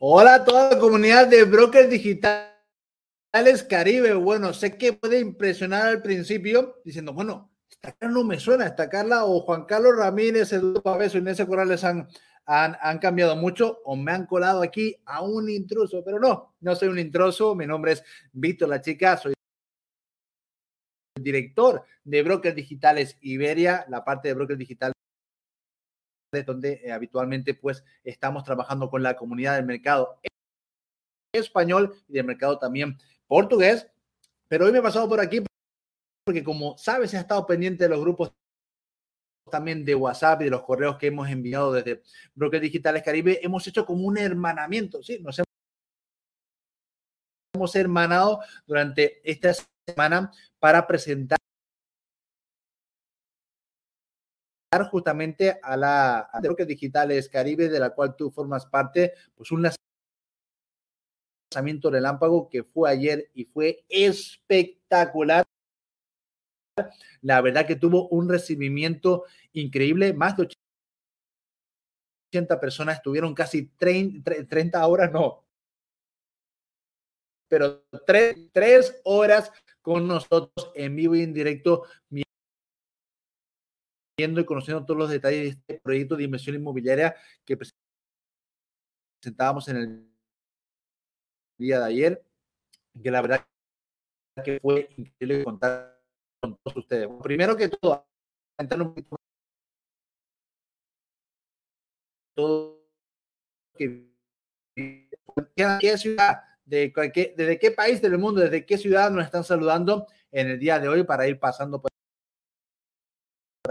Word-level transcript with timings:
Hola 0.00 0.34
a 0.36 0.44
toda 0.44 0.70
la 0.70 0.78
comunidad 0.78 1.26
de 1.26 1.42
brokers 1.42 1.90
digitales 1.90 2.54
Caribe. 3.68 4.14
Bueno, 4.14 4.52
sé 4.54 4.78
que 4.78 4.92
puede 4.92 5.18
impresionar 5.18 5.88
al 5.88 6.02
principio 6.02 6.76
diciendo, 6.84 7.12
bueno, 7.12 7.50
esta 7.68 7.90
cara 7.90 8.12
no 8.12 8.22
me 8.22 8.38
suena, 8.38 8.66
esta 8.66 8.88
Carla 8.88 9.24
o 9.24 9.40
Juan 9.40 9.64
Carlos 9.64 9.96
Ramírez, 9.96 10.52
Eduardo 10.52 10.84
Paveso, 10.84 11.18
Inés 11.18 11.44
Corrales 11.44 11.82
han, 11.82 12.06
han, 12.46 12.76
han, 12.80 12.98
cambiado 13.00 13.34
mucho 13.34 13.80
o 13.84 13.96
me 13.96 14.12
han 14.12 14.26
colado 14.26 14.62
aquí 14.62 14.94
a 15.04 15.20
un 15.22 15.50
intruso, 15.50 16.04
pero 16.04 16.20
no, 16.20 16.54
no 16.60 16.76
soy 16.76 16.86
un 16.86 17.00
intruso. 17.00 17.56
Mi 17.56 17.66
nombre 17.66 17.92
es 17.92 18.04
Víctor 18.30 18.68
La 18.68 18.80
Chica, 18.80 19.16
soy 19.16 19.34
director 21.20 21.82
de 22.04 22.22
Brokers 22.22 22.54
Digitales 22.54 23.18
Iberia, 23.20 23.84
la 23.88 24.04
parte 24.04 24.28
de 24.28 24.34
Brokers 24.34 24.60
Digitales 24.60 24.94
donde 26.44 26.80
eh, 26.84 26.92
habitualmente 26.92 27.54
pues 27.54 27.84
estamos 28.04 28.44
trabajando 28.44 28.90
con 28.90 29.02
la 29.02 29.16
comunidad 29.16 29.56
del 29.56 29.64
mercado 29.64 30.20
español 31.32 31.94
y 32.08 32.14
del 32.14 32.24
mercado 32.24 32.58
también 32.58 32.98
portugués. 33.26 33.88
Pero 34.48 34.66
hoy 34.66 34.72
me 34.72 34.78
he 34.78 34.82
pasado 34.82 35.08
por 35.08 35.20
aquí 35.20 35.42
porque 36.24 36.44
como 36.44 36.76
sabes, 36.76 37.14
he 37.14 37.18
estado 37.18 37.46
pendiente 37.46 37.84
de 37.84 37.90
los 37.90 38.00
grupos 38.00 38.32
también 39.50 39.84
de 39.84 39.94
WhatsApp 39.94 40.42
y 40.42 40.44
de 40.44 40.50
los 40.50 40.62
correos 40.62 40.98
que 40.98 41.06
hemos 41.06 41.28
enviado 41.30 41.72
desde 41.72 42.02
Brokers 42.34 42.62
Digitales 42.62 43.02
Caribe. 43.02 43.40
Hemos 43.42 43.66
hecho 43.66 43.86
como 43.86 44.06
un 44.06 44.18
hermanamiento, 44.18 45.02
¿sí? 45.02 45.20
Nos 45.20 45.40
hemos 47.54 47.74
hermanado 47.74 48.40
durante 48.66 49.22
esta 49.24 49.54
semana 49.86 50.30
para 50.58 50.86
presentar 50.86 51.37
justamente 54.90 55.58
a 55.62 55.76
la 55.76 56.28
a 56.30 56.40
Digitales 56.66 57.28
Caribe, 57.28 57.68
de 57.68 57.80
la 57.80 57.90
cual 57.90 58.16
tú 58.16 58.30
formas 58.30 58.66
parte, 58.66 59.14
pues 59.34 59.50
un 59.50 59.66
lanzamiento 61.50 61.90
relámpago 61.90 62.48
que 62.48 62.64
fue 62.64 62.90
ayer 62.90 63.30
y 63.34 63.44
fue 63.44 63.84
espectacular. 63.88 65.44
La 67.22 67.40
verdad 67.40 67.66
que 67.66 67.76
tuvo 67.76 68.08
un 68.08 68.28
recibimiento 68.28 69.24
increíble, 69.52 70.12
más 70.12 70.36
de 70.36 70.48
80 72.32 72.60
personas 72.60 72.96
estuvieron 72.96 73.34
casi 73.34 73.66
30, 73.66 74.46
30 74.46 74.86
horas, 74.86 75.10
no, 75.10 75.44
pero 77.48 77.84
tres, 78.06 78.36
tres 78.52 79.00
horas 79.04 79.50
con 79.80 80.06
nosotros 80.06 80.70
en 80.74 80.94
vivo 80.94 81.16
y 81.16 81.22
en 81.22 81.32
directo 81.32 81.84
y 84.18 84.44
conociendo 84.44 84.84
todos 84.84 84.98
los 84.98 85.10
detalles 85.10 85.40
de 85.40 85.48
este 85.48 85.80
proyecto 85.80 86.16
de 86.16 86.24
inversión 86.24 86.56
inmobiliaria 86.56 87.14
que 87.44 87.56
presentábamos 89.20 89.68
en 89.68 89.76
el 89.76 90.10
día 91.56 91.78
de 91.78 91.84
ayer, 91.86 92.24
que 93.00 93.10
la 93.12 93.22
verdad 93.22 93.46
que 94.44 94.58
fue 94.60 94.88
increíble 94.96 95.44
contar 95.44 96.02
con 96.40 96.56
todos 96.56 96.78
ustedes. 96.78 97.08
primero 97.22 97.56
que 97.56 97.68
todo, 97.68 98.08
todo 102.34 102.84
que 103.76 104.08
qué 105.54 105.96
ciudad, 105.96 106.42
de 106.64 106.92
qué, 106.92 107.34
desde 107.36 107.58
qué 107.58 107.70
país 107.70 108.02
del 108.02 108.18
mundo, 108.18 108.40
desde 108.40 108.66
qué 108.66 108.78
ciudad 108.78 109.10
nos 109.12 109.24
están 109.24 109.44
saludando 109.44 110.06
en 110.32 110.48
el 110.48 110.58
día 110.58 110.80
de 110.80 110.88
hoy 110.88 111.04
para 111.04 111.28
ir 111.28 111.38
pasando 111.38 111.80
por 111.80 111.90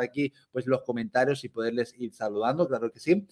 aquí 0.03 0.33
pues 0.51 0.65
los 0.67 0.83
comentarios 0.83 1.43
y 1.43 1.49
poderles 1.49 1.93
ir 1.97 2.13
saludando, 2.13 2.67
claro 2.67 2.91
que 2.91 2.99
sí. 2.99 3.27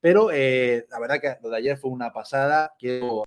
Pero 0.00 0.30
eh, 0.32 0.86
la 0.90 1.00
verdad 1.00 1.20
que 1.20 1.36
lo 1.42 1.50
de 1.50 1.56
ayer 1.56 1.76
fue 1.76 1.90
una 1.90 2.12
pasada. 2.12 2.74
Quiero 2.78 3.24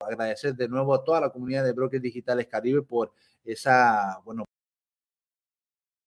agradecer 0.00 0.54
de 0.54 0.68
nuevo 0.68 0.94
a 0.94 1.04
toda 1.04 1.20
la 1.20 1.30
comunidad 1.30 1.64
de 1.64 1.72
Brokers 1.72 2.02
Digitales 2.02 2.46
Caribe 2.46 2.82
por 2.82 3.12
esa, 3.44 4.20
bueno, 4.24 4.44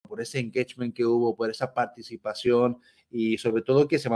por 0.07 0.21
ese 0.21 0.39
engagement 0.39 0.95
que 0.95 1.05
hubo, 1.05 1.35
por 1.35 1.49
esa 1.49 1.73
participación 1.73 2.79
y 3.09 3.37
sobre 3.37 3.61
todo 3.61 3.87
que 3.87 3.99
se 3.99 4.09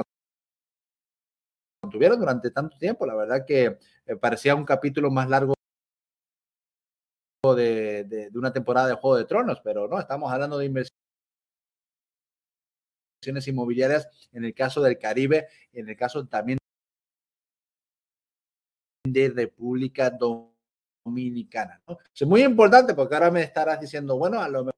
mantuvieron 1.84 2.19
durante 2.19 2.52
tanto 2.52 2.78
tiempo. 2.78 3.06
La 3.06 3.16
verdad 3.16 3.46
que 3.46 3.78
eh, 4.06 4.16
parecía 4.16 4.56
un 4.56 4.66
capítulo 4.66 5.09
más 5.09 5.30
largo 5.30 5.56
de, 7.56 8.30
una 8.34 8.52
temporada 8.53 8.88
de 8.88 8.96
Juego 8.96 9.18
de 9.18 9.25
Tronos, 9.25 9.62
pero 9.63 9.88
no, 9.88 10.00
estamos 10.00 10.31
hablando 10.31 10.58
de 10.58 10.66
inversiones 10.66 10.91
inmobiliarias 13.47 14.08
en 14.31 14.46
el 14.46 14.53
caso 14.53 14.81
del 14.81 14.97
Caribe, 14.97 15.47
en 15.74 15.90
el 15.90 15.96
caso 15.96 16.25
también 16.28 16.57
de 19.06 19.30
República 19.30 20.09
Dominicana. 20.09 21.81
Es 22.13 22.28
muy 22.28 22.44
importante 22.44 22.94
porque 22.94 23.16
ahora 23.16 23.31
me 23.31 23.41
estarás 23.41 23.80
diciendo, 23.80 24.18
bueno, 24.18 24.41
a 24.41 24.50
lo 24.50 24.72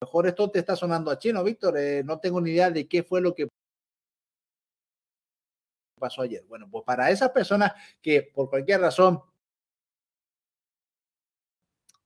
mejor 0.00 0.26
esto 0.26 0.50
te 0.50 0.58
está 0.58 0.76
sonando 0.76 1.10
a 1.10 1.18
chino, 1.18 1.42
Víctor, 1.44 1.78
eh, 1.78 2.02
no 2.04 2.18
tengo 2.18 2.40
ni 2.40 2.50
idea 2.50 2.70
de 2.70 2.88
qué 2.88 3.02
fue 3.02 3.20
lo 3.20 3.34
que 3.34 3.48
pasó 5.98 6.22
ayer. 6.22 6.44
Bueno, 6.48 6.68
pues 6.68 6.84
para 6.84 7.10
esas 7.10 7.30
personas 7.30 7.72
que 8.02 8.22
por 8.22 8.50
cualquier 8.50 8.80
razón 8.80 9.22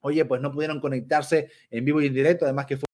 oye, 0.00 0.24
pues 0.24 0.40
no 0.40 0.52
pudieron 0.52 0.80
conectarse 0.80 1.50
en 1.70 1.84
vivo 1.84 2.00
y 2.00 2.06
en 2.06 2.14
directo, 2.14 2.44
además 2.44 2.66
que 2.66 2.76
fue 2.76 2.86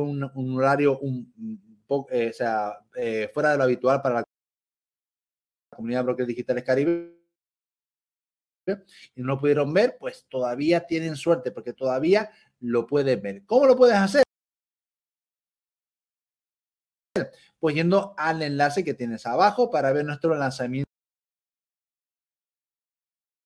un, 0.00 0.56
horario 0.56 0.98
un, 0.98 1.82
poco, 1.86 2.10
eh, 2.12 2.30
o 2.30 2.32
sea, 2.32 2.78
eh, 2.96 3.30
fuera 3.32 3.52
de 3.52 3.58
lo 3.58 3.64
habitual 3.64 4.00
para 4.02 4.16
la 4.16 4.24
comunidad 5.74 6.00
de 6.00 6.04
brokers 6.04 6.28
digitales 6.28 6.64
Caribe 6.64 7.20
y 9.14 9.22
no 9.22 9.28
lo 9.28 9.38
pudieron 9.38 9.72
ver, 9.72 9.96
pues 9.98 10.26
todavía 10.28 10.86
tienen 10.86 11.16
suerte 11.16 11.50
porque 11.50 11.72
todavía 11.72 12.30
lo 12.60 12.86
pueden 12.86 13.20
ver. 13.22 13.44
¿Cómo 13.46 13.66
lo 13.66 13.76
puedes 13.76 13.96
hacer? 13.96 14.22
Pues 17.58 17.74
yendo 17.74 18.14
al 18.16 18.42
enlace 18.42 18.84
que 18.84 18.94
tienes 18.94 19.26
abajo 19.26 19.70
para 19.70 19.92
ver 19.92 20.04
nuestro 20.04 20.34
lanzamiento 20.34 20.89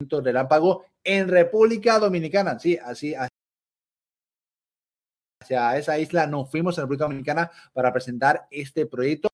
relámpago 0.00 0.84
en 1.02 1.28
República 1.28 1.98
Dominicana. 1.98 2.58
Sí, 2.58 2.76
así, 2.76 3.14
hacia 3.14 3.28
esa 5.76 5.98
isla 5.98 6.26
nos 6.26 6.50
fuimos 6.50 6.76
en 6.76 6.82
República 6.82 7.04
Dominicana 7.04 7.50
para 7.72 7.92
presentar 7.92 8.46
este 8.50 8.86
proyecto 8.86 9.28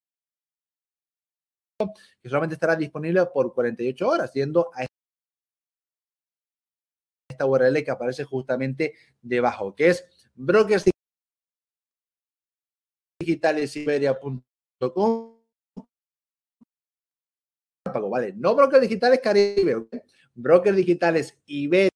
que 2.23 2.29
solamente 2.29 2.55
estará 2.55 2.77
disponible 2.77 3.25
por 3.27 3.55
48 3.55 4.09
horas, 4.09 4.33
yendo 4.35 4.71
a 4.75 4.85
esta 7.31 7.47
URL 7.47 7.83
que 7.83 7.91
aparece 7.91 8.25
justamente 8.25 8.95
debajo, 9.23 9.75
que 9.75 9.89
es 9.89 10.05
brokers 10.35 10.91
Vale, 17.93 18.33
no 18.35 18.55
brokers 18.55 18.83
digitales 18.83 19.21
Caribe, 19.21 19.75
¿okay? 19.75 20.01
Brokers 20.35 20.77
digitales 20.77 21.41
iberia.com 21.47 21.91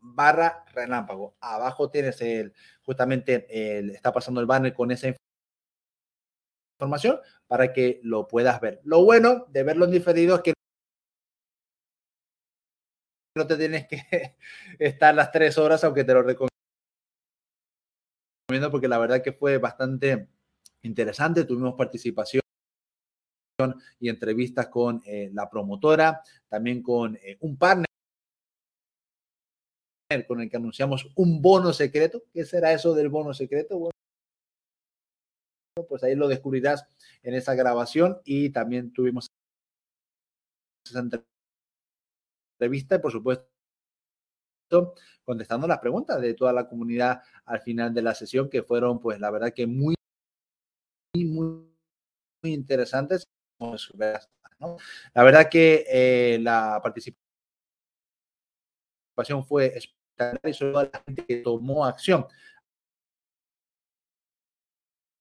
barra 0.00 0.64
relámpago. 0.72 1.36
Abajo 1.40 1.90
tienes 1.90 2.20
el, 2.20 2.52
justamente 2.82 3.46
está 3.92 4.12
pasando 4.12 4.40
el 4.40 4.46
banner 4.46 4.74
con 4.74 4.90
esa 4.90 5.14
información 6.78 7.20
para 7.46 7.72
que 7.72 8.00
lo 8.02 8.28
puedas 8.28 8.60
ver. 8.60 8.80
Lo 8.84 9.04
bueno 9.04 9.46
de 9.48 9.62
verlo 9.62 9.84
en 9.86 9.90
diferido 9.92 10.36
es 10.36 10.42
que 10.42 10.54
no 13.36 13.46
te 13.46 13.56
tienes 13.56 13.88
que 13.88 13.98
estar 14.78 15.14
las 15.14 15.32
tres 15.32 15.58
horas, 15.58 15.82
aunque 15.84 16.04
te 16.04 16.14
lo 16.14 16.22
recomiendo, 16.22 16.50
porque 18.70 18.88
la 18.88 18.98
verdad 18.98 19.22
que 19.22 19.32
fue 19.32 19.58
bastante 19.58 20.28
interesante. 20.82 21.44
Tuvimos 21.44 21.74
participación 21.74 22.43
y 24.00 24.08
entrevistas 24.08 24.68
con 24.68 25.00
eh, 25.06 25.30
la 25.32 25.48
promotora, 25.48 26.22
también 26.48 26.82
con 26.82 27.16
eh, 27.16 27.36
un 27.40 27.56
partner 27.56 27.86
con 30.26 30.40
el 30.40 30.50
que 30.50 30.56
anunciamos 30.56 31.10
un 31.16 31.40
bono 31.40 31.72
secreto. 31.72 32.22
¿Qué 32.32 32.44
será 32.44 32.72
eso 32.72 32.94
del 32.94 33.08
bono 33.08 33.32
secreto? 33.32 33.78
Bueno, 33.78 33.90
pues 35.88 36.02
ahí 36.04 36.14
lo 36.14 36.28
descubrirás 36.28 36.86
en 37.22 37.34
esa 37.34 37.54
grabación 37.54 38.18
y 38.24 38.50
también 38.50 38.92
tuvimos 38.92 39.28
esa 40.86 41.00
entrevista 42.60 42.96
y 42.96 42.98
por 42.98 43.12
supuesto 43.12 43.48
contestando 45.24 45.66
las 45.66 45.78
preguntas 45.78 46.20
de 46.20 46.34
toda 46.34 46.52
la 46.52 46.68
comunidad 46.68 47.22
al 47.44 47.60
final 47.60 47.94
de 47.94 48.02
la 48.02 48.14
sesión 48.14 48.50
que 48.50 48.62
fueron 48.62 49.00
pues 49.00 49.20
la 49.20 49.30
verdad 49.30 49.52
que 49.52 49.66
muy 49.66 49.94
muy, 51.16 51.46
muy 52.42 52.52
interesantes 52.52 53.24
la 53.58 55.22
verdad 55.22 55.48
que 55.50 55.84
eh, 55.88 56.38
la 56.40 56.80
participación 56.82 57.16
fue 59.46 59.66
espectacular 59.76 60.40
y 60.44 60.54
sobre 60.54 60.72
todo 60.72 60.90
la 60.92 61.02
gente 61.06 61.26
que 61.26 61.36
tomó 61.38 61.84
acción. 61.84 62.26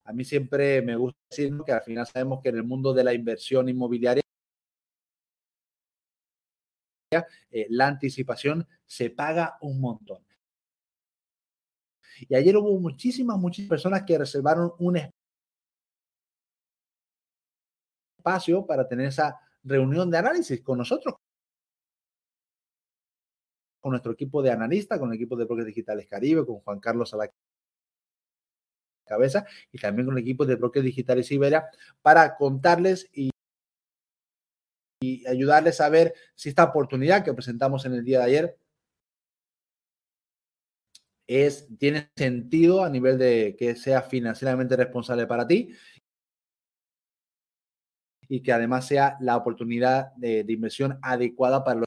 a 0.06 0.14
mí 0.14 0.24
siempre 0.26 0.82
me 0.82 0.96
gusta 0.96 1.20
decir 1.30 1.54
que 1.66 1.72
al 1.72 1.82
final 1.82 2.06
sabemos 2.06 2.42
que 2.42 2.50
en 2.50 2.58
el 2.58 2.64
mundo 2.64 2.94
de 2.94 3.04
la 3.04 3.14
inversión 3.14 3.70
inmobiliaria 3.70 4.24
eh, 7.52 7.68
la 7.70 7.88
anticipación 7.88 8.68
se 8.86 9.10
paga 9.12 9.58
un 9.62 9.80
montón. 9.80 10.26
Y 12.20 12.36
ayer 12.36 12.56
hubo 12.58 12.80
muchísimas, 12.80 13.38
muchísimas 13.38 13.70
personas 13.70 14.04
que 14.04 14.18
reservaron 14.18 14.74
un 14.80 14.98
espacio 14.98 15.23
para 18.66 18.88
tener 18.88 19.08
esa 19.08 19.40
reunión 19.64 20.10
de 20.10 20.18
análisis 20.18 20.62
con 20.62 20.78
nosotros, 20.78 21.16
con 23.80 23.92
nuestro 23.92 24.14
equipo 24.14 24.42
de 24.42 24.52
analistas, 24.52 25.00
con 25.00 25.10
el 25.10 25.16
equipo 25.16 25.36
de 25.36 25.46
Brokers 25.46 25.68
Digitales 25.68 26.08
Caribe, 26.08 26.46
con 26.46 26.60
Juan 26.60 26.80
Carlos 26.80 27.14
a 27.14 27.18
la 27.18 27.32
cabeza 29.06 29.46
y 29.72 29.78
también 29.78 30.06
con 30.06 30.18
el 30.18 30.24
equipo 30.24 30.46
de 30.46 30.56
Brokers 30.56 30.86
Digitales 30.86 31.32
Iberia 31.32 31.66
para 32.02 32.36
contarles 32.38 33.10
y, 33.12 33.32
y 35.02 35.28
ayudarles 35.28 35.82
a 35.82 35.90
ver 35.90 36.14
si 36.34 36.50
esta 36.50 36.64
oportunidad 36.64 37.24
que 37.24 37.34
presentamos 37.34 37.86
en 37.86 37.94
el 37.94 38.06
día 38.06 38.20
de 38.20 38.26
ayer 38.26 38.58
es, 41.28 41.68
tiene 41.78 42.10
sentido 42.16 42.84
a 42.84 42.90
nivel 42.90 43.18
de 43.18 43.56
que 43.58 43.76
sea 43.76 44.02
financieramente 44.02 44.76
responsable 44.76 45.28
para 45.28 45.48
ti 45.48 45.74
y 48.28 48.42
que 48.42 48.52
además 48.52 48.88
sea 48.88 49.18
la 49.20 49.38
oportunidad 49.38 50.14
de, 50.16 50.46
inversión 50.48 51.00
adecuada 51.02 51.64
para 51.64 51.80
los 51.80 51.86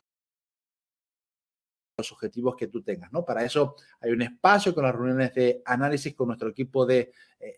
los 1.98 2.12
objetivos 2.12 2.56
que 2.56 2.66
tú 2.66 2.82
tengas, 2.82 3.10
¿no? 3.10 3.24
Para 3.24 3.42
eso 3.42 3.74
hay 4.00 4.10
un 4.10 4.20
espacio 4.20 4.74
con 4.74 4.84
las 4.84 4.94
reuniones 4.94 5.34
de 5.34 5.62
análisis 5.64 6.14
con 6.14 6.26
nuestro 6.26 6.50
equipo 6.50 6.84
de 6.84 7.10
eh, 7.40 7.56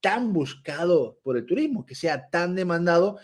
tan 0.00 0.32
buscado 0.32 1.18
por 1.22 1.36
el 1.36 1.46
turismo, 1.46 1.84
que 1.84 1.94
sea 1.94 2.28
tan 2.30 2.54
demandado 2.54 3.18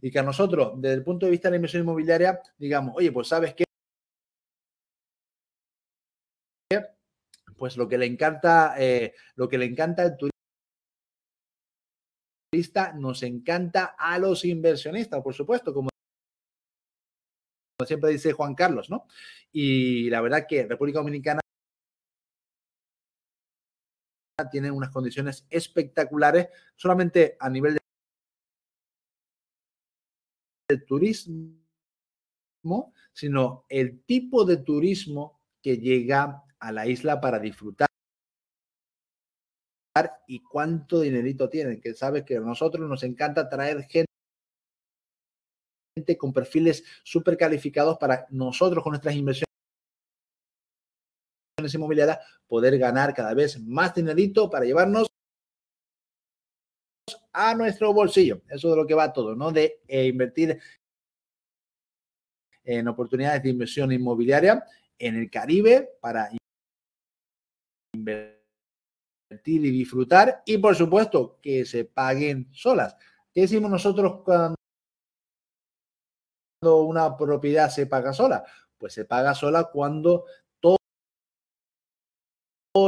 y 0.00 0.10
que 0.10 0.18
a 0.18 0.22
nosotros, 0.22 0.80
desde 0.80 0.94
el 0.94 1.04
punto 1.04 1.26
de 1.26 1.32
vista 1.32 1.48
de 1.48 1.52
la 1.52 1.56
inversión 1.56 1.82
inmobiliaria, 1.82 2.40
digamos, 2.58 2.94
oye, 2.96 3.10
pues 3.12 3.28
sabes 3.28 3.54
qué, 3.54 3.64
pues 7.56 7.76
lo 7.76 7.88
que 7.88 7.98
le 7.98 8.06
encanta, 8.06 8.74
eh, 8.78 9.14
lo 9.34 9.48
que 9.48 9.58
le 9.58 9.64
encanta 9.64 10.02
al 10.02 10.16
nos 12.94 13.22
encanta 13.22 13.96
a 13.98 14.18
los 14.18 14.44
inversionistas, 14.44 15.22
por 15.22 15.34
supuesto, 15.34 15.72
como 15.72 15.88
siempre 17.86 18.10
dice 18.10 18.32
Juan 18.32 18.54
Carlos, 18.54 18.90
¿no? 18.90 19.06
Y 19.52 20.08
la 20.10 20.20
verdad 20.20 20.46
que 20.48 20.66
República 20.66 20.98
Dominicana 20.98 21.40
tiene 24.50 24.70
unas 24.70 24.90
condiciones 24.90 25.46
espectaculares, 25.48 26.48
solamente 26.76 27.36
a 27.40 27.48
nivel 27.48 27.78
de 30.68 30.78
turismo, 30.78 31.56
sino 33.12 33.64
el 33.68 34.02
tipo 34.04 34.44
de 34.44 34.58
turismo 34.58 35.40
que 35.62 35.78
llega 35.78 36.44
a 36.58 36.72
la 36.72 36.86
isla 36.86 37.20
para 37.20 37.38
disfrutar 37.38 37.88
y 40.26 40.40
cuánto 40.40 41.00
dinerito 41.00 41.48
tienen, 41.48 41.80
que 41.80 41.94
sabes 41.94 42.24
que 42.24 42.36
a 42.36 42.40
nosotros 42.40 42.88
nos 42.88 43.02
encanta 43.02 43.48
traer 43.48 43.86
gente 43.88 44.06
con 46.18 46.32
perfiles 46.32 46.84
súper 47.02 47.36
calificados 47.36 47.96
para 47.98 48.26
nosotros 48.30 48.82
con 48.82 48.92
nuestras 48.92 49.14
inversiones 49.14 49.46
inmobiliarias 51.72 52.18
poder 52.46 52.78
ganar 52.78 53.14
cada 53.14 53.34
vez 53.34 53.58
más 53.60 53.94
dinerito 53.94 54.50
para 54.50 54.64
llevarnos 54.64 55.08
a 57.32 57.54
nuestro 57.54 57.92
bolsillo. 57.92 58.42
Eso 58.48 58.70
de 58.70 58.76
lo 58.76 58.86
que 58.86 58.94
va 58.94 59.12
todo, 59.12 59.34
¿no? 59.34 59.50
De 59.50 59.80
eh, 59.88 60.06
invertir 60.06 60.60
en 62.64 62.88
oportunidades 62.88 63.42
de 63.42 63.50
inversión 63.50 63.92
inmobiliaria 63.92 64.64
en 64.98 65.16
el 65.16 65.30
Caribe 65.30 65.96
para 66.00 66.30
invertir 67.94 68.35
y 69.44 69.58
disfrutar 69.58 70.42
y 70.44 70.58
por 70.58 70.74
supuesto 70.76 71.38
que 71.42 71.64
se 71.64 71.84
paguen 71.84 72.48
solas. 72.52 72.96
¿Qué 73.32 73.42
decimos 73.42 73.70
nosotros 73.70 74.22
cuando 74.24 74.56
una 76.62 77.16
propiedad 77.16 77.68
se 77.68 77.86
paga 77.86 78.12
sola? 78.12 78.44
Pues 78.78 78.92
se 78.92 79.04
paga 79.04 79.34
sola 79.34 79.64
cuando 79.64 80.24
todos 80.60 80.78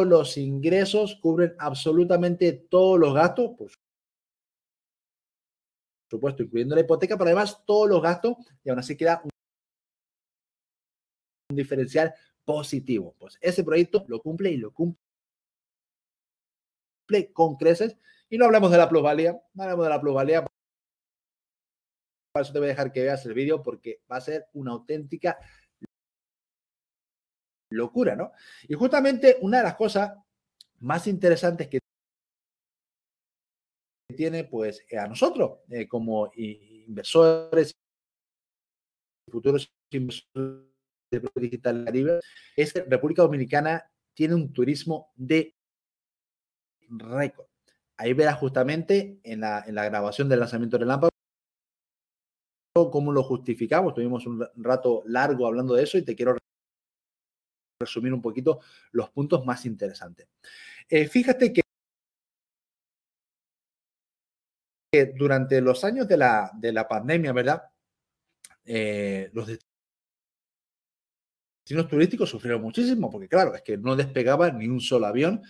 los 0.06 0.36
ingresos 0.36 1.16
cubren 1.20 1.54
absolutamente 1.58 2.52
todos 2.52 2.98
los 2.98 3.14
gastos, 3.14 3.56
por 3.56 3.70
supuesto, 6.10 6.42
incluyendo 6.42 6.74
la 6.74 6.82
hipoteca, 6.82 7.16
pero 7.16 7.28
además 7.28 7.62
todos 7.66 7.88
los 7.88 8.02
gastos 8.02 8.36
y 8.64 8.70
aún 8.70 8.78
así 8.78 8.96
queda 8.96 9.20
un, 9.22 9.30
diferencial 11.54 12.14
positivo. 12.44 13.14
Pues 13.18 13.38
ese 13.40 13.64
proyecto 13.64 14.04
lo 14.08 14.20
cumple 14.20 14.50
y 14.50 14.56
lo 14.56 14.72
cumple 14.72 15.07
con 17.32 17.56
creces. 17.56 17.96
Y 18.30 18.38
no 18.38 18.44
hablamos 18.44 18.70
de 18.70 18.78
la 18.78 18.88
plusvalía, 18.88 19.40
no 19.54 19.62
hablamos 19.62 19.86
de 19.86 19.90
la 19.90 20.00
plusvalía 20.00 20.44
eso 22.40 22.52
te 22.52 22.58
voy 22.58 22.68
a 22.68 22.70
dejar 22.70 22.92
que 22.92 23.02
veas 23.02 23.24
el 23.26 23.34
vídeo 23.34 23.62
porque 23.62 24.02
va 24.10 24.16
a 24.16 24.20
ser 24.20 24.46
una 24.54 24.72
auténtica 24.72 25.38
locura, 27.70 28.16
¿no? 28.16 28.32
Y 28.68 28.74
justamente 28.74 29.36
una 29.40 29.58
de 29.58 29.64
las 29.64 29.74
cosas 29.74 30.12
más 30.80 31.06
interesantes 31.06 31.68
que 31.68 31.80
tiene 34.16 34.44
pues 34.44 34.84
a 34.96 35.06
nosotros 35.06 35.60
como 35.88 36.30
inversores, 36.34 37.76
futuros 39.30 39.70
inversores 39.90 40.68
de 41.10 41.22
digital 41.36 41.84
Caribe, 41.84 42.20
es 42.56 42.72
que 42.72 42.82
República 42.82 43.22
Dominicana 43.22 43.90
tiene 44.14 44.34
un 44.34 44.52
turismo 44.52 45.12
de 45.14 45.57
récord. 46.88 47.46
Ahí 47.96 48.12
verás 48.12 48.38
justamente 48.38 49.18
en 49.24 49.40
la, 49.40 49.64
en 49.66 49.74
la 49.74 49.84
grabación 49.84 50.28
del 50.28 50.40
lanzamiento 50.40 50.78
del 50.78 50.88
lámpara 50.88 51.10
cómo 52.86 53.12
lo 53.12 53.22
justificamos. 53.22 53.94
Tuvimos 53.94 54.26
un 54.26 54.46
rato 54.56 55.02
largo 55.06 55.46
hablando 55.46 55.74
de 55.74 55.82
eso 55.82 55.98
y 55.98 56.04
te 56.04 56.14
quiero 56.14 56.36
resumir 57.80 58.12
un 58.12 58.22
poquito 58.22 58.60
los 58.92 59.10
puntos 59.10 59.44
más 59.44 59.66
interesantes. 59.66 60.28
Eh, 60.88 61.08
fíjate 61.08 61.52
que 61.52 61.62
durante 65.14 65.60
los 65.60 65.84
años 65.84 66.08
de 66.08 66.16
la, 66.16 66.50
de 66.54 66.72
la 66.72 66.88
pandemia, 66.88 67.32
¿verdad? 67.32 67.62
Eh, 68.64 69.30
los 69.32 69.46
destinos 71.64 71.88
turísticos 71.88 72.30
sufrieron 72.30 72.62
muchísimo 72.62 73.10
porque, 73.10 73.28
claro, 73.28 73.54
es 73.54 73.62
que 73.62 73.76
no 73.76 73.94
despegaba 73.94 74.50
ni 74.50 74.66
un 74.66 74.80
solo 74.80 75.06
avión. 75.06 75.42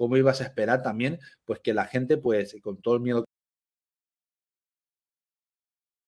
¿Cómo 0.00 0.16
ibas 0.16 0.40
a 0.40 0.44
esperar 0.44 0.82
también? 0.82 1.18
Pues 1.44 1.60
que 1.60 1.74
la 1.74 1.84
gente, 1.84 2.16
pues, 2.16 2.56
con 2.62 2.80
todo 2.80 2.94
el 2.94 3.02
miedo 3.02 3.22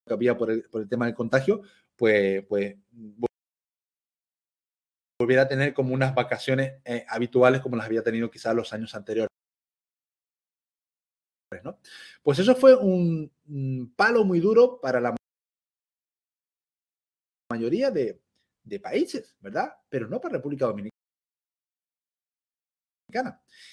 que 0.07 0.15
había 0.15 0.35
por 0.35 0.51
el, 0.51 0.65
tema 0.89 1.05
del 1.05 1.15
contagio, 1.15 1.61
pues, 1.95 2.43
pues 2.49 2.75
volviera 5.21 5.43
a 5.43 5.49
tener 5.49 5.75
como 5.75 5.93
unas 5.93 6.15
vacaciones 6.15 6.81
eh, 6.87 7.05
habituales 7.07 7.61
como 7.61 7.77
las 7.77 7.85
había 7.85 8.03
tenido 8.03 8.31
quizás 8.31 8.55
los 8.55 8.73
años 8.73 8.95
anteriores. 8.95 9.29
¿no? 11.63 11.79
Pues 12.23 12.39
eso 12.39 12.57
fue 12.57 12.75
un, 12.75 13.31
palo 13.95 14.25
muy 14.25 14.41
duro 14.41 14.81
para 14.81 15.03
la 15.03 15.15
mayoría 17.51 17.91
de, 17.91 18.23
de 18.65 18.81
países, 18.81 19.37
¿verdad? 19.39 19.75
Pero 19.91 20.09
no 20.09 20.19
para 20.19 20.37
República 20.37 20.65
Dominicana. 20.65 20.92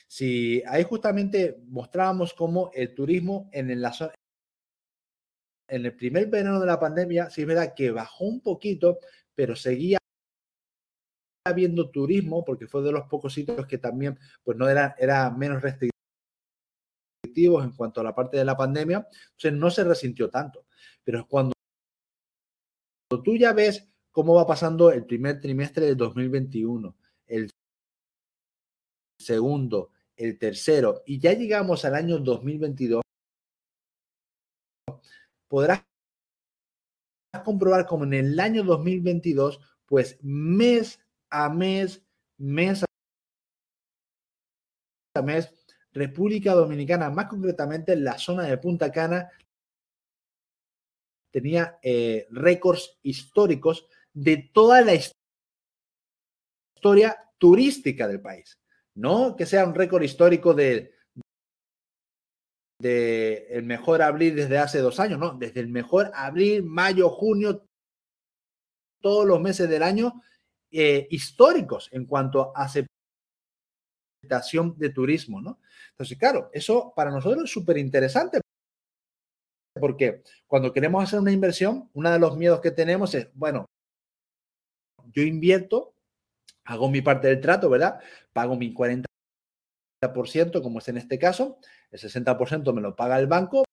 Si 0.08 0.64
ahí 0.68 0.84
justamente 0.84 1.62
mostrábamos 1.68 2.34
cómo 2.34 2.72
el 2.74 2.94
turismo 2.94 3.50
en, 3.52 3.70
en 3.70 5.86
el 5.86 5.96
primer 5.96 6.28
verano 6.28 6.60
de 6.60 6.66
la 6.66 6.80
pandemia, 6.80 7.30
sí 7.30 7.42
es 7.42 7.48
verdad 7.48 7.74
que 7.76 7.92
bajó 7.92 8.26
un 8.26 8.42
poquito, 8.42 9.00
pero 9.36 9.56
seguía 9.56 10.00
habiendo 11.46 11.90
turismo, 11.90 12.44
porque 12.44 12.68
fue 12.68 12.84
de 12.84 12.92
los 12.92 13.08
pocos 13.08 13.34
sitios 13.34 13.66
que 13.66 13.78
también, 13.78 14.20
pues 14.44 14.58
no 14.58 14.70
era, 14.70 14.96
era 14.98 15.32
menos 15.32 15.62
restrictivos 15.62 15.94
en 17.64 17.72
cuanto 17.72 18.02
a 18.02 18.04
la 18.04 18.16
parte 18.16 18.38
de 18.38 18.46
la 18.46 18.58
pandemia, 18.58 19.08
entonces 19.32 19.54
no 19.54 19.70
se 19.70 19.84
resintió 19.84 20.30
tanto. 20.30 20.66
Pero 21.04 21.28
cuando 21.28 21.54
tú 23.24 23.38
ya 23.38 23.54
ves 23.54 23.88
cómo 24.12 24.36
va 24.36 24.46
pasando 24.46 24.92
el 24.92 25.06
primer 25.06 25.40
trimestre 25.40 25.86
de 25.86 25.96
2021, 25.96 26.96
el 27.28 27.50
segundo, 29.20 29.92
el 30.16 30.38
tercero, 30.38 31.04
y 31.06 31.20
ya 31.20 31.34
llegamos 31.34 31.86
al 31.86 31.96
año 31.96 32.20
2022, 32.20 33.02
podrás 35.48 35.84
comprobar 37.44 37.86
como 37.86 38.06
en 38.06 38.14
el 38.14 38.40
año 38.40 38.64
2022, 38.64 39.60
pues 39.86 40.18
mes 40.22 41.00
a 41.30 41.50
mes, 41.50 42.04
mes 42.38 42.84
a 45.16 45.22
mes, 45.22 45.54
República 45.92 46.54
Dominicana, 46.54 47.10
más 47.10 47.28
concretamente 47.28 47.94
en 47.94 48.04
la 48.04 48.18
zona 48.18 48.44
de 48.44 48.58
Punta 48.58 48.92
Cana, 48.92 49.30
tenía 51.32 51.80
eh, 51.82 52.28
récords 52.32 52.98
históricos 53.04 53.88
de 54.14 54.50
toda 54.54 54.82
la 54.82 54.94
historia 56.76 57.18
turística 57.38 58.08
del 58.08 58.22
país. 58.22 58.60
No 58.96 59.36
que 59.36 59.46
sea 59.46 59.66
un 59.66 59.76
récord 59.76 60.02
histórico 60.04 60.54
de, 60.54 60.96
de 62.82 63.48
el 63.50 63.64
mejor 63.64 64.02
abril 64.02 64.36
desde 64.36 64.58
hace 64.58 64.80
dos 64.80 65.00
años, 65.00 65.20
no, 65.20 65.34
desde 65.34 65.60
el 65.60 65.70
mejor 65.70 66.12
abril, 66.14 66.64
mayo, 66.64 67.10
junio, 67.10 67.66
todos 69.02 69.26
los 69.26 69.40
meses 69.40 69.70
del 69.70 69.84
año 69.84 70.22
eh, 70.72 71.08
históricos 71.10 71.90
en 71.92 72.06
cuanto 72.06 72.52
a 72.56 72.70
aceptación 74.24 74.78
de 74.78 74.90
turismo, 74.90 75.42
¿no? 75.42 75.60
Entonces, 75.92 76.18
claro, 76.18 76.50
eso 76.54 76.94
para 76.96 77.12
nosotros 77.12 77.46
es 77.46 77.52
súper 77.52 77.78
interesante 77.78 78.42
porque 79.80 80.24
cuando 80.48 80.74
queremos 80.74 81.04
hacer 81.04 81.20
una 81.20 81.32
inversión, 81.32 81.90
uno 81.94 82.12
de 82.12 82.20
los 82.20 82.38
miedos 82.38 82.60
que 82.62 82.72
tenemos 82.72 83.16
es, 83.16 83.30
bueno, 83.34 83.66
yo 85.12 85.24
invierto, 85.24 85.94
hago 86.70 86.90
mi 86.90 87.02
parte 87.02 87.28
del 87.28 87.42
trato, 87.42 87.70
¿verdad? 87.70 88.00
Pago 88.32 88.56
mi 88.56 88.74
40%, 88.74 89.06
como 90.62 90.80
es 90.80 90.88
en 90.88 90.98
este 90.98 91.18
caso, 91.18 91.60
el 91.92 92.00
60% 92.00 92.74
me 92.74 92.82
lo 92.82 92.96
paga 92.96 93.20
el 93.20 93.26
banco, 93.28 93.64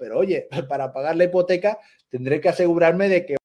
pero 0.00 0.18
oye, 0.18 0.48
para 0.68 0.92
pagar 0.92 1.16
la 1.16 1.24
hipoteca 1.24 1.78
tendré 2.08 2.40
que 2.40 2.48
asegurarme 2.48 3.08
de 3.08 3.24
que 3.24 3.36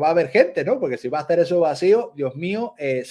va 0.00 0.08
a 0.08 0.12
haber 0.12 0.28
gente, 0.28 0.64
¿no? 0.64 0.80
Porque 0.80 0.96
si 0.96 1.08
va 1.08 1.18
a 1.18 1.22
hacer 1.22 1.40
eso 1.40 1.60
vacío, 1.60 2.12
Dios 2.16 2.34
mío, 2.34 2.74
eh, 2.78 3.04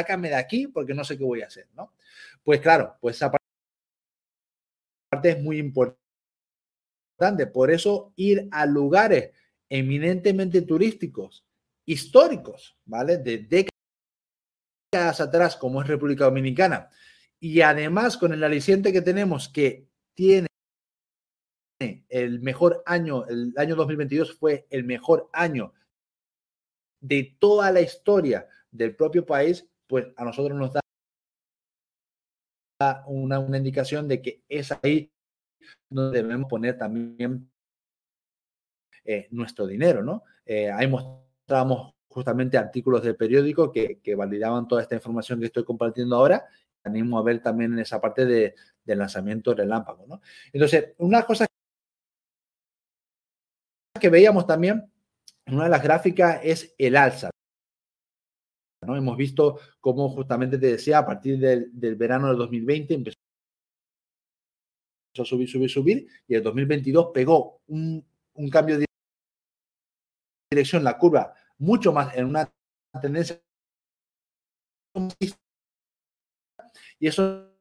sácame 0.00 0.30
de 0.30 0.36
aquí 0.36 0.68
porque 0.68 0.94
no 0.94 1.04
sé 1.04 1.18
qué 1.18 1.24
voy 1.24 1.42
a 1.42 1.46
hacer, 1.48 1.68
¿no? 1.74 1.92
Pues 2.42 2.60
claro, 2.62 2.96
pues 3.00 3.16
esa 3.16 3.30
parte 5.10 5.30
es 5.30 5.38
muy 5.42 5.58
importante. 5.58 6.07
Por 7.52 7.70
eso 7.70 8.12
ir 8.16 8.48
a 8.52 8.64
lugares 8.64 9.32
eminentemente 9.68 10.62
turísticos, 10.62 11.44
históricos, 11.84 12.78
¿vale? 12.84 13.18
De 13.18 13.38
décadas 13.38 15.20
atrás, 15.20 15.56
como 15.56 15.82
es 15.82 15.88
República 15.88 16.26
Dominicana, 16.26 16.90
y 17.40 17.60
además 17.60 18.16
con 18.16 18.32
el 18.32 18.44
aliciente 18.44 18.92
que 18.92 19.02
tenemos 19.02 19.48
que 19.48 19.88
tiene 20.14 20.46
el 22.08 22.40
mejor 22.40 22.82
año, 22.86 23.26
el 23.26 23.52
año 23.56 23.74
2022 23.74 24.34
fue 24.38 24.66
el 24.70 24.84
mejor 24.84 25.28
año 25.32 25.72
de 27.00 27.36
toda 27.38 27.70
la 27.70 27.80
historia 27.80 28.48
del 28.70 28.94
propio 28.94 29.26
país, 29.26 29.68
pues 29.86 30.06
a 30.16 30.24
nosotros 30.24 30.56
nos 30.58 30.72
da 30.72 30.80
una, 33.06 33.38
una 33.38 33.58
indicación 33.58 34.08
de 34.08 34.22
que 34.22 34.42
es 34.48 34.72
ahí 34.82 35.12
donde 35.88 36.22
debemos 36.22 36.48
poner 36.48 36.76
también 36.76 37.50
eh, 39.04 39.26
nuestro 39.30 39.66
dinero, 39.66 40.02
¿no? 40.02 40.24
Eh, 40.44 40.70
ahí 40.70 40.86
mostramos 40.86 41.94
justamente 42.08 42.58
artículos 42.58 43.02
de 43.02 43.14
periódico 43.14 43.72
que, 43.72 44.00
validaban 44.16 44.68
toda 44.68 44.82
esta 44.82 44.94
información 44.94 45.40
que 45.40 45.46
estoy 45.46 45.64
compartiendo 45.64 46.16
ahora. 46.16 46.46
Animo 46.84 47.18
a 47.18 47.22
ver 47.22 47.40
también 47.42 47.72
en 47.72 47.78
esa 47.80 48.00
parte 48.00 48.24
de, 48.26 48.54
del 48.84 48.98
lanzamiento 48.98 49.54
relámpago, 49.54 50.06
¿no? 50.06 50.20
Entonces, 50.52 50.94
una 50.98 51.22
cosa 51.22 51.46
que 54.00 54.08
veíamos 54.10 54.46
también, 54.46 54.90
una 55.46 55.64
de 55.64 55.70
las 55.70 55.82
gráficas 55.82 56.40
es 56.42 56.74
el 56.78 56.96
alza. 56.96 57.30
¿no? 58.86 58.96
Hemos 58.96 59.16
visto 59.16 59.58
cómo 59.80 60.08
justamente 60.10 60.58
te 60.58 60.66
decía, 60.66 60.98
a 60.98 61.06
partir 61.06 61.38
del, 61.38 61.70
del 61.72 61.96
verano 61.96 62.28
del 62.28 62.36
2020 62.38 62.94
empezó 62.94 63.18
a 65.16 65.24
subir, 65.24 65.48
subir, 65.48 65.70
subir, 65.70 66.06
y 66.26 66.34
el 66.34 66.42
2022 66.42 67.10
pegó 67.12 67.60
un, 67.66 68.04
cambio 68.50 68.78
de 68.78 68.86
dirección, 70.50 70.84
la 70.84 70.96
curva, 70.96 71.34
mucho 71.58 71.92
más 71.92 72.16
en 72.16 72.26
una 72.26 72.52
tendencia. 73.00 73.40
Y 76.98 77.06
eso 77.06 77.52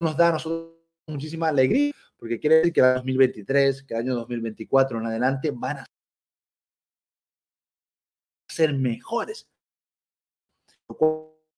nos 0.00 0.16
da 0.16 0.28
a 0.28 0.32
nosotros 0.32 0.76
muchísima 1.06 1.48
alegría, 1.48 1.92
porque 2.16 2.38
quiere 2.38 2.56
decir 2.56 2.72
que 2.72 2.80
el 2.80 2.86
año 2.86 2.94
2023, 2.96 3.82
que 3.82 3.94
el 3.94 4.00
año 4.00 4.14
2024 4.14 4.98
en 4.98 5.06
adelante 5.06 5.50
van 5.50 5.78
a 5.78 5.86
ser 8.48 8.74
mejores. 8.74 9.48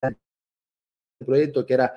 El 0.00 1.26
proyecto 1.26 1.64
que 1.64 1.74
era 1.74 1.94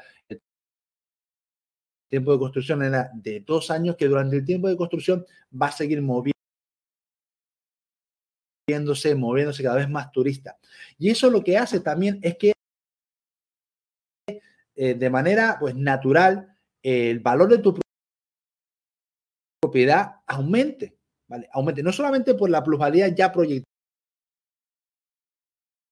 tiempo 2.15 2.31
de 2.31 2.39
construcción 2.39 2.81
era 2.81 3.11
de 3.13 3.41
dos 3.41 3.69
años, 3.69 3.97
que 3.97 4.07
durante 4.07 4.37
el 4.37 4.45
tiempo 4.45 4.69
de 4.69 4.77
construcción 4.77 5.25
va 5.51 5.67
a 5.67 5.71
seguir 5.73 6.01
moviéndose, 6.01 6.33
moviéndose 9.15 9.61
cada 9.61 9.75
vez 9.75 9.89
más 9.89 10.13
turista. 10.13 10.57
Y 10.97 11.09
eso 11.09 11.29
lo 11.29 11.43
que 11.43 11.57
hace 11.57 11.81
también 11.81 12.19
es 12.21 12.37
que 12.37 12.53
eh, 14.77 14.93
de 14.93 15.09
manera 15.09 15.57
pues 15.59 15.75
natural 15.75 16.57
el 16.81 17.19
valor 17.19 17.49
de 17.49 17.57
tu 17.57 17.77
propiedad 19.61 20.21
aumente, 20.25 20.97
¿vale? 21.27 21.49
Aumente, 21.51 21.83
no 21.83 21.91
solamente 21.91 22.33
por 22.33 22.49
la 22.49 22.63
plusvalía 22.63 23.09
ya 23.09 23.29
proyectada, 23.29 23.65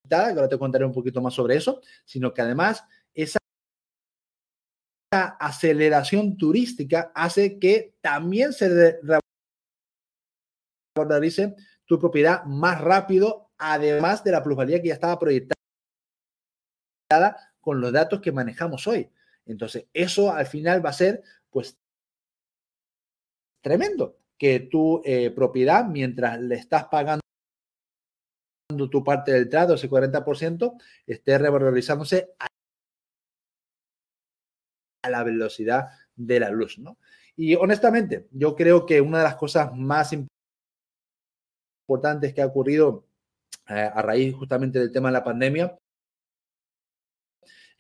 que 0.08 0.40
ahora 0.40 0.48
te 0.48 0.58
contaré 0.58 0.86
un 0.86 0.94
poquito 0.94 1.22
más 1.22 1.34
sobre 1.34 1.58
eso, 1.58 1.82
sino 2.06 2.34
que 2.34 2.42
además 2.42 2.86
esa 5.14 5.38
aceleración 5.40 6.38
turística 6.38 7.12
hace 7.14 7.60
que 7.60 7.94
también 8.02 8.52
se 8.52 9.00
revalorice 10.96 11.56
tu 11.86 12.00
propiedad 12.00 12.44
más 12.46 12.82
rápido, 12.82 13.52
además 13.60 14.24
de 14.24 14.32
la 14.32 14.42
plusvalía 14.42 14.82
que 14.82 14.88
ya 14.88 14.96
estaba 14.96 15.20
proyectada 15.20 15.56
con 17.62 17.80
los 17.80 17.92
datos 17.92 18.22
que 18.22 18.32
manejamos 18.32 18.88
hoy. 18.88 19.12
Entonces, 19.46 19.86
eso 19.94 20.32
al 20.32 20.48
final 20.48 20.84
va 20.84 20.90
a 20.90 20.94
ser, 20.94 21.22
pues, 21.52 21.78
tremendo, 23.62 24.18
que 24.36 24.62
tu 24.62 25.04
eh, 25.06 25.30
propiedad, 25.30 25.86
mientras 25.86 26.42
le 26.42 26.56
estás 26.56 26.86
pagando 26.86 27.22
tu 28.90 29.04
parte 29.04 29.32
del 29.32 29.48
trato, 29.48 29.76
ese 29.76 29.88
40%, 29.88 30.74
esté 31.06 31.38
revalorizándose 31.38 32.32
a 32.40 32.48
la 35.10 35.24
velocidad 35.24 35.90
de 36.16 36.40
la 36.40 36.50
luz, 36.50 36.80
¿no? 36.80 36.98
Y 37.36 37.56
honestamente, 37.56 38.28
yo 38.32 38.56
creo 38.56 38.86
que 38.86 39.02
una 39.02 39.18
de 39.20 39.24
las 39.24 39.36
cosas 39.36 39.76
más 39.76 40.14
importantes 41.88 42.34
que 42.34 42.42
ha 42.42 42.46
ocurrido 42.46 43.08
eh, 43.70 43.90
a 43.94 44.02
raíz 44.02 44.36
justamente 44.36 44.80
del 44.80 44.92
tema 44.92 45.10
de 45.10 45.14
la 45.14 45.24
pandemia 45.24 45.78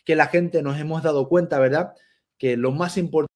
que 0.03 0.15
la 0.15 0.27
gente 0.27 0.61
nos 0.61 0.79
hemos 0.79 1.03
dado 1.03 1.27
cuenta, 1.29 1.59
¿verdad? 1.59 1.95
Que 2.37 2.57
lo 2.57 2.71
más 2.71 2.97
importante 2.97 3.31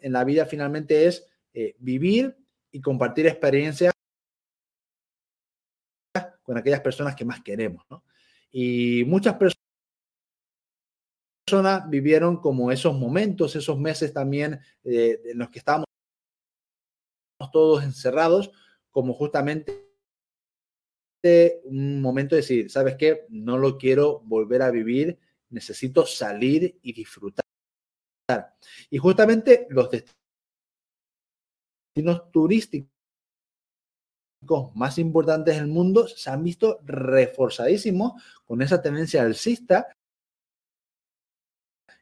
en 0.00 0.12
la 0.12 0.24
vida 0.24 0.46
finalmente 0.46 1.06
es 1.06 1.26
eh, 1.52 1.76
vivir 1.78 2.36
y 2.70 2.80
compartir 2.80 3.26
experiencias 3.26 3.92
con 6.42 6.56
aquellas 6.56 6.80
personas 6.80 7.14
que 7.14 7.24
más 7.24 7.42
queremos, 7.42 7.84
¿no? 7.90 8.04
Y 8.50 9.04
muchas 9.06 9.34
personas 9.34 9.59
vivieron 11.88 12.40
como 12.40 12.72
esos 12.72 12.96
momentos, 12.96 13.56
esos 13.56 13.78
meses 13.78 14.12
también 14.12 14.60
eh, 14.84 15.20
en 15.24 15.38
los 15.38 15.50
que 15.50 15.58
estábamos 15.58 15.86
todos 17.52 17.82
encerrados, 17.84 18.50
como 18.90 19.14
justamente 19.14 19.86
un 21.64 22.00
momento 22.00 22.34
de 22.34 22.40
decir, 22.40 22.70
¿sabes 22.70 22.96
qué? 22.96 23.26
No 23.28 23.58
lo 23.58 23.76
quiero 23.76 24.20
volver 24.20 24.62
a 24.62 24.70
vivir, 24.70 25.18
necesito 25.50 26.06
salir 26.06 26.78
y 26.82 26.92
disfrutar. 26.92 27.44
Y 28.88 28.98
justamente 28.98 29.66
los 29.70 29.90
destinos 31.94 32.30
turísticos 32.30 32.88
más 34.74 34.98
importantes 34.98 35.56
del 35.56 35.66
mundo 35.66 36.08
se 36.08 36.30
han 36.30 36.42
visto 36.42 36.80
reforzadísimos 36.84 38.22
con 38.46 38.62
esa 38.62 38.80
tendencia 38.80 39.22
alcista 39.22 39.88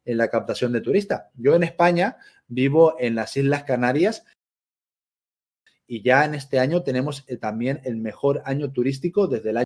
en 0.08 0.16
la 0.16 0.28
captación 0.28 0.72
de 0.72 0.80
turistas. 0.80 1.24
Yo 1.34 1.54
en 1.54 1.62
España 1.62 2.16
vivo 2.48 2.96
en 2.98 3.14
las 3.14 3.36
Islas 3.36 3.64
Canarias 3.64 4.24
y 5.86 6.02
ya 6.02 6.24
en 6.24 6.34
este 6.34 6.58
año 6.58 6.82
tenemos 6.82 7.24
eh, 7.28 7.36
también 7.36 7.82
el 7.84 7.96
mejor 7.98 8.40
año 8.46 8.72
turístico 8.72 9.26
desde 9.26 9.50
el 9.50 9.64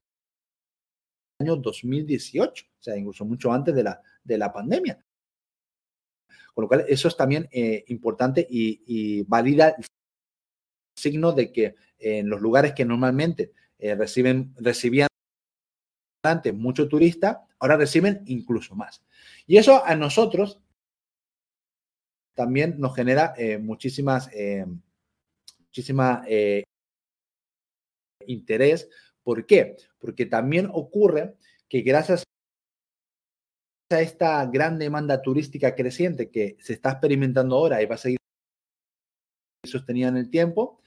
año 1.40 1.56
2018, 1.56 2.64
o 2.66 2.82
sea, 2.82 2.96
incluso 2.96 3.24
mucho 3.24 3.52
antes 3.52 3.72
de 3.72 3.84
la, 3.84 4.02
de 4.24 4.36
la 4.36 4.52
pandemia. 4.52 5.04
Con 6.54 6.62
lo 6.62 6.68
cual, 6.68 6.84
eso 6.88 7.06
es 7.06 7.16
también 7.16 7.48
eh, 7.52 7.84
importante 7.86 8.44
y, 8.48 9.22
valida 9.22 9.76
el 9.78 9.84
signo 10.98 11.32
de 11.32 11.52
que 11.52 11.76
en 11.98 12.28
los 12.28 12.40
lugares 12.40 12.72
que 12.72 12.84
normalmente 12.84 13.52
eh, 13.78 13.94
reciben, 13.94 14.54
recibían 14.58 15.08
antes 16.24 16.52
mucho 16.52 16.88
turista, 16.88 17.46
ahora 17.62 17.76
reciben 17.76 18.22
incluso 18.26 18.74
más. 18.74 19.02
Y 19.46 19.56
eso 19.56 19.84
a 19.84 19.94
nosotros 19.94 20.60
también 22.34 22.74
nos 22.78 22.94
genera 22.96 23.34
muchísimas 23.60 24.28
muchísima 25.72 26.22
eh, 26.26 26.64
interés. 28.26 28.90
¿Por 29.22 29.46
qué? 29.46 29.76
Porque 29.98 30.26
también 30.26 30.68
ocurre 30.72 31.36
que 31.68 31.80
gracias 31.80 32.24
a 33.90 34.00
esta 34.00 34.44
gran 34.46 34.78
demanda 34.78 35.22
turística 35.22 35.74
creciente 35.74 36.30
que 36.30 36.56
se 36.60 36.74
está 36.74 36.90
experimentando 36.90 37.56
ahora 37.56 37.80
y 37.80 37.86
va 37.86 37.94
a 37.94 37.98
seguir 37.98 38.18
sostenida 39.64 40.08
en 40.08 40.16
el 40.16 40.28
tiempo, 40.28 40.80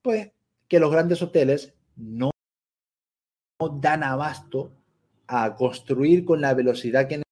pues 0.00 0.32
que 0.66 0.80
los 0.80 0.90
grandes 0.90 1.20
hoteles 1.22 1.74
no 1.96 2.30
dan 3.80 4.02
abasto 4.02 4.72
a 5.34 5.54
construir 5.54 6.26
con 6.26 6.42
la 6.42 6.52
velocidad 6.52 7.08
que 7.08 7.22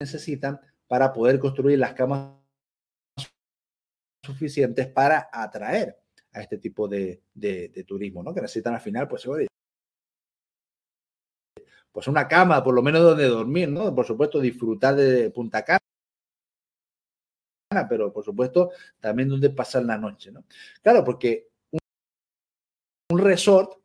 necesitan 0.00 0.60
para 0.86 1.12
poder 1.12 1.40
construir 1.40 1.76
las 1.76 1.92
camas 1.92 2.36
suficientes 4.24 4.86
para 4.86 5.28
atraer 5.32 5.98
a 6.32 6.40
este 6.40 6.58
tipo 6.58 6.86
de, 6.86 7.20
turismo, 7.84 8.22
¿no? 8.22 8.32
Que 8.32 8.42
necesitan 8.42 8.74
al 8.74 8.80
final, 8.80 9.08
pues, 9.08 9.26
pues 11.90 12.06
una 12.06 12.28
cama, 12.28 12.62
por 12.62 12.74
lo 12.74 12.82
menos 12.82 13.02
donde 13.02 13.26
dormir, 13.26 13.68
¿no? 13.68 13.92
Por 13.92 14.06
supuesto, 14.06 14.40
disfrutar 14.40 14.94
de 14.94 15.30
Punta 15.30 15.64
Cana, 15.64 15.80
pero 17.88 18.12
por 18.12 18.24
supuesto 18.24 18.70
también 19.00 19.28
donde 19.28 19.50
pasar 19.50 19.84
la 19.84 19.98
noche, 19.98 20.30
¿no? 20.30 20.44
Claro, 20.80 21.02
porque 21.02 21.48
un 23.10 23.18
resort, 23.18 23.81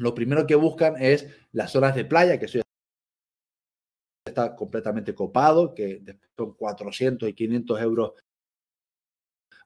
lo 0.00 0.14
primero 0.14 0.46
que 0.46 0.54
buscan 0.54 0.96
es 0.98 1.28
las 1.52 1.76
horas 1.76 1.94
de 1.94 2.06
playa, 2.06 2.38
que 2.38 2.46
está 4.24 4.56
completamente 4.56 5.14
copado, 5.14 5.74
que 5.74 6.02
son 6.36 6.54
400 6.54 7.28
y 7.28 7.34
500 7.34 7.80
euros 7.82 8.12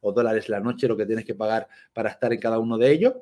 o 0.01 0.13
dólares 0.13 0.49
la 0.49 0.59
noche 0.59 0.89
lo 0.89 0.97
que 0.97 1.07
tienes 1.07 1.25
que 1.25 1.37
pagar 1.37 1.69
para 1.93 2.11
estar 2.11 2.33
en 2.33 2.41
cada 2.41 2.59
uno 2.59 2.77
de 2.77 2.91
ellos. 2.91 3.15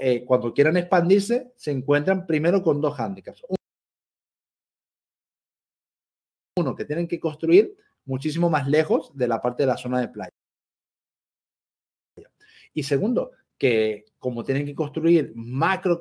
Eh, 0.00 0.24
cuando 0.24 0.54
quieran 0.54 0.78
expandirse, 0.78 1.52
se 1.56 1.70
encuentran 1.70 2.26
primero 2.26 2.62
con 2.62 2.80
dos 2.80 2.96
hándicaps. 2.96 3.44
Uno, 6.56 6.74
que 6.74 6.86
tienen 6.86 7.06
que 7.06 7.20
construir 7.20 7.76
muchísimo 8.06 8.48
más 8.48 8.66
lejos 8.68 9.14
de 9.14 9.28
la 9.28 9.42
parte 9.42 9.64
de 9.64 9.66
la 9.66 9.76
zona 9.76 10.00
de 10.00 10.08
playa. 10.08 10.32
Y 12.74 12.82
segundo, 12.84 13.32
que 13.62 14.06
como 14.18 14.42
tienen 14.42 14.66
que 14.66 14.74
construir 14.74 15.30
macro 15.36 16.00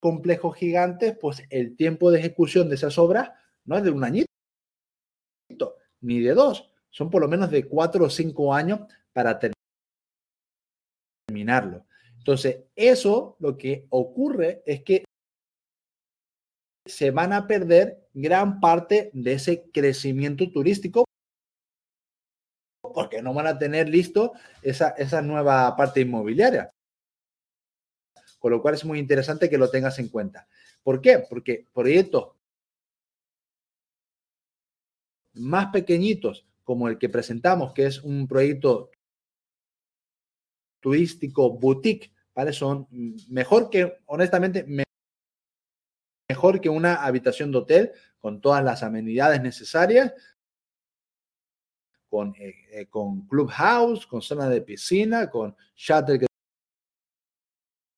complejos 0.00 0.56
gigantes, 0.56 1.16
pues 1.16 1.44
el 1.50 1.76
tiempo 1.76 2.10
de 2.10 2.18
ejecución 2.18 2.68
de 2.68 2.74
esas 2.74 2.98
obras 2.98 3.30
no 3.64 3.76
es 3.76 3.84
de 3.84 3.90
un 3.92 4.02
añito, 4.02 4.26
ni 6.00 6.18
de 6.18 6.34
dos, 6.34 6.68
son 6.90 7.10
por 7.10 7.22
lo 7.22 7.28
menos 7.28 7.48
de 7.52 7.62
cuatro 7.62 8.06
o 8.06 8.10
cinco 8.10 8.52
años 8.52 8.80
para 9.12 9.38
terminarlo. 11.28 11.86
Entonces, 12.18 12.64
eso 12.74 13.36
lo 13.38 13.56
que 13.56 13.86
ocurre 13.90 14.64
es 14.66 14.82
que 14.82 15.04
se 16.88 17.12
van 17.12 17.32
a 17.32 17.46
perder 17.46 18.08
gran 18.14 18.58
parte 18.58 19.12
de 19.14 19.34
ese 19.34 19.70
crecimiento 19.70 20.50
turístico 20.50 21.04
porque 22.92 23.22
no 23.22 23.34
van 23.34 23.46
a 23.46 23.58
tener 23.58 23.88
listo 23.88 24.32
esa, 24.62 24.90
esa 24.90 25.22
nueva 25.22 25.74
parte 25.76 26.00
inmobiliaria. 26.00 26.72
Con 28.38 28.52
lo 28.52 28.62
cual 28.62 28.74
es 28.74 28.84
muy 28.84 28.98
interesante 28.98 29.50
que 29.50 29.58
lo 29.58 29.70
tengas 29.70 29.98
en 29.98 30.08
cuenta. 30.08 30.48
¿Por 30.82 31.00
qué? 31.00 31.24
Porque 31.28 31.66
proyectos 31.72 32.32
más 35.34 35.70
pequeñitos, 35.72 36.46
como 36.64 36.88
el 36.88 36.98
que 36.98 37.08
presentamos, 37.08 37.72
que 37.72 37.86
es 37.86 38.02
un 38.02 38.26
proyecto 38.26 38.90
turístico 40.80 41.50
boutique, 41.50 42.12
¿vale? 42.34 42.52
Son 42.52 42.86
mejor 43.28 43.70
que, 43.70 43.98
honestamente, 44.06 44.64
mejor 46.28 46.60
que 46.60 46.68
una 46.68 47.04
habitación 47.04 47.52
de 47.52 47.58
hotel 47.58 47.92
con 48.18 48.40
todas 48.40 48.64
las 48.64 48.82
amenidades 48.82 49.42
necesarias, 49.42 50.12
con, 52.10 52.34
eh, 52.36 52.54
eh, 52.72 52.86
con 52.86 53.26
clubhouse, 53.28 54.06
con 54.06 54.20
zona 54.20 54.48
de 54.48 54.60
piscina, 54.60 55.30
con 55.30 55.56
shuttle 55.76 56.18
que 56.18 56.26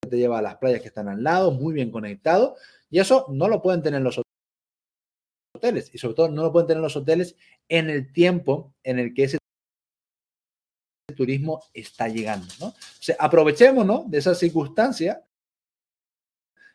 te 0.09 0.19
lleva 0.19 0.39
a 0.39 0.43
las 0.43 0.57
playas 0.57 0.83
que 0.83 0.89
están 0.89 1.09
al 1.09 1.23
lado, 1.23 1.51
muy 1.51 1.73
bien 1.73 1.91
conectado. 1.91 2.57
Y 2.91 3.01
eso 3.01 3.27
no 3.31 3.49
lo 3.49 3.63
pueden 3.63 3.83
tener 3.83 4.03
los 4.03 4.21
hoteles 5.57 5.91
y 5.95 5.99
sobre 5.99 6.15
todo 6.15 6.29
no 6.29 6.43
lo 6.43 6.53
pueden 6.53 6.69
tener 6.69 6.83
los 6.83 6.97
hoteles 6.97 7.37
en 7.69 7.89
el 7.89 8.13
tiempo 8.13 8.75
en 8.83 8.99
el 8.99 9.15
que 9.15 9.25
ese 9.25 9.39
turismo 11.17 11.63
está 11.73 12.09
llegando. 12.09 12.47
¿no? 12.61 12.67
O 12.67 12.75
sea, 13.01 13.17
aprovechemos 13.19 13.87
¿no? 13.87 14.05
de 14.07 14.19
esa 14.19 14.35
circunstancia 14.35 15.25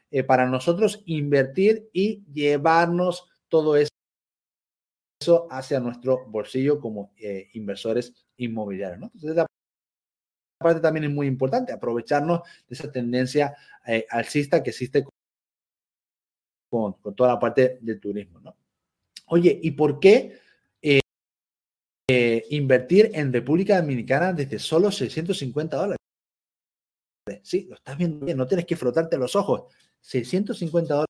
eh, 0.10 0.24
para 0.24 0.48
nosotros 0.48 1.04
invertir 1.06 1.90
y 1.94 2.24
llevarnos 2.34 3.30
todo 3.48 3.76
eso 5.20 5.48
hacia 5.50 5.80
nuestro 5.80 6.26
bolsillo 6.28 6.80
como 6.80 7.12
eh, 7.18 7.50
inversores 7.54 8.14
inmobiliarios. 8.38 9.10
Entonces, 9.14 9.46
parte 10.60 10.82
también 10.82 11.06
es 11.06 11.12
muy 11.12 11.28
importante, 11.28 11.72
aprovecharnos 11.72 12.42
de 12.68 12.76
esa 12.76 12.92
tendencia 12.92 13.56
eh, 13.86 14.06
alcista 14.10 14.62
que 14.62 14.72
existe 14.72 15.06
con, 16.70 16.96
toda 17.16 17.34
la 17.34 17.40
parte 17.40 17.78
del 17.82 18.00
turismo. 18.00 18.40
¿no? 18.40 18.56
Oye, 19.28 19.60
¿y 19.62 19.72
por 19.72 20.00
qué 20.00 20.40
eh, 22.10 22.46
invertir 22.52 23.12
en 23.14 23.34
República 23.34 23.82
Dominicana 23.82 24.32
desde 24.34 24.60
solo 24.60 24.92
650 24.92 25.78
dólares? 25.78 25.98
Sí, 27.44 27.66
lo 27.70 27.76
estás 27.76 27.98
viendo 27.98 28.26
bien, 28.26 28.38
no 28.38 28.48
tienes 28.48 28.66
que 28.66 28.78
frotarte 28.78 29.18
los 29.18 29.36
ojos. 29.36 29.66
650 30.00 30.94
dólares 30.94 31.07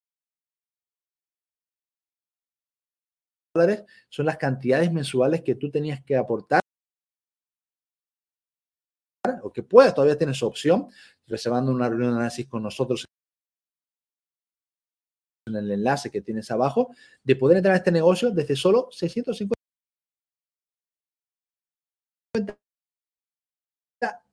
son 4.10 4.26
las 4.26 4.38
cantidades 4.38 4.92
mensuales 4.92 5.42
que 5.42 5.56
tú 5.56 5.70
tenías 5.70 6.04
que 6.04 6.16
aportar 6.16 6.62
o 9.44 9.52
que 9.52 9.64
puedas, 9.64 9.94
todavía 9.94 10.18
tienes 10.18 10.42
opción, 10.44 10.88
reservando 11.26 11.72
una 11.72 11.90
reunión 11.90 12.12
de 12.12 12.18
análisis 12.18 12.48
con 12.48 12.64
nosotros 12.64 13.06
en 15.48 15.56
el 15.56 15.72
enlace 15.72 16.12
que 16.12 16.22
tienes 16.22 16.52
abajo, 16.52 16.94
de 17.24 17.36
poder 17.36 17.58
entrar 17.58 17.74
a 17.74 17.78
este 17.78 17.92
negocio 17.92 18.32
desde 18.32 18.56
solo 18.56 18.90
650 18.92 19.56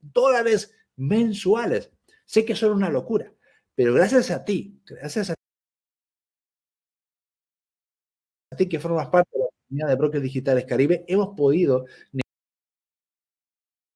dólares 0.00 0.74
mensuales. 0.96 1.90
Sé 2.26 2.44
que 2.44 2.52
eso 2.54 2.66
es 2.66 2.72
una 2.72 2.90
locura, 2.90 3.32
pero 3.74 3.94
gracias 3.94 4.30
a 4.30 4.44
ti, 4.44 4.80
gracias 4.84 5.30
a 5.30 5.34
ti 8.56 8.68
que 8.68 8.80
formas 8.80 9.08
parte 9.08 9.30
de 9.32 9.44
la 9.44 9.50
comunidad 9.68 9.88
de 9.88 9.96
brokers 9.96 10.22
digitales 10.22 10.64
Caribe, 10.64 11.04
hemos 11.08 11.36
podido 11.36 11.86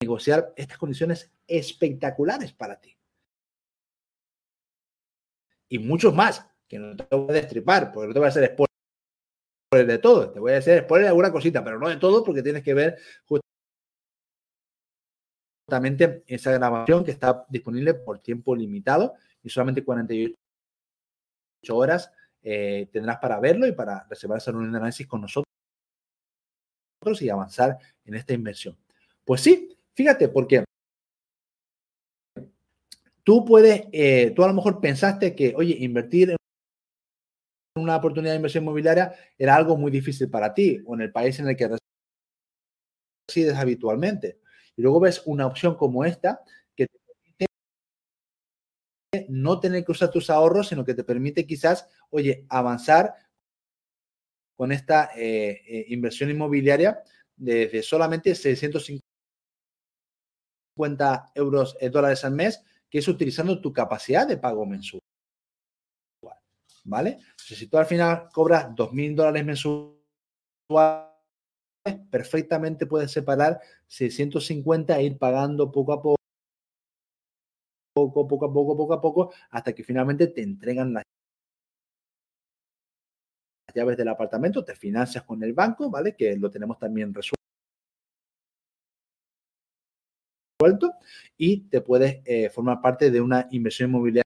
negociar 0.00 0.52
estas 0.56 0.78
condiciones 0.78 1.30
espectaculares 1.46 2.52
para 2.52 2.80
ti. 2.80 2.96
Y 5.70 5.78
muchos 5.78 6.14
más, 6.14 6.48
que 6.66 6.78
no 6.78 6.96
te 6.96 7.14
voy 7.14 7.30
a 7.30 7.34
destripar, 7.34 7.92
porque 7.92 8.08
no 8.08 8.12
te 8.14 8.18
voy 8.18 8.26
a 8.26 8.30
hacer 8.30 8.52
spoiler 8.52 9.86
de 9.86 9.98
todo. 9.98 10.30
Te 10.30 10.40
voy 10.40 10.52
a 10.52 10.58
hacer 10.58 10.84
spoiler 10.84 11.04
de 11.04 11.08
alguna 11.08 11.32
cosita, 11.32 11.62
pero 11.62 11.78
no 11.78 11.88
de 11.88 11.96
todo, 11.96 12.24
porque 12.24 12.42
tienes 12.42 12.62
que 12.62 12.74
ver 12.74 12.98
justamente 15.66 16.24
esa 16.26 16.52
grabación 16.52 17.04
que 17.04 17.10
está 17.10 17.44
disponible 17.50 17.94
por 17.94 18.20
tiempo 18.20 18.56
limitado 18.56 19.14
y 19.42 19.50
solamente 19.50 19.84
48 19.84 20.36
horas 21.70 22.10
eh, 22.42 22.88
tendrás 22.92 23.18
para 23.18 23.40
verlo 23.40 23.66
y 23.66 23.72
para 23.72 24.06
reservar 24.08 24.38
esa 24.38 24.52
reunión 24.52 24.74
análisis 24.76 25.06
con 25.06 25.20
nosotros 25.20 25.44
y 27.20 27.28
avanzar 27.30 27.78
en 28.04 28.14
esta 28.14 28.34
inversión. 28.34 28.76
Pues 29.24 29.40
sí, 29.40 29.76
fíjate, 29.94 30.28
porque 30.28 30.64
tú 33.22 33.44
puedes, 33.44 33.84
eh, 33.92 34.32
tú 34.34 34.44
a 34.44 34.48
lo 34.48 34.54
mejor 34.54 34.80
pensaste 34.80 35.34
que, 35.34 35.54
oye, 35.56 35.76
invertir 35.80 36.30
en 36.30 36.36
una 37.76 37.96
oportunidad 37.96 38.32
de 38.32 38.36
inversión 38.36 38.64
inmobiliaria 38.64 39.14
era 39.36 39.54
algo 39.54 39.76
muy 39.76 39.90
difícil 39.90 40.28
para 40.28 40.52
ti 40.52 40.82
o 40.84 40.94
en 40.94 41.02
el 41.02 41.12
país 41.12 41.38
en 41.38 41.48
el 41.48 41.56
que 41.56 41.70
resides 43.28 43.56
habitualmente. 43.56 44.40
Y 44.76 44.82
luego 44.82 45.00
ves 45.00 45.22
una 45.26 45.46
opción 45.46 45.76
como 45.76 46.04
esta 46.04 46.42
no 49.28 49.60
tener 49.60 49.84
que 49.84 49.92
usar 49.92 50.10
tus 50.10 50.30
ahorros, 50.30 50.68
sino 50.68 50.84
que 50.84 50.94
te 50.94 51.04
permite 51.04 51.46
quizás, 51.46 51.88
oye, 52.10 52.46
avanzar 52.48 53.14
con 54.56 54.72
esta 54.72 55.10
eh, 55.16 55.62
eh, 55.66 55.86
inversión 55.88 56.30
inmobiliaria 56.30 57.02
desde 57.36 57.82
solamente 57.82 58.34
650 58.34 59.02
euros, 61.34 61.76
eh, 61.80 61.90
dólares 61.90 62.24
al 62.24 62.32
mes, 62.32 62.62
que 62.90 62.98
es 62.98 63.06
utilizando 63.06 63.60
tu 63.60 63.72
capacidad 63.72 64.26
de 64.26 64.36
pago 64.36 64.66
mensual. 64.66 65.00
¿Vale? 66.84 67.18
si 67.36 67.66
tú 67.66 67.76
al 67.76 67.84
final 67.84 68.28
cobras 68.32 68.68
2.000 68.74 69.14
dólares 69.14 69.44
mensuales, 69.44 69.98
perfectamente 72.10 72.86
puedes 72.86 73.10
separar 73.10 73.60
650 73.86 74.98
e 74.98 75.04
ir 75.04 75.18
pagando 75.18 75.70
poco 75.70 75.92
a 75.92 76.02
poco, 76.02 76.17
poco, 78.06 78.28
poco 78.28 78.46
a 78.46 78.52
poco, 78.52 78.76
poco 78.76 78.94
a 78.94 79.00
poco, 79.00 79.32
hasta 79.50 79.72
que 79.72 79.84
finalmente 79.84 80.28
te 80.28 80.42
entregan 80.42 80.92
las 80.92 81.04
llaves 83.74 83.96
del 83.96 84.08
apartamento, 84.08 84.64
te 84.64 84.74
financias 84.74 85.24
con 85.24 85.42
el 85.42 85.52
banco, 85.52 85.90
¿vale? 85.90 86.14
Que 86.16 86.36
lo 86.36 86.50
tenemos 86.50 86.78
también 86.78 87.12
resuelto. 87.14 87.36
Y 91.36 91.68
te 91.68 91.80
puedes 91.80 92.20
eh, 92.24 92.50
formar 92.50 92.80
parte 92.80 93.10
de 93.10 93.20
una 93.20 93.46
inversión 93.50 93.90
inmobiliaria 93.90 94.24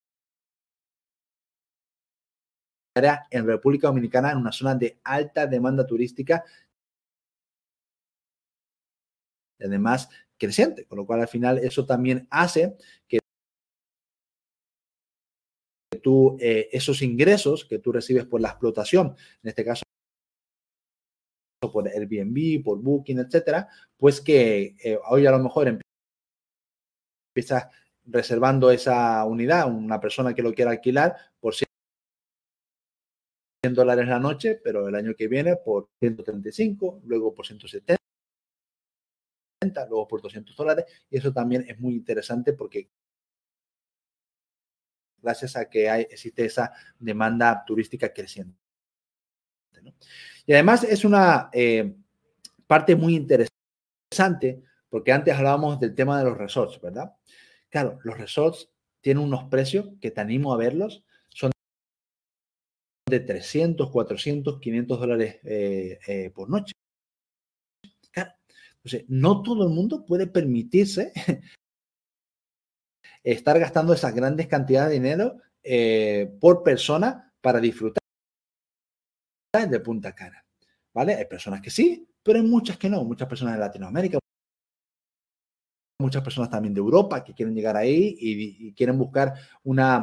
en 3.30 3.46
República 3.46 3.88
Dominicana, 3.88 4.32
en 4.32 4.38
una 4.38 4.52
zona 4.52 4.74
de 4.74 4.98
alta 5.04 5.46
demanda 5.46 5.86
turística 5.86 6.44
además 9.64 10.08
creciente, 10.38 10.86
con 10.86 10.98
lo 10.98 11.06
cual 11.06 11.20
al 11.20 11.28
final 11.28 11.58
eso 11.58 11.86
también 11.86 12.26
hace 12.30 12.76
que 13.08 13.18
tú, 16.02 16.36
eh, 16.40 16.68
esos 16.72 17.02
ingresos 17.02 17.64
que 17.64 17.78
tú 17.78 17.92
recibes 17.92 18.26
por 18.26 18.40
la 18.40 18.48
explotación, 18.48 19.16
en 19.42 19.48
este 19.48 19.64
caso 19.64 19.82
por 21.72 21.88
Airbnb, 21.88 22.62
por 22.64 22.80
Booking, 22.82 23.20
etcétera, 23.20 23.68
pues 23.96 24.20
que 24.20 24.74
eh, 24.82 24.98
hoy 25.08 25.26
a 25.26 25.30
lo 25.30 25.38
mejor 25.38 25.80
empiezas 27.34 27.68
reservando 28.04 28.70
esa 28.70 29.24
unidad, 29.24 29.72
una 29.72 30.00
persona 30.00 30.34
que 30.34 30.42
lo 30.42 30.52
quiera 30.52 30.72
alquilar 30.72 31.16
por 31.40 31.54
100 31.54 31.66
dólares 33.74 34.08
la 34.08 34.18
noche, 34.18 34.60
pero 34.62 34.88
el 34.88 34.94
año 34.94 35.14
que 35.14 35.28
viene 35.28 35.56
por 35.56 35.88
135, 36.00 37.02
luego 37.04 37.32
por 37.32 37.46
170 37.46 37.96
luego 39.88 40.08
por 40.08 40.20
200 40.20 40.56
dólares, 40.56 40.86
y 41.08 41.18
eso 41.18 41.32
también 41.32 41.64
es 41.68 41.78
muy 41.78 41.94
interesante 41.94 42.52
porque 42.52 42.88
gracias 45.22 45.56
a 45.56 45.68
que 45.68 45.88
hay, 45.88 46.02
existe 46.02 46.44
esa 46.44 46.72
demanda 46.98 47.64
turística 47.66 48.12
creciente. 48.12 48.58
Y 50.46 50.52
además 50.52 50.84
es 50.84 51.04
una 51.04 51.48
eh, 51.52 51.94
parte 52.66 52.94
muy 52.94 53.16
interesante 53.16 54.62
porque 54.88 55.12
antes 55.12 55.34
hablábamos 55.34 55.80
del 55.80 55.94
tema 55.94 56.18
de 56.18 56.24
los 56.24 56.36
resorts, 56.36 56.80
¿verdad? 56.80 57.14
Claro, 57.70 57.98
los 58.04 58.18
resorts 58.18 58.70
tienen 59.00 59.24
unos 59.24 59.44
precios 59.44 59.90
que 60.00 60.10
te 60.10 60.20
animo 60.20 60.52
a 60.52 60.58
verlos, 60.58 61.04
son 61.30 61.50
de 63.08 63.20
300, 63.20 63.90
400, 63.90 64.60
500 64.60 65.00
dólares 65.00 65.40
eh, 65.44 65.98
eh, 66.06 66.30
por 66.34 66.50
noche 66.50 66.72
no 69.08 69.42
todo 69.42 69.64
el 69.64 69.70
mundo 69.70 70.04
puede 70.04 70.26
permitirse 70.26 71.12
estar 73.24 73.58
gastando 73.58 73.92
esas 73.92 74.14
grandes 74.14 74.48
cantidades 74.48 74.90
de 74.90 74.94
dinero 74.94 75.36
eh, 75.62 76.32
por 76.40 76.62
persona 76.62 77.32
para 77.40 77.60
disfrutar 77.60 78.02
de 79.68 79.80
Punta 79.80 80.14
Cana. 80.14 80.44
¿Vale? 80.94 81.14
Hay 81.14 81.26
personas 81.26 81.60
que 81.60 81.70
sí, 81.70 82.06
pero 82.22 82.38
hay 82.38 82.44
muchas 82.44 82.78
que 82.78 82.88
no. 82.88 83.04
Muchas 83.04 83.28
personas 83.28 83.54
de 83.54 83.60
Latinoamérica, 83.60 84.18
muchas 86.02 86.22
personas 86.22 86.50
también 86.50 86.74
de 86.74 86.80
Europa 86.80 87.24
que 87.24 87.32
quieren 87.32 87.54
llegar 87.54 87.76
ahí 87.76 88.16
y, 88.18 88.72
quieren 88.74 88.98
buscar 88.98 89.34
una, 89.62 90.02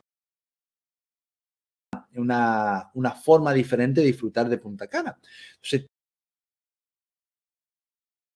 una, 2.16 2.90
una, 2.94 3.12
forma 3.12 3.54
diferente 3.54 4.02
de 4.02 4.08
disfrutar 4.08 4.50
de 4.50 4.58
Punta 4.58 4.88
Cana. 4.88 5.20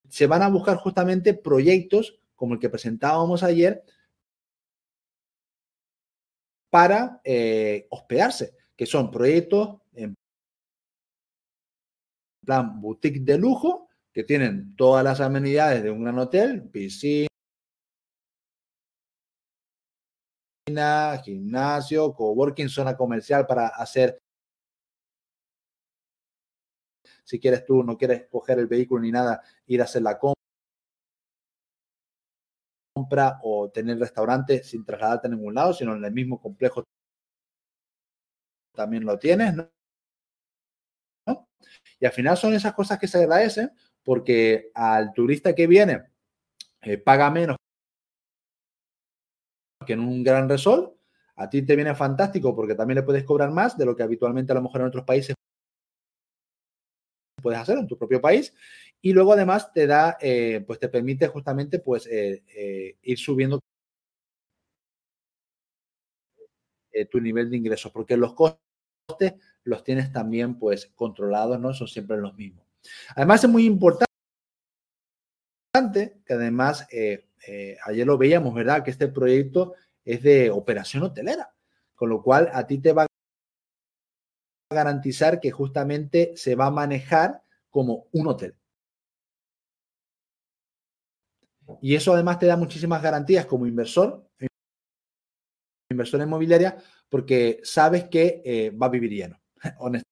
Se 0.10 0.28
van 0.28 0.44
a 0.44 0.50
buscar 0.50 0.78
justamente 0.78 1.34
proyectos 1.34 2.20
como 2.36 2.54
el 2.54 2.60
que 2.60 2.70
presentábamos 2.70 3.42
ayer 3.42 3.84
para 6.74 7.22
eh, 7.24 7.86
hospedarse, 7.92 8.56
que 8.76 8.88
son 8.88 9.12
proyectos 9.12 9.80
en 9.94 10.16
plan 12.44 12.82
boutique 12.82 13.20
de 13.20 13.38
lujo, 13.38 13.90
que 14.12 14.24
tienen 14.24 14.76
todas 14.76 15.04
las 15.04 15.22
amenidades 15.22 15.84
de 15.84 15.92
un 15.92 16.04
gran 16.04 16.18
hotel, 16.18 16.68
piscina, 16.72 17.28
gimnasio, 21.24 22.12
coworking, 22.16 22.70
zona 22.70 22.98
comercial 22.98 23.46
para 23.46 23.68
hacer. 23.68 24.20
Si 27.24 27.40
quieres 27.40 27.64
tú, 27.66 27.84
no 27.84 27.96
quieres 28.00 28.26
coger 28.32 28.58
el 28.58 28.66
vehículo 28.66 29.04
ni 29.04 29.12
nada, 29.12 29.44
ir 29.68 29.80
a 29.80 29.84
hacer 29.84 30.02
la 30.02 30.18
compra 30.18 30.43
o 33.44 33.70
tener 33.70 34.00
restaurante 34.00 34.64
sin 34.64 34.86
trasladarte 34.86 35.28
a 35.28 35.32
ningún 35.32 35.56
lado, 35.56 35.74
sino 35.74 35.96
en 35.96 36.04
el 36.04 36.12
mismo 36.12 36.40
complejo 36.40 36.84
también 38.76 39.06
lo 39.06 39.20
tienes, 39.20 39.54
¿no? 39.56 39.70
Y 42.00 42.06
al 42.06 42.12
final 42.12 42.38
son 42.38 42.54
esas 42.54 42.74
cosas 42.74 43.00
que 43.00 43.08
se 43.08 43.20
agradecen 43.20 43.72
porque 44.04 44.72
al 44.74 45.14
turista 45.14 45.56
que 45.56 45.68
viene 45.68 46.04
eh, 46.82 46.98
paga 46.98 47.30
menos 47.30 47.56
que 49.86 49.94
en 49.94 50.00
un 50.00 50.24
gran 50.24 50.48
resort, 50.50 50.98
a 51.36 51.50
ti 51.50 51.62
te 51.62 51.76
viene 51.76 51.96
fantástico 51.96 52.56
porque 52.56 52.76
también 52.76 52.96
le 52.96 53.04
puedes 53.04 53.24
cobrar 53.24 53.52
más 53.52 53.78
de 53.78 53.86
lo 53.86 53.96
que 53.96 54.04
habitualmente 54.04 54.52
a 54.52 54.56
lo 54.56 54.62
mejor 54.62 54.82
en 54.82 54.88
otros 54.88 55.04
países 55.04 55.36
puedes 57.42 57.60
hacer 57.60 57.78
en 57.78 57.88
tu 57.88 57.98
propio 57.98 58.22
país. 58.22 58.54
Y 59.06 59.12
luego 59.12 59.34
además 59.34 59.74
te 59.74 59.86
da, 59.86 60.18
eh, 60.22 60.64
pues 60.66 60.80
te 60.80 60.88
permite 60.88 61.28
justamente 61.28 61.80
pues 61.80 62.08
eh, 62.08 62.42
eh, 62.56 62.98
ir 63.02 63.18
subiendo 63.20 63.60
tu 67.12 67.20
nivel 67.20 67.50
de 67.50 67.58
ingresos, 67.58 67.92
porque 67.92 68.16
los 68.16 68.34
costes 68.34 69.34
los 69.66 69.84
tienes 69.84 70.14
también 70.14 70.58
pues 70.58 70.86
controlados, 70.96 71.60
¿no? 71.60 71.74
Son 71.74 71.88
siempre 71.88 72.16
los 72.16 72.34
mismos. 72.36 72.66
Además 73.14 73.44
es 73.44 73.50
muy 73.50 73.66
importante 73.66 74.06
que 76.26 76.34
además 76.34 76.88
ayer 76.90 78.08
lo 78.08 78.18
veíamos, 78.18 78.54
¿verdad? 78.54 78.86
Que 78.86 78.92
este 78.92 79.10
proyecto 79.10 79.74
es 80.06 80.24
de 80.24 80.50
operación 80.50 81.04
hotelera, 81.04 81.54
con 81.94 82.10
lo 82.10 82.24
cual 82.24 82.50
a 82.54 82.66
ti 82.66 82.78
te 82.78 82.94
va 82.94 83.04
a 83.04 83.08
garantizar 84.74 85.42
que 85.42 85.52
justamente 85.52 86.32
se 86.38 86.56
va 86.56 86.68
a 86.68 86.72
manejar 86.72 87.44
como 87.70 88.08
un 88.14 88.28
hotel. 88.28 88.56
Y 91.82 91.96
eso 91.96 92.14
además 92.14 92.40
te 92.40 92.46
da 92.46 92.58
muchísimas 92.58 93.02
garantías 93.02 93.46
como 93.46 93.66
inversor, 93.66 94.30
inversor 95.90 96.22
inmobiliaria, 96.22 96.78
porque 97.10 97.60
sabes 97.64 98.06
que 98.06 98.42
eh, 98.44 98.72
va 98.72 98.88
a 98.88 98.90
vivir 98.90 99.12
lleno, 99.12 99.40
honestamente. 99.80 100.08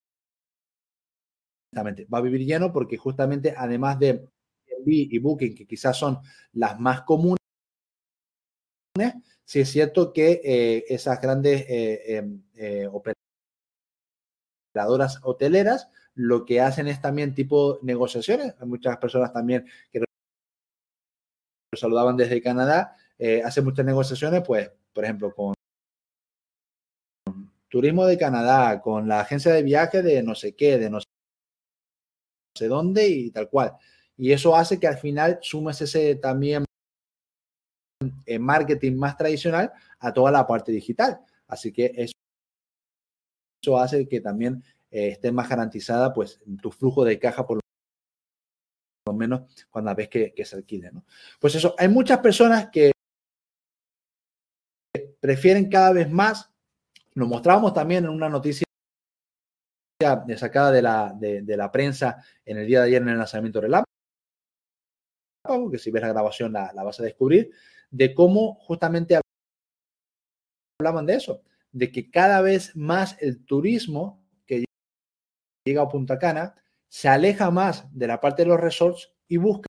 Va 2.13 2.17
a 2.17 2.21
vivir 2.21 2.45
lleno 2.45 2.71
porque 2.71 2.97
justamente 2.97 3.53
además 3.55 3.97
de 3.97 4.29
Airbnb 4.67 4.87
y 4.87 5.19
Booking, 5.19 5.55
que 5.55 5.65
quizás 5.65 5.97
son 5.97 6.19
las 6.53 6.79
más 6.79 7.01
comunes, 7.03 7.37
sí 9.45 9.61
es 9.61 9.69
cierto 9.69 10.11
que 10.13 10.41
eh, 10.43 10.85
esas 10.89 11.21
grandes 11.21 11.65
eh, 11.69 12.17
em, 12.17 12.43
operadoras 14.73 15.19
hoteleras 15.23 15.89
lo 16.13 16.45
que 16.45 16.59
hacen 16.61 16.87
es 16.87 17.01
también 17.01 17.33
tipo 17.33 17.79
negociaciones. 17.81 18.53
Hay 18.59 18.67
muchas 18.67 18.97
personas 18.97 19.31
también 19.33 19.65
que 19.91 19.99
nos 21.71 21.79
saludaban 21.79 22.17
desde 22.17 22.41
Canadá, 22.41 22.95
eh, 23.17 23.41
hacen 23.43 23.63
muchas 23.63 23.85
negociaciones, 23.85 24.43
pues, 24.45 24.71
por 24.93 25.05
ejemplo, 25.05 25.33
con 25.33 25.53
Turismo 27.69 28.05
de 28.05 28.17
Canadá, 28.17 28.81
con 28.81 29.07
la 29.07 29.21
agencia 29.21 29.53
de 29.53 29.63
viaje 29.63 30.01
de 30.01 30.21
no 30.21 30.35
sé 30.35 30.53
qué, 30.53 30.77
de 30.77 30.89
no 30.89 30.99
sé 32.57 32.67
dónde 32.67 33.07
y 33.07 33.31
tal 33.31 33.49
cual. 33.49 33.77
Y 34.17 34.33
eso 34.33 34.55
hace 34.55 34.79
que 34.79 34.87
al 34.87 34.97
final 34.97 35.39
sumes 35.41 35.81
ese 35.81 36.15
también 36.15 36.65
eh, 38.25 38.39
marketing 38.39 38.97
más 38.97 39.15
tradicional 39.15 39.71
a 39.99 40.11
toda 40.11 40.31
la 40.31 40.45
parte 40.45 40.73
digital. 40.73 41.21
Así 41.47 41.71
que 41.71 41.93
eso, 41.95 42.13
eso 43.63 43.77
hace 43.77 44.07
que 44.09 44.19
también 44.19 44.61
eh, 44.89 45.07
esté 45.09 45.31
más 45.31 45.47
garantizada 45.47 46.13
pues 46.13 46.41
tu 46.61 46.71
flujo 46.71 47.05
de 47.05 47.17
caja 47.17 47.47
por 47.47 47.60
menos 49.21 49.65
cuando 49.69 49.93
ves 49.95 50.09
que, 50.09 50.33
se 50.43 50.55
alquile. 50.55 50.91
Pues 51.39 51.55
eso, 51.55 51.75
hay 51.77 51.87
muchas 51.87 52.19
personas 52.19 52.69
que 52.71 52.91
prefieren 55.19 55.69
cada 55.69 55.93
vez 55.93 56.09
más, 56.09 56.51
lo 57.13 57.27
mostrábamos 57.27 57.73
también 57.73 58.05
en 58.05 58.09
una 58.09 58.29
noticia 58.29 58.65
sacada 60.35 60.71
de 60.71 60.81
la, 60.81 61.13
de, 61.15 61.57
la 61.57 61.71
prensa 61.71 62.23
en 62.43 62.57
el 62.57 62.67
día 62.67 62.81
de 62.81 62.87
ayer 62.87 63.01
en 63.01 63.09
el 63.09 63.17
lanzamiento 63.17 63.61
del 63.61 63.75
que 65.71 65.77
si 65.77 65.91
ves 65.91 66.01
la 66.01 66.09
grabación 66.09 66.53
la, 66.53 66.71
vas 66.73 66.99
a 66.99 67.03
descubrir, 67.03 67.51
de 67.89 68.13
cómo 68.13 68.55
justamente 68.55 69.19
hablaban 70.79 71.05
de 71.05 71.15
eso, 71.15 71.43
de 71.71 71.91
que 71.91 72.09
cada 72.09 72.41
vez 72.41 72.75
más 72.75 73.17
el 73.21 73.45
turismo 73.45 74.21
llega 75.65 75.83
a 75.83 75.89
Punta 75.89 76.17
Cana, 76.17 76.55
se 76.91 77.07
aleja 77.07 77.49
más 77.51 77.87
de 77.97 78.05
la 78.05 78.19
parte 78.19 78.41
de 78.41 78.49
los 78.49 78.59
resorts 78.59 79.13
y 79.29 79.37
busca 79.37 79.65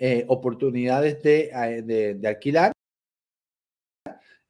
eh, 0.00 0.24
oportunidades 0.26 1.22
de, 1.22 1.50
eh, 1.54 2.26
alquilar 2.26 2.72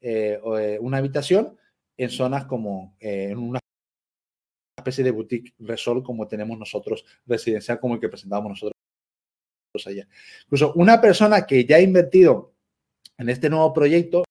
eh, 0.01 0.39
una 0.81 0.97
habitación 0.97 1.55
en 1.95 2.09
zonas 2.09 2.45
como 2.45 2.95
en 2.99 3.37
una 3.37 3.59
especie 4.79 5.03
de 5.03 5.11
boutique 5.11 5.53
resort 5.59 6.03
como 6.03 6.27
tenemos 6.27 6.57
nosotros, 6.57 7.05
residencial 7.27 7.79
como 7.79 7.93
el 7.93 7.99
que 7.99 8.09
presentamos 8.09 8.49
nosotros 8.49 8.73
allá. 9.85 10.07
Incluso 10.45 10.73
una 10.73 10.99
persona 10.99 11.45
que 11.45 11.65
ya 11.65 11.75
ha 11.75 11.81
invertido 11.81 12.55
en 13.15 13.29
este 13.29 13.47
nuevo 13.47 13.71
proyecto 13.73 14.23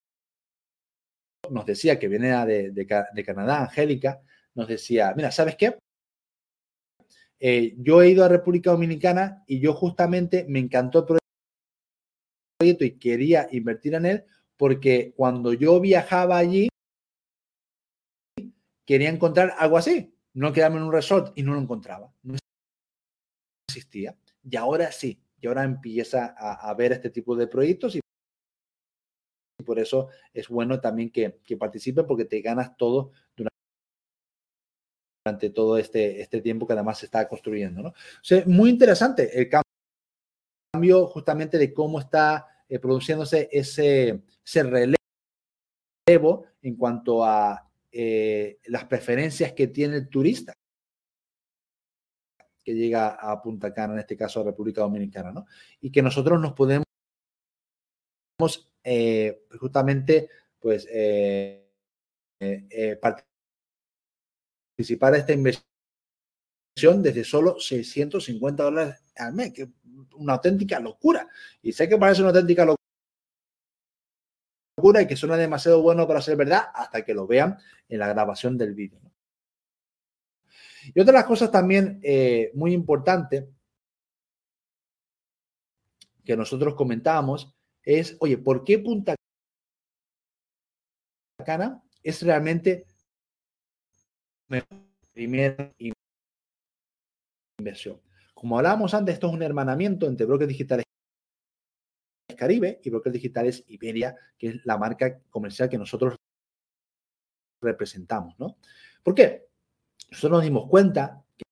nos 1.50 1.64
decía 1.64 2.00
que 2.00 2.08
viene 2.08 2.30
de, 2.46 2.72
de 2.72 3.24
Canadá, 3.24 3.62
Angélica, 3.62 4.20
nos 4.56 4.66
decía, 4.66 5.14
mira, 5.14 5.30
¿sabes 5.30 5.54
qué? 5.54 5.76
Eh, 7.38 7.74
yo 7.78 8.02
he 8.02 8.10
ido 8.10 8.24
a 8.24 8.28
República 8.28 8.70
Dominicana 8.70 9.44
y 9.46 9.60
yo 9.60 9.74
justamente 9.74 10.46
me 10.48 10.58
encantó 10.58 11.00
el 11.00 11.18
proyecto 12.58 12.84
y 12.84 12.98
quería 12.98 13.48
invertir 13.52 13.94
en 13.94 14.06
él 14.06 14.24
porque 14.56 15.12
cuando 15.16 15.52
yo 15.52 15.78
viajaba 15.80 16.38
allí 16.38 16.68
quería 18.86 19.10
encontrar 19.10 19.52
algo 19.58 19.76
así, 19.76 20.14
no 20.32 20.52
quedarme 20.52 20.78
en 20.78 20.84
un 20.84 20.92
resort 20.92 21.36
y 21.36 21.42
no 21.42 21.52
lo 21.54 21.60
encontraba, 21.60 22.12
no 22.22 22.36
existía. 23.68 24.16
Y 24.48 24.56
ahora 24.56 24.92
sí, 24.92 25.20
y 25.40 25.46
ahora 25.46 25.64
empieza 25.64 26.34
a, 26.38 26.72
ver 26.74 26.92
este 26.92 27.10
tipo 27.10 27.36
de 27.36 27.48
proyectos 27.48 27.96
y 27.96 28.00
por 29.64 29.78
eso 29.78 30.08
es 30.32 30.48
bueno 30.48 30.80
también 30.80 31.10
que, 31.10 31.40
que 31.44 31.56
participen 31.56 32.06
porque 32.06 32.24
te 32.24 32.40
ganas 32.40 32.76
todo 32.76 33.10
durante 33.36 33.55
durante 35.26 35.50
todo 35.50 35.76
este, 35.76 36.20
este 36.20 36.40
tiempo 36.40 36.68
que 36.68 36.74
además 36.74 36.98
se 36.98 37.06
está 37.06 37.26
construyendo. 37.28 37.82
¿no? 37.82 37.88
O 37.88 38.48
muy 38.48 38.70
interesante 38.70 39.36
el 39.36 39.50
cambio 40.72 41.08
justamente 41.08 41.58
de 41.58 41.74
cómo 41.74 41.98
está 41.98 42.46
eh, 42.68 42.78
produciéndose 42.78 43.48
ese, 43.50 44.22
ese 44.44 44.62
relevo 44.62 46.44
en 46.62 46.76
cuanto 46.76 47.24
a 47.24 47.68
eh, 47.90 48.60
las 48.66 48.84
preferencias 48.84 49.52
que 49.52 49.66
tiene 49.66 49.96
el 49.96 50.08
turista 50.08 50.52
que 52.64 52.74
llega 52.74 53.08
a 53.08 53.42
Punta 53.42 53.72
Cana, 53.72 53.94
en 53.94 54.00
este 54.00 54.16
caso 54.16 54.40
a 54.40 54.44
República 54.44 54.80
Dominicana, 54.80 55.30
¿no? 55.30 55.46
Y 55.80 55.90
que 55.90 56.02
nosotros 56.02 56.40
nos 56.40 56.52
podemos 56.52 56.84
eh, 58.82 59.44
justamente 59.58 60.28
pues 60.58 60.86
participar 63.00 63.35
participar 64.76 65.14
a 65.14 65.18
esta 65.18 65.32
inversión 65.32 65.64
desde 67.02 67.24
solo 67.24 67.58
650 67.58 68.62
dólares 68.62 69.02
al 69.16 69.32
mes, 69.32 69.52
que 69.54 69.62
es 69.62 69.68
una 70.16 70.34
auténtica 70.34 70.78
locura. 70.78 71.26
Y 71.62 71.72
sé 71.72 71.88
que 71.88 71.96
parece 71.96 72.20
una 72.20 72.28
auténtica 72.30 72.66
locura 74.76 75.02
y 75.02 75.06
que 75.06 75.16
suena 75.16 75.38
demasiado 75.38 75.80
bueno 75.80 76.06
para 76.06 76.20
ser 76.20 76.36
verdad 76.36 76.64
hasta 76.74 77.02
que 77.02 77.14
lo 77.14 77.26
vean 77.26 77.56
en 77.88 77.98
la 77.98 78.08
grabación 78.08 78.58
del 78.58 78.74
vídeo. 78.74 79.00
Y 80.94 81.00
otra 81.00 81.12
de 81.12 81.18
las 81.18 81.24
cosas 81.24 81.50
también 81.50 81.98
eh, 82.02 82.50
muy 82.54 82.74
importante 82.74 83.48
que 86.22 86.36
nosotros 86.36 86.74
comentábamos 86.74 87.54
es, 87.82 88.16
oye, 88.20 88.36
¿por 88.36 88.62
qué 88.64 88.78
Punta 88.78 89.14
Cana 91.44 91.82
es 92.02 92.22
realmente 92.22 92.86
primera 95.12 95.72
inversión. 97.58 98.00
Como 98.34 98.58
hablábamos 98.58 98.92
antes, 98.94 99.14
esto 99.14 99.28
es 99.28 99.32
un 99.32 99.42
hermanamiento 99.42 100.06
entre 100.06 100.26
brokers 100.26 100.48
digitales 100.48 100.84
Caribe 102.36 102.80
y 102.84 102.90
brokers 102.90 103.14
digitales 103.14 103.64
Iberia, 103.68 104.14
que 104.36 104.48
es 104.48 104.66
la 104.66 104.76
marca 104.76 105.20
comercial 105.30 105.70
que 105.70 105.78
nosotros 105.78 106.16
representamos, 107.62 108.38
¿no? 108.38 108.58
¿Por 109.02 109.14
qué? 109.14 109.48
Nosotros 110.10 110.32
nos 110.32 110.42
dimos 110.42 110.68
cuenta 110.68 111.24
que 111.36 111.44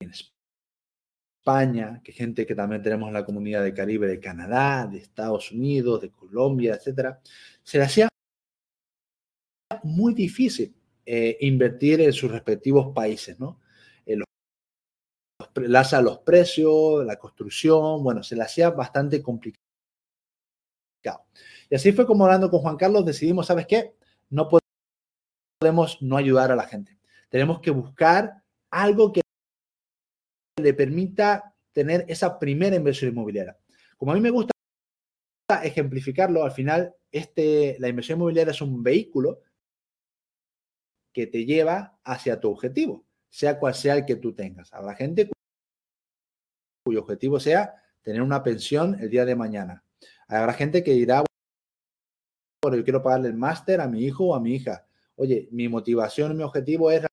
en 0.00 0.12
España, 1.40 2.00
que 2.04 2.12
gente 2.12 2.46
que 2.46 2.54
también 2.54 2.82
tenemos 2.82 3.08
en 3.08 3.14
la 3.14 3.24
comunidad 3.24 3.64
de 3.64 3.72
Caribe, 3.72 4.06
de 4.06 4.20
Canadá, 4.20 4.86
de 4.86 4.98
Estados 4.98 5.50
Unidos, 5.50 6.02
de 6.02 6.10
Colombia, 6.10 6.74
etcétera, 6.74 7.20
se 7.62 7.78
le 7.78 7.84
hacía 7.84 8.08
muy 9.82 10.14
difícil 10.14 10.74
eh, 11.06 11.36
invertir 11.40 12.00
en 12.00 12.12
sus 12.12 12.30
respectivos 12.30 12.94
países, 12.94 13.38
¿no? 13.38 13.60
Eh, 14.06 14.16
los, 14.16 15.92
los 15.92 16.18
precios, 16.18 17.04
la 17.04 17.18
construcción, 17.18 18.02
bueno, 18.02 18.22
se 18.22 18.36
le 18.36 18.42
hacía 18.42 18.70
bastante 18.70 19.22
complicado. 19.22 19.64
Y 21.70 21.74
así 21.74 21.92
fue 21.92 22.06
como 22.06 22.24
hablando 22.24 22.50
con 22.50 22.60
Juan 22.60 22.76
Carlos, 22.76 23.04
decidimos, 23.04 23.46
¿sabes 23.46 23.66
qué? 23.66 23.94
No 24.30 24.48
podemos 25.60 26.00
no 26.02 26.16
ayudar 26.16 26.52
a 26.52 26.56
la 26.56 26.66
gente. 26.66 26.98
Tenemos 27.28 27.60
que 27.60 27.70
buscar 27.70 28.42
algo 28.70 29.12
que 29.12 29.22
le 30.60 30.74
permita 30.74 31.54
tener 31.72 32.04
esa 32.08 32.38
primera 32.38 32.76
inversión 32.76 33.10
inmobiliaria. 33.10 33.58
Como 33.96 34.12
a 34.12 34.14
mí 34.14 34.20
me 34.20 34.30
gusta 34.30 34.52
ejemplificarlo, 35.62 36.44
al 36.44 36.52
final, 36.52 36.94
este, 37.10 37.76
la 37.78 37.88
inversión 37.88 38.18
inmobiliaria 38.18 38.52
es 38.52 38.60
un 38.60 38.82
vehículo 38.82 39.40
que 41.14 41.26
te 41.28 41.46
lleva 41.46 41.96
hacia 42.04 42.40
tu 42.40 42.50
objetivo, 42.50 43.06
sea 43.30 43.58
cual 43.58 43.74
sea 43.74 43.94
el 43.94 44.04
que 44.04 44.16
tú 44.16 44.34
tengas. 44.34 44.70
Habrá 44.74 44.94
gente 44.94 45.30
cuyo 46.84 47.00
objetivo 47.00 47.40
sea 47.40 47.76
tener 48.02 48.20
una 48.20 48.42
pensión 48.42 48.98
el 49.00 49.08
día 49.08 49.24
de 49.24 49.36
mañana. 49.36 49.84
Habrá 50.28 50.52
gente 50.52 50.82
que 50.82 50.90
dirá, 50.92 51.24
bueno, 52.62 52.76
yo 52.76 52.84
quiero 52.84 53.02
pagarle 53.02 53.28
el 53.28 53.34
máster 53.34 53.80
a 53.80 53.88
mi 53.88 54.02
hijo 54.04 54.26
o 54.26 54.34
a 54.34 54.40
mi 54.40 54.54
hija. 54.54 54.86
Oye, 55.14 55.48
mi 55.52 55.68
motivación, 55.68 56.36
mi 56.36 56.42
objetivo 56.42 56.90
es 56.90 57.06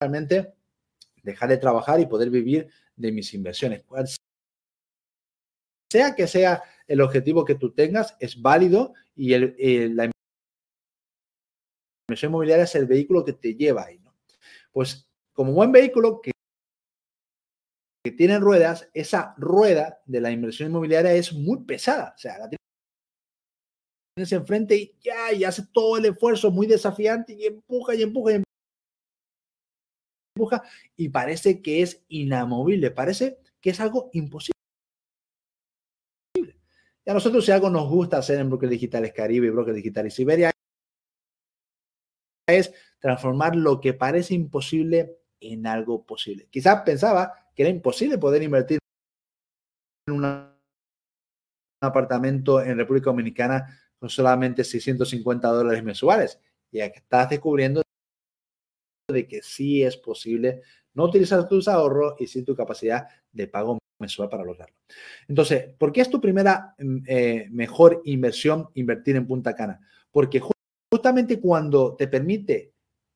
realmente 0.00 0.54
dejar 1.22 1.48
de 1.48 1.56
trabajar 1.56 1.98
y 1.98 2.06
poder 2.06 2.28
vivir 2.30 2.70
de 2.94 3.10
mis 3.10 3.32
inversiones. 3.32 3.84
Sea 5.90 6.14
que 6.14 6.26
sea 6.26 6.62
el 6.86 7.00
objetivo 7.00 7.44
que 7.44 7.54
tú 7.54 7.72
tengas, 7.72 8.16
es 8.20 8.40
válido 8.40 8.92
y 9.14 9.32
el, 9.32 9.96
la 9.96 10.10
inversión 12.08 12.30
inmobiliaria 12.30 12.64
es 12.64 12.74
el 12.74 12.86
vehículo 12.86 13.24
que 13.24 13.34
te 13.34 13.54
lleva 13.54 13.84
ahí. 13.84 13.98
¿no? 13.98 14.14
Pues 14.72 15.08
como 15.32 15.52
buen 15.52 15.70
vehículo 15.72 16.20
que, 16.20 16.32
tiene 18.16 18.38
ruedas, 18.38 18.88
esa 18.94 19.34
rueda 19.36 20.00
de 20.06 20.22
la 20.22 20.30
inversión 20.30 20.70
inmobiliaria 20.70 21.12
es 21.12 21.34
muy 21.34 21.64
pesada. 21.64 22.14
O 22.16 22.18
sea, 22.18 22.38
la 22.38 22.48
tienes 24.16 24.32
enfrente 24.32 24.76
y 24.76 24.96
ya, 25.02 25.32
y 25.34 25.44
hace 25.44 25.66
todo 25.70 25.98
el 25.98 26.06
esfuerzo 26.06 26.50
muy 26.50 26.66
desafiante 26.66 27.34
y 27.34 27.44
empuja 27.44 27.94
y 27.94 28.02
empuja 28.02 28.32
y 28.32 28.42
empuja 30.34 30.62
y 30.96 31.10
parece 31.10 31.60
que 31.60 31.82
es 31.82 32.02
inamovible, 32.08 32.90
parece 32.90 33.38
que 33.60 33.70
es 33.70 33.80
algo 33.80 34.08
imposible. 34.14 34.54
Y 37.04 37.10
a 37.10 37.14
nosotros 37.14 37.44
si 37.44 37.52
algo 37.52 37.68
nos 37.68 37.90
gusta 37.90 38.16
hacer 38.16 38.38
en 38.38 38.48
Brokers 38.48 38.70
Digitales 38.70 39.12
Caribe 39.12 39.50
Brokers 39.50 39.76
Digitales 39.76 40.14
Siberia 40.14 40.50
es 42.48 42.72
transformar 42.98 43.54
lo 43.54 43.80
que 43.80 43.94
parece 43.94 44.34
imposible 44.34 45.18
en 45.40 45.66
algo 45.66 46.04
posible. 46.04 46.48
Quizás 46.50 46.82
pensaba 46.82 47.32
que 47.54 47.62
era 47.62 47.70
imposible 47.70 48.18
poder 48.18 48.42
invertir 48.42 48.78
en 50.06 50.14
un 50.14 50.48
apartamento 51.80 52.60
en 52.60 52.78
República 52.78 53.10
Dominicana 53.10 53.78
con 53.98 54.08
solamente 54.08 54.64
650 54.64 55.48
dólares 55.48 55.82
mensuales. 55.84 56.40
Y 56.70 56.80
estás 56.80 57.30
descubriendo 57.30 57.82
de 59.10 59.26
que 59.26 59.42
sí 59.42 59.82
es 59.82 59.96
posible 59.96 60.62
no 60.94 61.04
utilizar 61.04 61.48
tus 61.48 61.68
ahorros 61.68 62.14
y 62.18 62.26
sin 62.26 62.44
tu 62.44 62.54
capacidad 62.54 63.06
de 63.32 63.46
pago 63.46 63.78
mensual 64.00 64.28
para 64.28 64.44
lograrlo. 64.44 64.76
Entonces, 65.26 65.74
¿por 65.78 65.92
qué 65.92 66.02
es 66.02 66.10
tu 66.10 66.20
primera 66.20 66.74
mm, 66.78 66.98
eh, 67.06 67.48
mejor 67.50 68.02
inversión 68.04 68.68
invertir 68.74 69.16
en 69.16 69.26
Punta 69.26 69.54
Cana? 69.54 69.80
Porque 70.10 70.40
justamente 70.92 71.40
cuando 71.40 71.96
te 71.96 72.08
permite 72.08 72.74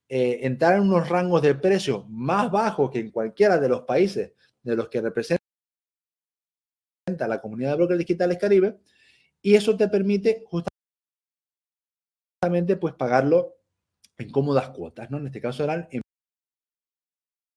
eh, 0.09 0.41
entrar 0.43 0.77
en 0.77 0.83
unos 0.83 1.09
rangos 1.09 1.43
de 1.43 1.55
precio 1.55 2.05
más 2.09 2.51
bajos 2.51 2.91
que 2.91 2.99
en 2.99 3.11
cualquiera 3.11 3.59
de 3.59 3.69
los 3.69 3.83
países 3.83 4.33
de 4.63 4.77
los 4.77 4.89
que 4.89 5.01
representa 5.01 5.43
la 7.19 7.41
comunidad 7.41 7.71
de 7.71 7.77
brokers 7.77 7.99
digitales 7.99 8.39
Caribe, 8.39 8.79
y 9.41 9.55
eso 9.55 9.77
te 9.77 9.89
permite 9.89 10.45
justamente 12.41 12.77
pues 12.77 12.95
pagarlo 12.95 13.57
en 14.19 14.31
cómodas 14.31 14.71
cuotas, 14.71 15.11
¿no? 15.11 15.19
En 15.19 15.27
este 15.27 15.41
caso 15.41 15.65
eran 15.65 15.89
en 15.91 16.03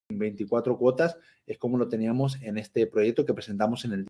24 0.10 0.78
cuotas, 0.78 1.18
es 1.46 1.58
como 1.58 1.78
lo 1.78 1.88
teníamos 1.88 2.42
en 2.42 2.58
este 2.58 2.88
proyecto 2.88 3.26
que 3.26 3.34
presentamos 3.34 3.86
en 3.86 3.94
el 3.94 4.08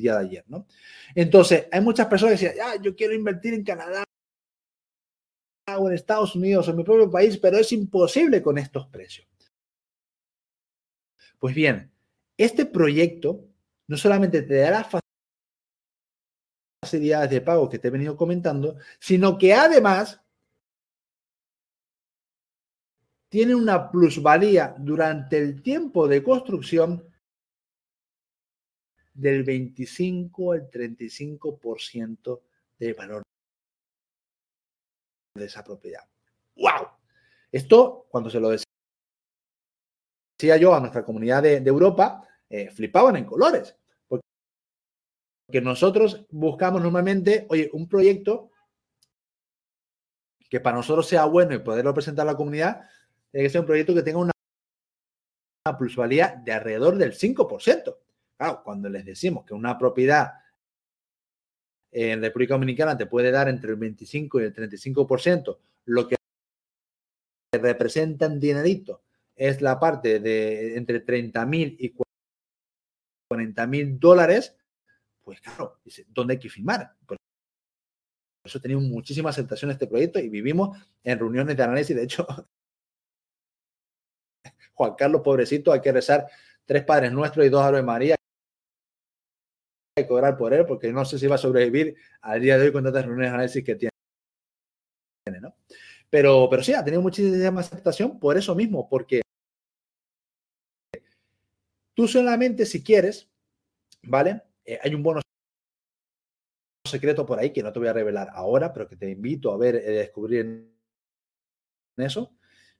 día 0.00 0.16
de 0.16 0.26
ayer, 0.26 0.44
¿no? 0.48 0.66
Entonces, 1.14 1.66
hay 1.70 1.80
muchas 1.80 2.06
personas 2.06 2.38
que 2.38 2.46
decían, 2.46 2.66
ah, 2.66 2.76
yo 2.80 2.94
quiero 2.94 3.14
invertir 3.14 3.54
en 3.54 3.64
Canadá 3.64 4.04
o 5.78 5.88
en 5.88 5.94
Estados 5.94 6.34
Unidos 6.34 6.66
o 6.66 6.70
en 6.70 6.76
mi 6.76 6.84
propio 6.84 7.10
país, 7.10 7.38
pero 7.38 7.58
es 7.58 7.70
imposible 7.72 8.42
con 8.42 8.58
estos 8.58 8.86
precios. 8.88 9.28
Pues 11.38 11.54
bien, 11.54 11.90
este 12.36 12.66
proyecto 12.66 13.46
no 13.86 13.96
solamente 13.96 14.42
te 14.42 14.54
dará 14.56 14.86
facilidades 16.82 17.30
de 17.30 17.40
pago 17.40 17.68
que 17.68 17.78
te 17.78 17.88
he 17.88 17.90
venido 17.90 18.16
comentando, 18.16 18.76
sino 18.98 19.38
que 19.38 19.54
además 19.54 20.20
tiene 23.28 23.54
una 23.54 23.90
plusvalía 23.90 24.74
durante 24.78 25.38
el 25.38 25.62
tiempo 25.62 26.08
de 26.08 26.22
construcción 26.22 27.09
del 29.12 29.44
25 29.44 30.52
al 30.52 30.70
35% 30.70 32.40
de 32.78 32.92
valor 32.94 33.22
de 35.34 35.44
esa 35.44 35.62
propiedad. 35.62 36.02
¡Wow! 36.56 36.88
Esto, 37.52 38.06
cuando 38.10 38.30
se 38.30 38.40
lo 38.40 38.50
decía 38.50 38.66
yo 40.58 40.74
a 40.74 40.80
nuestra 40.80 41.04
comunidad 41.04 41.42
de, 41.42 41.56
Europa, 41.56 42.26
eh, 42.48 42.70
flipaban 42.70 43.16
en 43.16 43.24
colores. 43.24 43.76
Porque 44.08 44.22
nosotros 45.60 46.26
buscamos 46.30 46.80
normalmente, 46.80 47.46
oye, 47.50 47.70
un 47.72 47.88
proyecto 47.88 48.50
que 50.50 50.60
para 50.60 50.76
nosotros 50.76 51.06
sea 51.06 51.24
bueno 51.26 51.54
y 51.54 51.60
poderlo 51.60 51.94
presentar 51.94 52.26
a 52.26 52.32
la 52.32 52.36
comunidad, 52.36 52.88
tiene 53.30 53.46
que 53.46 53.50
ser 53.50 53.60
un 53.60 53.66
proyecto 53.66 53.94
que 53.94 54.02
tenga 54.02 54.18
una, 54.18 54.32
plusvalía 55.78 56.42
de 56.44 56.52
alrededor 56.52 56.96
del 56.96 57.12
5%. 57.12 57.96
Cuando 58.64 58.88
les 58.88 59.04
decimos 59.04 59.44
que 59.44 59.52
una 59.52 59.78
propiedad 59.78 60.32
en 61.92 62.22
República 62.22 62.54
Dominicana 62.54 62.96
te 62.96 63.06
puede 63.06 63.30
dar 63.30 63.48
entre 63.48 63.70
el 63.70 63.76
25 63.76 64.40
y 64.40 64.44
el 64.44 64.54
35%, 64.54 65.58
lo 65.86 66.08
que 66.08 66.16
representa 67.52 68.26
en 68.26 68.40
dinerito 68.40 69.02
es 69.36 69.60
la 69.60 69.78
parte 69.78 70.20
de 70.20 70.76
entre 70.76 71.00
30 71.00 71.46
mil 71.46 71.76
y 71.78 71.94
40 73.28 73.66
mil 73.66 73.98
dólares, 73.98 74.56
pues 75.22 75.40
claro, 75.40 75.80
¿dónde 76.08 76.34
hay 76.34 76.38
que 76.38 76.48
firmar? 76.48 76.94
Por 77.06 77.16
eso 78.44 78.60
tenido 78.60 78.80
muchísima 78.80 79.30
aceptación 79.30 79.70
este 79.70 79.86
proyecto 79.86 80.18
y 80.18 80.28
vivimos 80.28 80.78
en 81.04 81.18
reuniones 81.18 81.56
de 81.56 81.62
análisis. 81.62 81.94
De 81.94 82.04
hecho, 82.04 82.26
Juan 84.74 84.94
Carlos, 84.94 85.20
pobrecito, 85.22 85.72
hay 85.72 85.80
que 85.80 85.92
rezar 85.92 86.26
tres 86.64 86.84
Padres 86.84 87.12
Nuestros 87.12 87.44
y 87.44 87.48
dos 87.48 87.62
Ave 87.62 87.82
María. 87.82 88.19
Que 89.96 90.06
cobrar 90.06 90.36
por 90.36 90.54
él 90.54 90.64
porque 90.66 90.92
no 90.92 91.04
sé 91.04 91.18
si 91.18 91.26
va 91.26 91.34
a 91.34 91.38
sobrevivir 91.38 91.96
al 92.20 92.40
día 92.40 92.58
de 92.58 92.66
hoy 92.66 92.72
con 92.72 92.84
tantas 92.84 93.04
reuniones 93.04 93.30
de 93.30 93.34
análisis 93.34 93.64
que 93.64 93.74
tiene. 93.76 93.90
¿no? 95.40 95.54
Pero, 96.08 96.48
pero 96.50 96.62
sí, 96.62 96.74
ha 96.74 96.84
tenido 96.84 97.02
muchísima 97.02 97.60
aceptación 97.60 98.18
por 98.18 98.36
eso 98.36 98.54
mismo, 98.54 98.88
porque 98.88 99.22
tú 101.94 102.08
solamente 102.08 102.66
si 102.66 102.82
quieres, 102.82 103.30
¿vale? 104.02 104.42
Eh, 104.64 104.78
hay 104.82 104.94
un 104.94 105.02
bono 105.02 105.20
secreto 106.88 107.24
por 107.24 107.38
ahí 107.38 107.52
que 107.52 107.62
no 107.62 107.72
te 107.72 107.78
voy 107.78 107.88
a 107.88 107.92
revelar 107.92 108.30
ahora, 108.32 108.72
pero 108.72 108.88
que 108.88 108.96
te 108.96 109.10
invito 109.10 109.52
a 109.52 109.58
ver, 109.58 109.76
y 109.76 109.78
eh, 109.78 109.90
descubrir 109.92 110.40
en 110.40 110.74
eso. 111.96 112.34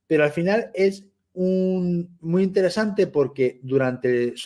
Pero 0.07 0.24
al 0.24 0.32
final 0.32 0.70
es 0.74 1.07
un, 1.34 2.16
muy 2.20 2.43
interesante 2.43 3.07
porque 3.07 3.61
durante 3.62 4.37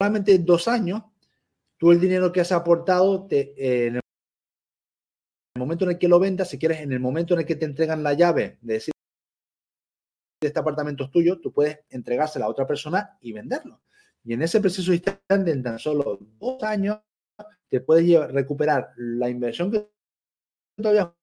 solamente 0.00 0.38
dos 0.38 0.66
años, 0.66 1.02
tú 1.76 1.92
el 1.92 2.00
dinero 2.00 2.32
que 2.32 2.40
has 2.40 2.52
aportado, 2.52 3.26
te, 3.26 3.52
eh, 3.56 3.86
en 3.88 3.96
el 3.96 4.00
momento 5.58 5.84
en 5.84 5.90
el 5.90 5.98
que 5.98 6.08
lo 6.08 6.18
vendas, 6.18 6.48
si 6.48 6.58
quieres, 6.58 6.80
en 6.80 6.92
el 6.92 7.00
momento 7.00 7.34
en 7.34 7.40
el 7.40 7.46
que 7.46 7.56
te 7.56 7.66
entregan 7.66 8.02
la 8.02 8.14
llave 8.14 8.58
de 8.62 8.74
decir 8.74 8.94
este 10.42 10.58
apartamento 10.58 11.04
es 11.04 11.10
tuyo, 11.10 11.38
tú 11.38 11.52
puedes 11.52 11.80
entregársela 11.90 12.46
a 12.46 12.48
otra 12.48 12.66
persona 12.66 13.18
y 13.20 13.32
venderlo. 13.32 13.82
Y 14.24 14.32
en 14.32 14.40
ese 14.40 14.58
preciso 14.58 14.94
instante, 14.94 15.50
en 15.50 15.62
tan 15.62 15.78
solo 15.78 16.18
dos 16.38 16.62
años, 16.62 16.98
te 17.68 17.82
puedes 17.82 18.32
recuperar 18.32 18.92
la 18.96 19.28
inversión 19.28 19.70
que 19.70 19.86
todavía 20.76 21.14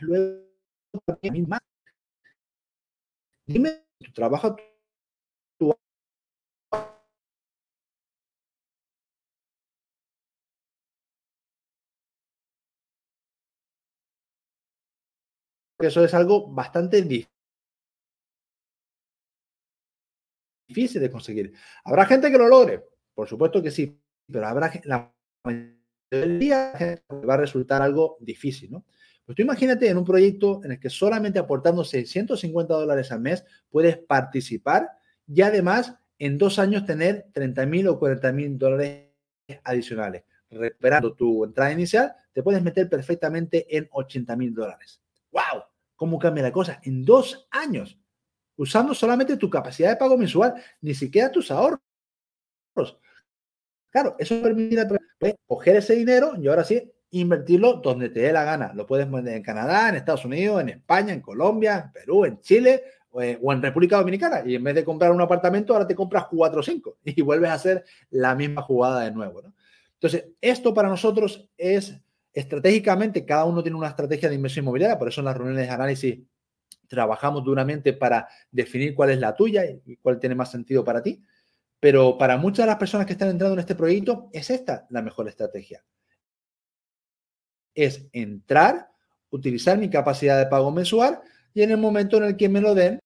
luego 0.00 0.46
más. 1.46 1.60
Dime 3.46 3.84
tu 4.02 4.12
trabajo, 4.12 4.56
eso 15.78 16.04
es 16.04 16.14
algo 16.14 16.48
bastante 16.48 17.02
difícil 20.68 21.00
de 21.00 21.10
conseguir. 21.10 21.52
¿Habrá 21.84 22.06
gente 22.06 22.30
que 22.30 22.38
lo 22.38 22.48
logre? 22.48 22.84
Por 23.14 23.28
supuesto 23.28 23.62
que 23.62 23.70
sí, 23.70 23.98
pero 24.30 24.46
habrá 24.46 24.72
la 24.84 25.12
mayoría 25.44 25.76
del 26.10 26.38
día 26.38 27.02
va 27.28 27.34
a 27.34 27.38
resultar 27.38 27.82
algo 27.82 28.16
difícil, 28.20 28.70
¿no? 28.70 28.84
Pues 29.24 29.34
tú 29.34 29.42
imagínate 29.42 29.88
en 29.88 29.96
un 29.96 30.04
proyecto 30.04 30.60
en 30.64 30.72
el 30.72 30.80
que 30.80 30.88
solamente 30.88 31.40
aportando 31.40 31.82
650 31.82 32.74
dólares 32.74 33.10
al 33.10 33.20
mes 33.20 33.44
puedes 33.68 33.98
participar 33.98 34.88
y 35.26 35.42
además 35.42 35.96
en 36.18 36.38
dos 36.38 36.60
años 36.60 36.84
tener 36.84 37.26
30 37.32 37.66
mil 37.66 37.88
o 37.88 37.98
40 37.98 38.32
mil 38.32 38.56
dólares 38.56 39.10
adicionales. 39.64 40.22
Recuperando 40.48 41.14
tu 41.14 41.44
entrada 41.44 41.72
inicial, 41.72 42.14
te 42.32 42.42
puedes 42.42 42.62
meter 42.62 42.88
perfectamente 42.88 43.76
en 43.76 43.88
80 43.90 44.36
mil 44.36 44.54
dólares. 44.54 45.02
¡Wow! 45.32 45.64
¿Cómo 45.96 46.18
cambia 46.18 46.44
la 46.44 46.52
cosa? 46.52 46.80
En 46.84 47.04
dos 47.04 47.48
años, 47.50 47.98
usando 48.56 48.94
solamente 48.94 49.36
tu 49.36 49.50
capacidad 49.50 49.90
de 49.90 49.96
pago 49.96 50.16
mensual, 50.16 50.54
ni 50.82 50.94
siquiera 50.94 51.32
tus 51.32 51.50
ahorros. 51.50 51.80
Claro, 53.90 54.14
eso 54.18 54.40
permite 54.42 54.86
pues, 55.18 55.34
coger 55.46 55.76
ese 55.76 55.94
dinero 55.94 56.34
y 56.38 56.48
ahora 56.48 56.64
sí 56.64 56.92
invertirlo 57.10 57.74
donde 57.74 58.10
te 58.10 58.20
dé 58.20 58.32
la 58.32 58.44
gana. 58.44 58.72
Lo 58.74 58.86
puedes 58.86 59.06
poner 59.06 59.34
en 59.34 59.42
Canadá, 59.42 59.88
en 59.88 59.96
Estados 59.96 60.24
Unidos, 60.24 60.60
en 60.60 60.68
España, 60.68 61.14
en 61.14 61.20
Colombia, 61.20 61.82
en 61.86 61.92
Perú, 61.92 62.24
en 62.24 62.40
Chile 62.40 62.82
eh, 63.20 63.38
o 63.40 63.52
en 63.52 63.62
República 63.62 63.96
Dominicana. 63.96 64.42
Y 64.44 64.54
en 64.54 64.64
vez 64.64 64.74
de 64.74 64.84
comprar 64.84 65.12
un 65.12 65.20
apartamento, 65.20 65.72
ahora 65.72 65.86
te 65.86 65.94
compras 65.94 66.26
cuatro 66.30 66.60
o 66.60 66.62
cinco 66.62 66.98
y 67.04 67.22
vuelves 67.22 67.50
a 67.50 67.54
hacer 67.54 67.84
la 68.10 68.34
misma 68.34 68.62
jugada 68.62 69.00
de 69.00 69.12
nuevo. 69.12 69.42
Entonces, 69.94 70.26
esto 70.40 70.74
para 70.74 70.88
nosotros 70.88 71.48
es 71.56 71.98
estratégicamente, 72.36 73.24
cada 73.24 73.44
uno 73.44 73.62
tiene 73.62 73.78
una 73.78 73.88
estrategia 73.88 74.28
de 74.28 74.34
inversión 74.34 74.64
inmobiliaria, 74.64 74.98
por 74.98 75.08
eso 75.08 75.20
en 75.20 75.24
las 75.24 75.36
reuniones 75.36 75.66
de 75.66 75.74
análisis 75.74 76.18
trabajamos 76.86 77.42
duramente 77.44 77.92
para 77.92 78.28
definir 78.50 78.94
cuál 78.94 79.10
es 79.10 79.18
la 79.18 79.34
tuya 79.34 79.64
y 79.64 79.96
cuál 79.96 80.20
tiene 80.20 80.34
más 80.34 80.50
sentido 80.50 80.84
para 80.84 81.02
ti. 81.02 81.22
Pero 81.80 82.16
para 82.16 82.36
muchas 82.36 82.64
de 82.64 82.66
las 82.66 82.78
personas 82.78 83.06
que 83.06 83.14
están 83.14 83.30
entrando 83.30 83.54
en 83.54 83.60
este 83.60 83.74
proyecto, 83.74 84.28
es 84.32 84.50
esta 84.50 84.86
la 84.90 85.02
mejor 85.02 85.28
estrategia 85.28 85.84
es 87.76 88.08
entrar, 88.12 88.88
utilizar 89.30 89.78
mi 89.78 89.88
capacidad 89.88 90.38
de 90.38 90.46
pago 90.46 90.72
mensual 90.72 91.20
y 91.54 91.62
en 91.62 91.70
el 91.70 91.76
momento 91.76 92.16
en 92.16 92.24
el 92.24 92.36
que 92.36 92.48
me 92.48 92.60
lo 92.60 92.74
den, 92.74 92.98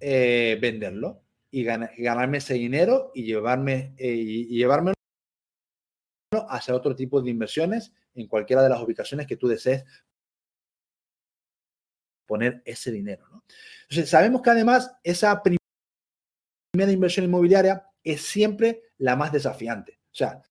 eh, 0.00 0.56
venderlo 0.62 1.22
y 1.50 1.64
ganarme 1.64 2.38
ese 2.38 2.54
dinero 2.54 3.10
y 3.14 3.24
llevarme 3.24 3.94
eh, 3.98 4.14
y 4.14 4.56
llevármelo 4.56 4.93
hacia 6.48 6.74
otro 6.74 6.94
tipo 6.94 7.20
de 7.20 7.30
inversiones 7.30 7.92
en 8.14 8.26
cualquiera 8.28 8.62
de 8.62 8.68
las 8.68 8.82
ubicaciones 8.82 9.26
que 9.26 9.36
tú 9.36 9.48
desees 9.48 9.84
poner 12.26 12.62
ese 12.64 12.90
dinero. 12.90 13.24
Entonces, 13.82 14.08
sabemos 14.08 14.42
que 14.42 14.50
además 14.50 14.96
esa 15.02 15.42
primera 15.42 16.92
inversión 16.92 17.26
inmobiliaria 17.26 17.86
es 18.02 18.22
siempre 18.22 18.82
la 18.98 19.16
más 19.16 19.32
desafiante. 19.32 20.00
O 20.10 20.14
sea, 20.14 20.42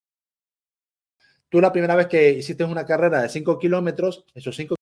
Tú 1.53 1.61
la 1.61 1.71
primera 1.71 1.95
vez 1.95 2.07
que 2.07 2.31
hiciste 2.31 2.63
una 2.63 2.83
carrera 2.83 3.21
de 3.21 3.29
5 3.29 3.59
kilómetros, 3.59 4.25
esos 4.33 4.55
5 4.55 4.73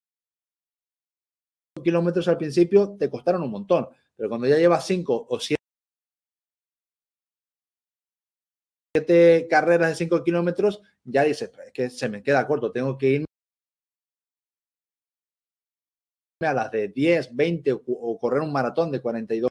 kilómetros 1.83 2.29
al 2.29 2.37
principio 2.37 2.95
te 2.97 3.09
costaron 3.09 3.43
un 3.43 3.51
montón, 3.51 3.89
pero 4.15 4.29
cuando 4.29 4.47
ya 4.47 4.55
llevas 4.55 4.87
5 4.87 5.27
o 5.29 5.37
7 5.37 5.60
carreras 9.49 9.89
de 9.89 9.95
5 9.95 10.23
kilómetros, 10.23 10.81
ya 11.03 11.23
dices, 11.23 11.49
pues, 11.49 11.67
es 11.67 11.73
que 11.73 11.89
se 11.89 12.09
me 12.09 12.21
queda 12.21 12.45
corto, 12.45 12.71
tengo 12.71 12.97
que 12.97 13.07
irme 13.07 13.25
a 16.41 16.53
las 16.53 16.71
de 16.71 16.89
10, 16.89 17.35
20 17.35 17.73
o, 17.73 18.17
correr 18.19 18.41
un 18.41 18.51
maratón 18.51 18.91
de 18.91 19.01
42 19.01 19.49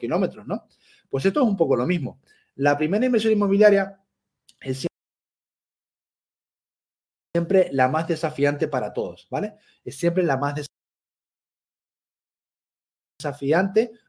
kilómetros, 0.00 0.46
¿no? 0.46 0.66
Pues 1.08 1.24
esto 1.26 1.42
es 1.42 1.46
un 1.46 1.56
poco 1.56 1.76
lo 1.76 1.86
mismo. 1.86 2.20
La 2.56 2.76
primera 2.76 3.06
inversión 3.06 3.32
inmobiliaria 3.32 4.00
es 4.60 4.86
siempre 7.34 7.68
la 7.72 7.88
más 7.88 8.08
desafiante 8.08 8.66
para 8.66 8.92
todos, 8.92 9.28
¿vale? 9.30 9.54
Es 9.84 9.96
siempre 9.96 10.24
la 10.24 10.36
más 10.36 10.54
desafiante 10.54 10.81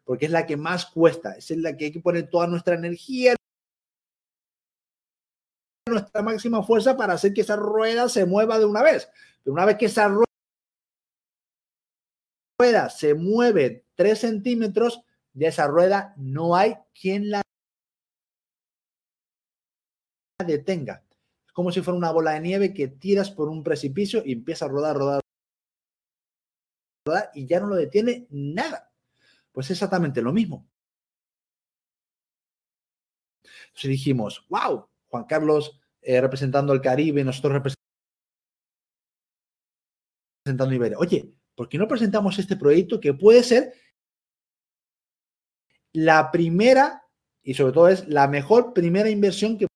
porque 0.03 0.25
es 0.25 0.31
la 0.31 0.45
que 0.45 0.57
más 0.57 0.85
cuesta, 0.85 1.35
es 1.35 1.49
la 1.51 1.75
que 1.75 1.85
hay 1.85 1.91
que 1.91 1.99
poner 1.99 2.29
toda 2.29 2.47
nuestra 2.47 2.75
energía, 2.75 3.35
nuestra 5.87 6.21
máxima 6.21 6.63
fuerza 6.63 6.95
para 6.95 7.13
hacer 7.13 7.33
que 7.33 7.41
esa 7.41 7.55
rueda 7.55 8.09
se 8.09 8.25
mueva 8.25 8.59
de 8.59 8.65
una 8.65 8.81
vez. 8.81 9.09
Pero 9.43 9.53
una 9.53 9.65
vez 9.65 9.77
que 9.77 9.85
esa 9.85 10.07
rueda 10.07 10.25
se 12.89 13.13
mueve 13.13 13.85
3 13.95 14.19
centímetros, 14.19 15.03
de 15.33 15.47
esa 15.47 15.67
rueda 15.67 16.13
no 16.17 16.55
hay 16.55 16.75
quien 16.99 17.29
la 17.29 17.41
detenga. 20.45 21.03
Es 21.45 21.53
como 21.53 21.71
si 21.71 21.81
fuera 21.81 21.97
una 21.97 22.11
bola 22.11 22.31
de 22.31 22.41
nieve 22.41 22.73
que 22.73 22.87
tiras 22.87 23.31
por 23.31 23.49
un 23.49 23.63
precipicio 23.63 24.21
y 24.25 24.33
empieza 24.33 24.65
a 24.65 24.67
rodar, 24.69 24.95
rodar, 24.95 25.21
rodar 27.07 27.31
y 27.33 27.45
ya 27.47 27.59
no 27.59 27.67
lo 27.67 27.75
detiene 27.75 28.27
nada. 28.29 28.92
Pues 29.53 29.71
exactamente 29.71 30.21
lo 30.21 30.33
mismo. 30.33 30.67
Entonces 33.67 33.89
dijimos, 33.89 34.45
wow, 34.49 34.89
Juan 35.07 35.23
Carlos 35.23 35.79
eh, 36.01 36.19
representando 36.19 36.73
el 36.73 36.81
Caribe, 36.81 37.23
nosotros 37.23 37.53
representando 40.45 40.75
Iberia. 40.75 40.97
Oye, 40.97 41.33
¿por 41.55 41.69
qué 41.69 41.77
no 41.77 41.87
presentamos 41.87 42.37
este 42.37 42.57
proyecto 42.57 42.99
que 42.99 43.13
puede 43.13 43.43
ser 43.43 43.73
la 45.93 46.31
primera 46.31 47.03
y 47.43 47.53
sobre 47.53 47.73
todo 47.73 47.87
es 47.89 48.07
la 48.07 48.27
mejor 48.27 48.73
primera 48.73 49.09
inversión 49.09 49.57
que 49.57 49.67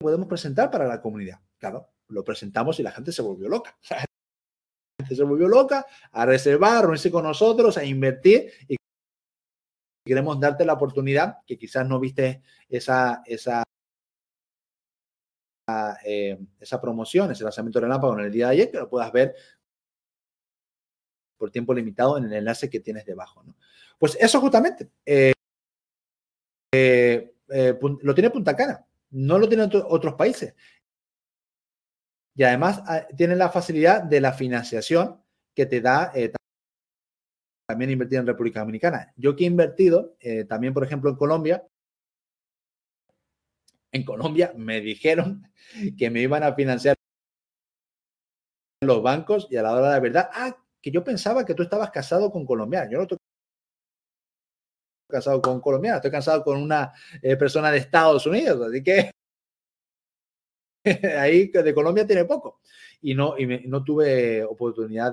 podemos 0.00 0.28
presentar 0.28 0.70
para 0.70 0.86
la 0.86 1.00
comunidad. 1.00 1.40
Claro, 1.58 1.88
lo 2.08 2.24
presentamos 2.24 2.78
y 2.80 2.82
la 2.82 2.92
gente 2.92 3.12
se 3.12 3.22
volvió 3.22 3.48
loca. 3.48 3.76
Se 5.06 5.22
volvió 5.22 5.48
loca 5.48 5.86
a 6.12 6.26
reservar, 6.26 6.78
a 6.78 6.80
reunirse 6.82 7.10
con 7.10 7.22
nosotros, 7.22 7.76
a 7.78 7.84
invertir 7.84 8.50
y 8.66 8.76
queremos 10.04 10.40
darte 10.40 10.64
la 10.64 10.72
oportunidad 10.72 11.38
que 11.46 11.56
quizás 11.56 11.86
no 11.86 12.00
viste 12.00 12.42
esa, 12.68 13.22
esa, 13.26 13.62
eh, 16.04 16.38
esa 16.58 16.80
promoción, 16.80 17.30
ese 17.30 17.44
lanzamiento 17.44 17.78
de 17.78 17.86
relámpago 17.86 18.18
en 18.18 18.24
el 18.24 18.32
día 18.32 18.46
de 18.46 18.52
ayer, 18.52 18.70
que 18.70 18.78
lo 18.78 18.88
puedas 18.88 19.12
ver 19.12 19.34
por 21.36 21.50
tiempo 21.50 21.72
limitado 21.72 22.18
en 22.18 22.24
el 22.24 22.32
enlace 22.32 22.68
que 22.68 22.80
tienes 22.80 23.06
debajo. 23.06 23.42
¿no? 23.44 23.54
Pues 23.98 24.16
eso 24.20 24.40
justamente 24.40 24.90
eh, 25.06 25.32
eh, 26.72 27.78
lo 28.02 28.14
tiene 28.14 28.30
Punta 28.30 28.56
Cana. 28.56 28.84
No 29.10 29.38
lo 29.38 29.48
tienen 29.48 29.70
otros 29.86 30.14
países. 30.14 30.54
Y 32.38 32.44
además 32.44 32.80
ah, 32.86 33.04
tienen 33.16 33.36
la 33.36 33.48
facilidad 33.48 34.04
de 34.04 34.20
la 34.20 34.32
financiación 34.32 35.20
que 35.56 35.66
te 35.66 35.80
da 35.80 36.12
eh, 36.14 36.32
también 37.68 37.90
invertir 37.90 38.20
en 38.20 38.28
República 38.28 38.60
Dominicana. 38.60 39.12
Yo 39.16 39.34
que 39.34 39.42
he 39.42 39.48
invertido, 39.48 40.14
eh, 40.20 40.44
también 40.44 40.72
por 40.72 40.84
ejemplo 40.84 41.10
en 41.10 41.16
Colombia, 41.16 41.66
en 43.90 44.04
Colombia 44.04 44.52
me 44.56 44.80
dijeron 44.80 45.50
que 45.98 46.10
me 46.10 46.20
iban 46.20 46.44
a 46.44 46.54
financiar 46.54 46.94
los 48.82 49.02
bancos 49.02 49.48
y 49.50 49.56
a 49.56 49.62
la 49.62 49.72
hora 49.72 49.88
de 49.88 49.94
la 49.94 50.00
verdad, 50.00 50.30
ah, 50.32 50.56
que 50.80 50.92
yo 50.92 51.02
pensaba 51.02 51.44
que 51.44 51.54
tú 51.54 51.64
estabas 51.64 51.90
casado 51.90 52.30
con 52.30 52.46
colombiana. 52.46 52.88
Yo 52.88 52.98
no 52.98 53.02
estoy 53.02 53.18
casado 55.10 55.42
con 55.42 55.60
colombiana, 55.60 55.96
estoy 55.96 56.12
casado 56.12 56.44
con 56.44 56.62
una 56.62 56.92
eh, 57.20 57.36
persona 57.36 57.72
de 57.72 57.78
Estados 57.78 58.24
Unidos, 58.26 58.68
así 58.68 58.80
que 58.80 59.10
ahí 61.18 61.48
de 61.48 61.74
Colombia 61.74 62.06
tiene 62.06 62.24
poco. 62.24 62.60
Y 63.00 63.14
no, 63.14 63.34
no 63.66 63.84
tuve 63.84 64.44
oportunidad 64.44 65.12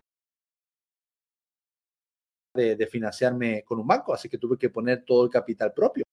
de, 2.53 2.87
financiarme 2.87 3.63
con 3.63 3.79
un 3.79 3.87
banco, 3.87 4.13
así 4.13 4.29
que 4.29 4.37
tuve 4.37 4.57
que 4.57 4.69
poner 4.69 5.03
todo 5.05 5.25
el 5.25 5.29
capital 5.29 5.73
propio. 5.73 6.05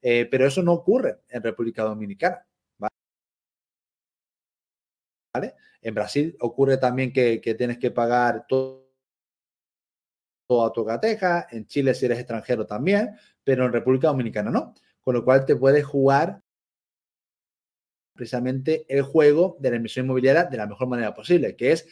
Eh, 0.00 0.26
pero 0.30 0.46
eso 0.46 0.62
no 0.62 0.72
ocurre 0.74 1.22
en 1.28 1.42
República 1.42 1.82
Dominicana. 1.82 2.46
¿vale? 5.34 5.54
En 5.82 5.94
Brasil 5.94 6.36
ocurre 6.40 6.76
también 6.76 7.12
que, 7.12 7.40
que 7.40 7.54
tienes 7.54 7.78
que 7.78 7.90
pagar 7.90 8.46
todo 8.46 8.88
toda 10.48 10.72
tu 10.72 10.82
gateja, 10.82 11.46
en 11.50 11.66
Chile 11.66 11.94
si 11.94 12.06
eres 12.06 12.18
extranjero 12.18 12.66
también, 12.66 13.16
pero 13.44 13.66
en 13.66 13.72
República 13.72 14.08
Dominicana 14.08 14.50
no. 14.50 14.74
Con 15.02 15.14
lo 15.14 15.24
cual 15.24 15.46
te 15.46 15.56
puedes 15.56 15.84
jugar 15.84 16.42
precisamente 18.14 18.84
el 18.88 19.02
juego 19.02 19.56
de 19.60 19.70
la 19.70 19.76
emisión 19.76 20.06
inmobiliaria 20.06 20.44
de 20.44 20.56
la 20.56 20.66
mejor 20.66 20.88
manera 20.88 21.14
posible, 21.14 21.54
que 21.56 21.72
es 21.72 21.88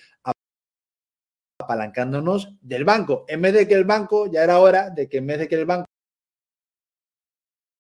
apalancándonos 1.60 2.56
del 2.60 2.84
banco. 2.84 3.24
En 3.28 3.42
vez 3.42 3.54
de 3.54 3.68
que 3.68 3.74
el 3.74 3.84
banco, 3.84 4.26
ya 4.30 4.42
era 4.42 4.58
hora 4.58 4.90
de 4.90 5.08
que 5.08 5.18
en 5.18 5.26
vez 5.26 5.38
de 5.38 5.48
que 5.48 5.54
el 5.54 5.66
banco 5.66 5.86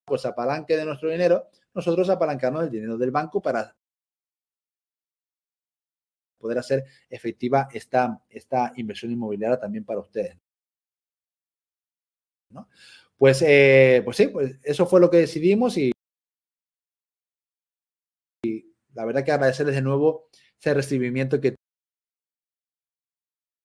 pues 0.06 0.24
apalanque 0.24 0.76
de 0.76 0.84
nuestro 0.84 1.10
dinero, 1.10 1.48
nosotros 1.74 2.08
apalancarnos 2.08 2.62
el 2.62 2.70
dinero 2.70 2.96
del 2.96 3.10
banco 3.10 3.42
para 3.42 3.74
poder 6.38 6.58
hacer 6.58 6.84
efectiva 7.10 7.68
esta, 7.72 8.22
esta 8.28 8.72
inversión 8.76 9.10
inmobiliaria 9.10 9.58
también 9.58 9.84
para 9.84 10.00
ustedes. 10.00 10.38
Pues, 13.18 13.42
eh, 13.42 14.02
pues 14.04 14.16
sí, 14.16 14.28
pues 14.28 14.58
eso 14.62 14.86
fue 14.86 15.00
lo 15.00 15.10
que 15.10 15.16
decidimos 15.18 15.78
y, 15.78 15.90
y 18.44 18.74
la 18.92 19.04
verdad 19.06 19.24
que 19.24 19.32
agradecerles 19.32 19.74
de 19.74 19.82
nuevo 19.82 20.28
ese 20.58 20.74
recibimiento 20.74 21.40
que 21.40 21.56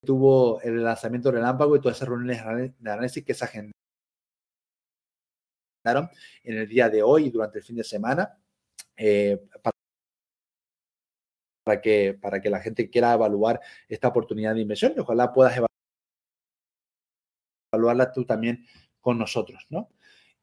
tuvo 0.06 0.62
el 0.62 0.84
lanzamiento 0.84 1.32
relámpago 1.32 1.76
y 1.76 1.82
todas 1.82 1.98
esas 1.98 2.10
reuniones 2.10 2.42
de 2.80 2.92
análisis 2.92 3.24
que 3.24 3.34
se 3.34 3.46
agendaron 3.46 3.74
en 6.44 6.58
el 6.58 6.68
día 6.68 6.90
de 6.90 7.04
hoy 7.04 7.26
y 7.26 7.30
durante 7.30 7.60
el 7.60 7.64
fin 7.64 7.76
de 7.76 7.84
semana 7.84 8.38
eh, 8.98 9.40
para, 11.64 11.82
que, 11.82 12.18
para 12.20 12.42
que 12.42 12.50
la 12.50 12.60
gente 12.60 12.90
quiera 12.90 13.14
evaluar 13.14 13.60
esta 13.88 14.08
oportunidad 14.08 14.56
de 14.56 14.62
inversión 14.62 14.94
y 14.96 15.00
ojalá 15.00 15.32
puedas 15.32 15.60
evaluarla 17.74 18.12
tú 18.12 18.26
también 18.26 18.66
con 19.02 19.18
nosotros, 19.18 19.66
¿no? 19.70 19.90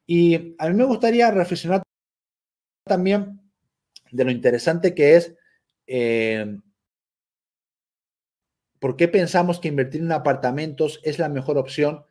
Y 0.05 0.55
a 0.57 0.69
mí 0.69 0.75
me 0.75 0.85
gustaría 0.85 1.31
reflexionar 1.31 1.81
también 2.83 3.41
de 4.11 4.25
lo 4.25 4.31
interesante 4.31 4.93
que 4.93 5.15
es 5.15 5.35
eh, 5.87 6.57
¿Por 8.79 8.95
qué 8.95 9.07
pensamos 9.07 9.59
que 9.59 9.67
invertir 9.67 10.01
en 10.01 10.11
apartamentos 10.11 11.01
es 11.03 11.19
la 11.19 11.29
mejor 11.29 11.57
opción 11.57 12.05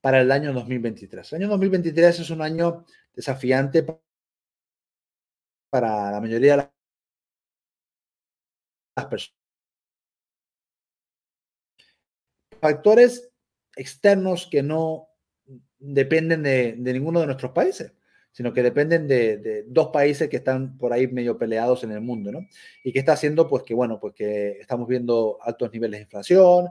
para 0.00 0.20
el 0.20 0.30
año 0.30 0.52
2023? 0.52 1.32
El 1.32 1.42
año 1.42 1.48
2023 1.48 2.20
es 2.20 2.30
un 2.30 2.42
año 2.42 2.84
desafiante 3.12 3.84
para 5.70 6.12
la 6.12 6.20
mayoría 6.20 6.56
de 6.56 6.70
las 8.96 9.06
personas. 9.06 9.36
Factores 12.60 13.31
externos 13.76 14.48
que 14.50 14.62
no 14.62 15.08
dependen 15.78 16.42
de, 16.42 16.74
de 16.78 16.92
ninguno 16.92 17.20
de 17.20 17.26
nuestros 17.26 17.52
países 17.52 17.92
sino 18.32 18.52
que 18.52 18.62
dependen 18.62 19.06
de, 19.06 19.64
dos 19.68 19.88
países 19.88 20.28
que 20.28 20.38
están 20.38 20.78
por 20.78 20.92
ahí 20.92 21.06
medio 21.06 21.36
peleados 21.36 21.84
en 21.84 21.92
el 21.92 22.00
mundo, 22.00 22.32
¿no? 22.32 22.46
Y 22.82 22.92
que 22.92 22.98
está 22.98 23.12
haciendo, 23.12 23.46
pues 23.46 23.62
que, 23.62 23.74
bueno, 23.74 24.00
pues 24.00 24.14
que 24.14 24.52
estamos 24.52 24.88
viendo 24.88 25.38
altos 25.42 25.70
niveles 25.72 25.98
de 25.98 26.04
inflación, 26.04 26.68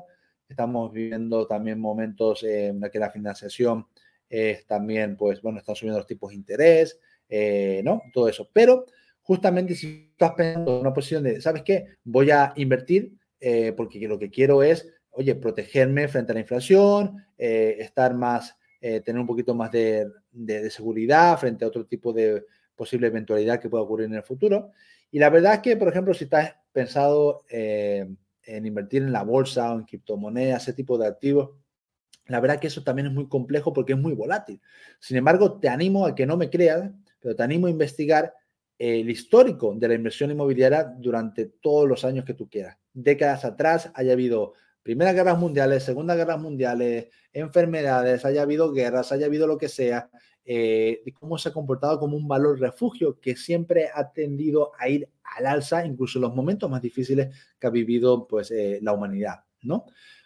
estamos 0.49 0.91
viviendo 0.91 1.45
también 1.47 1.79
momentos 1.79 2.43
en 2.43 2.81
los 2.81 2.89
que 2.89 2.99
la 2.99 3.11
financiación 3.11 3.85
es 4.27 4.65
también, 4.65 5.15
pues, 5.15 5.41
bueno, 5.41 5.59
están 5.59 5.75
subiendo 5.75 5.99
los 5.99 6.07
tipos 6.07 6.31
de 6.31 6.37
interés, 6.37 6.99
eh, 7.29 7.81
¿no? 7.85 8.01
Todo 8.11 8.27
eso. 8.27 8.49
Pero 8.51 8.85
justamente 9.21 9.75
si 9.75 10.09
estás 10.11 10.31
pensando 10.31 10.75
en 10.75 10.81
una 10.81 10.93
posición 10.93 11.23
de, 11.23 11.41
¿sabes 11.41 11.61
qué? 11.61 11.85
Voy 12.03 12.31
a 12.31 12.53
invertir 12.55 13.13
eh, 13.39 13.71
porque 13.73 13.99
lo 14.07 14.17
que 14.17 14.31
quiero 14.31 14.63
es, 14.63 14.87
oye, 15.11 15.35
protegerme 15.35 16.07
frente 16.07 16.31
a 16.31 16.35
la 16.35 16.41
inflación, 16.41 17.25
eh, 17.37 17.77
estar 17.79 18.13
más 18.13 18.55
eh, 18.83 18.99
tener 19.01 19.21
un 19.21 19.27
poquito 19.27 19.53
más 19.53 19.71
de, 19.71 20.11
seguridad 20.71 21.37
frente 21.37 21.63
a 21.63 21.67
otro 21.67 21.85
tipo 21.85 22.11
de 22.11 22.45
posible 22.75 23.07
eventualidad 23.07 23.59
que 23.59 23.69
pueda 23.69 23.83
ocurrir 23.83 24.07
en 24.07 24.15
el 24.15 24.23
futuro. 24.23 24.71
Y 25.11 25.19
la 25.19 25.29
verdad 25.29 25.55
es 25.55 25.59
que, 25.59 25.77
por 25.77 25.87
ejemplo, 25.87 26.15
si 26.15 26.23
estás 26.23 26.55
pensado 26.71 27.45
eh, 27.47 28.09
en 28.43 28.65
invertir 28.65 29.03
en 29.03 29.11
la 29.11 29.21
bolsa 29.21 29.71
o 29.71 29.77
en 29.77 29.85
criptomonedas, 29.85 30.63
ese 30.63 30.73
tipo 30.73 30.97
de 30.97 31.05
activos, 31.05 31.51
la 32.25 32.39
verdad 32.39 32.59
que 32.59 32.67
eso 32.67 32.83
también 32.83 33.07
es 33.07 33.13
muy 33.13 33.27
complejo 33.27 33.71
porque 33.71 33.93
es 33.93 33.99
muy 33.99 34.13
volátil. 34.13 34.59
Sin 34.99 35.17
embargo, 35.17 35.59
te 35.59 35.69
animo 35.69 36.07
a 36.07 36.15
que 36.15 36.25
no 36.25 36.35
me 36.35 36.49
creas, 36.49 36.89
pero 37.19 37.35
te 37.35 37.43
animo 37.43 37.67
a 37.67 37.71
investigar 37.71 38.33
el 38.79 39.07
histórico 39.11 39.75
de 39.75 39.87
la 39.89 39.93
inversión 39.93 40.31
inmobiliaria 40.31 40.91
durante 40.97 41.45
todos 41.45 41.87
los 41.87 42.03
años 42.03 42.25
que 42.25 42.33
tú 42.33 42.49
quieras. 42.49 42.79
Décadas 42.93 43.45
atrás 43.45 43.91
haya 43.93 44.13
habido 44.13 44.53
Primeras 44.83 45.13
guerras 45.13 45.37
mundiales, 45.37 45.83
Segunda 45.83 46.15
guerras 46.15 46.39
mundiales, 46.39 47.09
enfermedades, 47.33 48.25
haya 48.25 48.41
habido 48.41 48.71
guerras, 48.71 49.11
haya 49.11 49.27
habido 49.27 49.47
lo 49.47 49.57
que 49.57 49.69
sea, 49.69 50.09
eh, 50.43 51.03
cómo 51.19 51.37
se 51.37 51.49
ha 51.49 51.53
comportado 51.53 51.99
como 51.99 52.17
un 52.17 52.27
valor 52.27 52.59
refugio 52.59 53.19
que 53.19 53.35
siempre 53.35 53.89
ha 53.93 54.11
tendido 54.11 54.71
a 54.79 54.89
ir 54.89 55.07
al 55.23 55.45
alza, 55.45 55.85
incluso 55.85 56.17
en 56.17 56.23
los 56.23 56.35
momentos 56.35 56.69
más 56.69 56.81
difíciles 56.81 57.35
que 57.59 57.67
ha 57.67 57.69
vivido 57.69 58.27
pues, 58.27 58.51
eh, 58.51 58.79
la 58.81 58.93
humanidad, 58.93 59.43
¿no? 59.61 59.85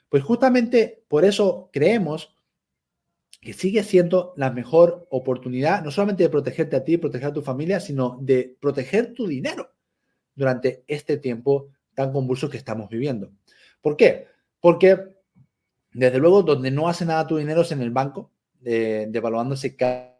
Pues 0.10 0.24
justamente 0.24 1.04
por 1.08 1.26
eso 1.26 1.70
creemos 1.74 2.36
que 3.42 3.54
sigue 3.54 3.84
siendo 3.84 4.34
la 4.38 4.50
mejor 4.52 5.06
oportunidad, 5.12 5.84
no 5.84 5.92
solamente 5.92 6.24
de 6.24 6.30
protegerte 6.30 6.76
a 6.78 6.84
ti, 6.84 6.98
proteger 6.98 7.28
a 7.30 7.34
tu 7.34 7.42
familia, 7.42 7.80
sino 7.80 8.18
de 8.22 8.58
proteger 8.60 9.14
tu 9.14 9.28
dinero 9.28 9.74
durante 10.34 10.84
este 10.88 11.18
tiempo 11.18 11.70
tan 11.94 12.12
convulso 12.12 12.50
que 12.50 12.58
estamos 12.58 12.90
viviendo. 12.90 13.32
¿Por 13.82 13.98
qué? 13.98 14.28
Porque, 14.60 14.98
desde 15.92 16.20
luego, 16.20 16.44
donde 16.44 16.72
no 16.72 16.88
hace 16.88 17.06
nada 17.06 17.28
tu 17.28 17.38
dinero 17.38 17.62
es 17.62 17.72
en 17.72 17.82
el 17.82 17.92
banco, 17.92 18.32
devaluándose 18.60 19.76
cada, 19.76 20.16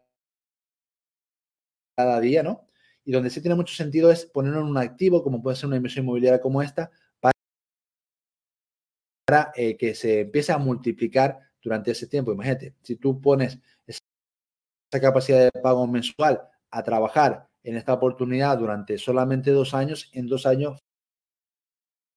día, 2.20 2.42
¿no? 2.42 2.66
Y 3.04 3.12
donde 3.12 3.30
sí 3.30 3.40
tiene 3.40 3.54
mucho 3.54 3.74
sentido 3.74 4.10
es 4.10 4.26
ponerlo 4.26 4.60
en 4.60 4.66
un 4.66 4.78
activo, 4.78 5.22
como 5.22 5.42
puede 5.42 5.56
ser 5.56 5.66
una 5.66 5.76
inversión 5.76 6.04
inmobiliaria 6.04 6.40
como 6.40 6.62
esta, 6.62 6.90
para 9.26 9.52
eh, 9.56 9.76
que 9.76 9.94
se 9.94 10.20
empiece 10.20 10.52
a 10.52 10.58
multiplicar 10.58 11.40
durante 11.62 11.90
ese 11.90 12.06
tiempo. 12.06 12.32
Imagínate, 12.32 12.74
si 12.82 12.96
tú 12.96 13.20
pones 13.20 13.58
esa 13.86 14.00
capacidad 15.00 15.50
de 15.52 15.60
pago 15.60 15.86
mensual 15.86 16.48
a 16.70 16.82
trabajar 16.82 17.48
en 17.64 17.76
esta 17.76 17.92
oportunidad 17.92 18.56
durante 18.58 18.98
solamente 18.98 19.50
dos 19.50 19.74
años, 19.74 20.08
en 20.12 20.28
dos 20.28 20.46
años, 20.46 20.78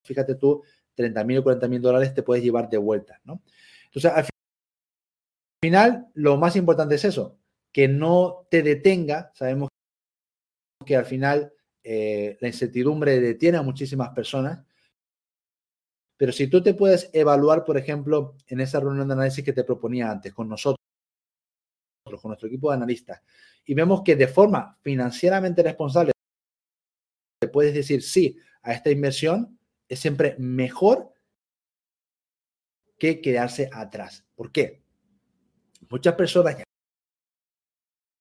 fíjate 0.04 0.36
tú 0.36 0.64
30 1.00 1.24
mil 1.24 1.38
o 1.38 1.44
40 1.44 1.70
mil 1.70 1.82
dólares 1.82 2.14
te 2.14 2.24
puedes 2.24 2.44
llevar 2.44 2.70
de 2.70 2.78
vuelta, 2.78 3.22
¿no? 3.24 3.42
Entonces, 3.86 4.12
al 4.12 4.26
final, 5.64 6.08
lo 6.14 6.36
más 6.36 6.58
importante 6.58 6.96
es 6.96 7.06
eso, 7.06 7.38
que 7.72 7.88
no 7.88 8.46
te 8.52 8.62
detenga. 8.64 9.32
Sabemos 9.34 9.70
que 10.86 10.98
al 10.98 11.06
final 11.06 11.54
eh, 11.86 12.38
la 12.42 12.50
incertidumbre 12.50 13.18
detiene 13.22 13.58
a 13.58 13.62
muchísimas 13.62 14.10
personas, 14.10 14.60
pero 16.18 16.34
si 16.34 16.48
tú 16.48 16.62
te 16.62 16.74
puedes 16.74 17.10
evaluar, 17.14 17.64
por 17.64 17.78
ejemplo, 17.78 18.36
en 18.48 18.60
esa 18.60 18.82
reunión 18.82 19.08
de 19.08 19.14
análisis 19.14 19.46
que 19.46 19.54
te 19.54 19.64
proponía 19.64 20.12
antes 20.12 20.34
con 20.34 20.50
nosotros, 20.50 20.84
con 22.04 22.28
nuestro 22.28 22.50
equipo 22.50 22.72
de 22.72 22.76
analistas, 22.76 23.22
y 23.64 23.74
vemos 23.74 24.02
que 24.04 24.18
de 24.18 24.28
forma 24.28 24.78
financieramente 24.82 25.64
responsable 25.64 26.12
te 27.40 27.48
puedes 27.48 27.74
decir 27.74 28.04
sí 28.04 28.38
a 28.64 28.74
esta 28.74 28.92
inversión, 28.92 29.59
es 29.90 30.00
siempre 30.00 30.36
mejor 30.38 31.12
que 32.98 33.22
quedarse 33.22 33.70
atrás. 33.74 34.26
¿Por 34.36 34.52
qué? 34.52 34.84
Muchas 35.90 36.14
personas, 36.16 36.58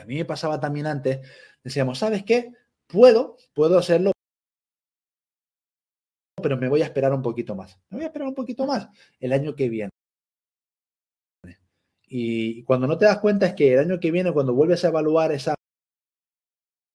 a 0.01 0.05
mí 0.05 0.17
me 0.17 0.25
pasaba 0.25 0.59
también 0.59 0.87
antes, 0.87 1.21
decíamos, 1.63 1.99
¿sabes 1.99 2.25
qué? 2.25 2.53
Puedo, 2.87 3.37
puedo 3.53 3.79
hacerlo, 3.79 4.13
pero 6.43 6.57
me 6.57 6.69
voy 6.69 6.81
a 6.81 6.87
esperar 6.87 7.13
un 7.13 7.21
poquito 7.21 7.55
más. 7.55 7.79
Me 7.91 7.99
voy 7.99 8.05
a 8.05 8.07
esperar 8.07 8.29
un 8.29 8.35
poquito 8.35 8.67
más 8.67 8.89
el 9.21 9.33
año 9.33 9.55
que 9.55 9.69
viene. 9.69 9.91
Y 12.11 12.63
cuando 12.63 12.87
no 12.87 12.97
te 12.97 13.05
das 13.05 13.19
cuenta 13.19 13.47
es 13.47 13.55
que 13.55 13.75
el 13.75 13.81
año 13.81 14.01
que 14.01 14.11
viene, 14.11 14.33
cuando 14.33 14.55
vuelves 14.55 14.83
a 14.85 14.89
evaluar 14.89 15.31
esa 15.33 15.55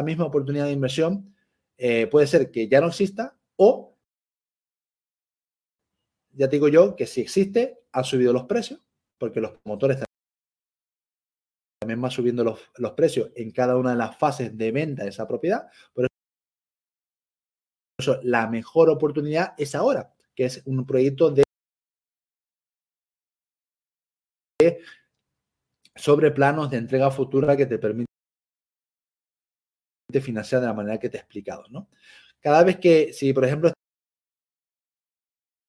misma 0.04 0.26
oportunidad 0.26 0.66
de 0.66 0.72
inversión, 0.72 1.36
eh, 1.78 2.08
puede 2.08 2.26
ser 2.26 2.50
que 2.50 2.68
ya 2.68 2.82
no 2.82 2.88
exista 2.88 3.38
o 3.58 3.93
ya 6.34 6.50
te 6.50 6.56
digo 6.56 6.68
yo 6.68 6.96
que 6.96 7.06
si 7.06 7.22
existe, 7.22 7.84
ha 7.92 8.04
subido 8.04 8.34
los 8.34 8.44
precios, 8.44 8.82
porque 9.18 9.40
los 9.40 9.52
promotores 9.52 10.04
también 11.80 12.02
van 12.02 12.12
subiendo 12.12 12.44
los, 12.44 12.92
precios 12.94 13.32
en 13.36 13.52
cada 13.52 13.78
una 13.78 13.92
de 13.92 13.98
las 13.98 14.18
fases 14.18 14.58
de 14.58 14.72
venta 14.72 15.04
de 15.04 15.10
esa 15.10 15.28
propiedad. 15.28 15.70
Por 15.94 16.08
eso, 18.00 18.20
la 18.24 18.48
mejor 18.48 18.90
oportunidad 18.90 19.54
es 19.58 19.76
ahora, 19.76 20.14
que 20.36 20.46
es 20.46 20.62
un 20.66 20.86
proyecto 20.86 21.30
de 21.30 21.44
sobre 25.96 26.32
planos 26.32 26.72
de 26.72 26.78
entrega 26.78 27.12
futura 27.12 27.56
que 27.56 27.66
te 27.66 27.78
permite 27.78 28.08
financiar 30.22 30.62
de 30.62 30.68
la 30.68 30.74
manera 30.74 31.00
que 31.00 31.10
te 31.10 31.18
he 31.18 31.20
explicado, 31.20 31.66
¿no? 31.70 31.90
Cada 32.40 32.64
vez 32.64 32.78
que, 32.78 33.14
si 33.14 33.34
por 33.34 33.46
ejemplo 33.46 33.74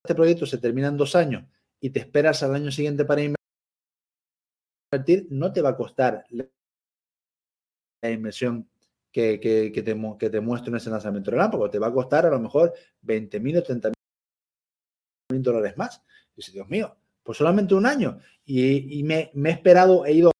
este 0.04 0.14
proyecto 0.14 0.44
se 0.44 0.58
termina 0.58 0.88
en 0.88 0.98
dos 0.98 1.16
años 1.16 1.44
y 1.80 1.88
te 1.90 2.00
esperas 2.00 2.42
al 2.42 2.54
año 2.54 2.70
siguiente 2.70 3.06
para 3.06 3.22
invertir, 4.92 5.26
no 5.30 5.50
te 5.50 5.62
va 5.62 5.70
a 5.70 5.76
costar 5.76 6.26
la 6.28 8.10
inversión 8.10 8.68
que, 9.10 9.38
te, 9.38 9.72
que 9.72 9.82
te 10.30 10.40
muestro 10.40 10.70
en 10.70 10.76
ese 10.76 10.90
lanzamiento 10.90 11.30
relámpago. 11.30 11.70
Te 11.70 11.78
va 11.78 11.86
a 11.86 11.92
costar 11.92 12.26
a 12.26 12.30
lo 12.30 12.38
mejor 12.38 12.74
20 13.00 13.40
mil 13.40 13.56
o 13.56 13.62
30 13.62 13.92
mil 15.32 15.42
dólares 15.42 15.74
más. 15.78 16.02
Y 16.32 16.36
dice, 16.36 16.52
Dios 16.52 16.68
mío, 16.68 16.94
pues 17.22 17.38
solamente 17.38 17.74
un 17.74 17.86
año. 17.86 18.18
Y, 18.44 19.02
me, 19.04 19.30
me, 19.32 19.48
he 19.48 19.52
esperado, 19.52 20.04
he 20.04 20.12
ido 20.12 20.32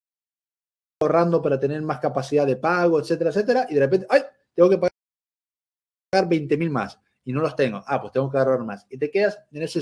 ahorrando 1.01 1.41
para 1.41 1.59
tener 1.59 1.81
más 1.81 2.01
capacidad 2.01 2.47
de 2.47 2.57
pago, 2.57 3.01
etcétera, 3.01 3.31
etcétera. 3.31 3.67
Y 3.71 3.75
de 3.75 3.81
repente, 3.81 4.07
¡ay! 4.11 4.23
Tengo 4.55 4.69
que 4.69 4.79
pagar 4.79 6.29
20 6.29 6.57
mil 6.59 6.71
más 6.71 6.99
y 7.25 7.33
no 7.33 7.41
los 7.41 7.57
tengo. 7.57 7.83
Ah, 7.87 8.01
pues 8.01 8.13
tengo 8.13 8.31
que 8.31 8.39
ahorrar 8.39 8.61
más. 8.65 8.87
Y 8.91 8.99
te 8.99 9.11
quedas 9.11 9.39
en 9.51 9.63
ese 9.63 9.81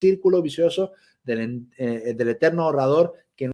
círculo 0.00 0.42
vicioso 0.42 0.92
del, 1.22 1.68
eh, 1.78 2.14
del 2.14 2.28
eterno 2.28 2.64
ahorrador 2.64 3.14
que 3.34 3.48
no, 3.48 3.52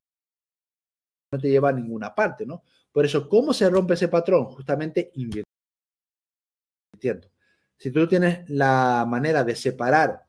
te 1.41 1.49
lleva 1.49 1.69
a 1.71 1.73
ninguna 1.73 2.15
parte, 2.15 2.45
¿no? 2.45 2.65
Por 2.93 3.05
eso, 3.05 3.29
¿cómo 3.29 3.53
se 3.53 3.71
rompe 3.71 3.95
ese 3.95 4.09
patrón? 4.09 4.47
Justamente 4.47 5.13
invirtiendo. 5.15 5.47
si 7.79 7.91
tú 7.93 8.09
tienes 8.09 8.49
la 8.51 9.07
manera 9.09 9.45
de 9.45 9.55
separar 9.55 10.27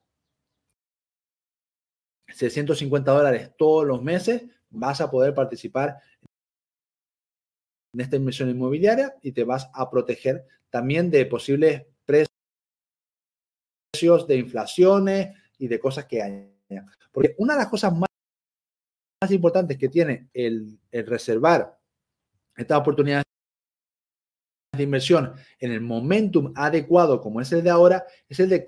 650 2.27 3.11
dólares 3.11 3.51
todos 3.57 3.85
los 3.85 4.01
meses, 4.01 4.43
vas 4.69 5.01
a 5.01 5.09
poder 5.09 5.33
participar 5.33 5.99
en 7.93 8.01
esta 8.01 8.15
inversión 8.15 8.49
inmobiliaria 8.49 9.15
y 9.21 9.31
te 9.31 9.43
vas 9.43 9.69
a 9.73 9.89
proteger 9.89 10.45
también 10.69 11.11
de 11.11 11.25
posibles 11.25 11.85
precios 12.05 12.29
de 14.27 14.37
inflaciones 14.37 15.37
y 15.57 15.67
de 15.67 15.79
cosas 15.79 16.05
que 16.05 16.21
hay. 16.21 16.51
Porque 17.11 17.35
una 17.37 17.53
de 17.53 17.59
las 17.59 17.67
cosas 17.69 17.93
más, 17.93 18.07
importantes 19.29 19.77
que 19.77 19.87
tiene 19.87 20.29
el, 20.33 20.79
el 20.91 21.05
reservar 21.05 21.79
estas 22.55 22.79
oportunidades 22.79 23.23
de 24.75 24.83
inversión 24.83 25.35
en 25.59 25.71
el 25.71 25.81
momentum 25.81 26.51
adecuado 26.55 27.21
como 27.21 27.39
es 27.39 27.51
el 27.51 27.63
de 27.63 27.69
ahora, 27.69 28.03
es 28.27 28.39
el 28.39 28.49
de 28.49 28.65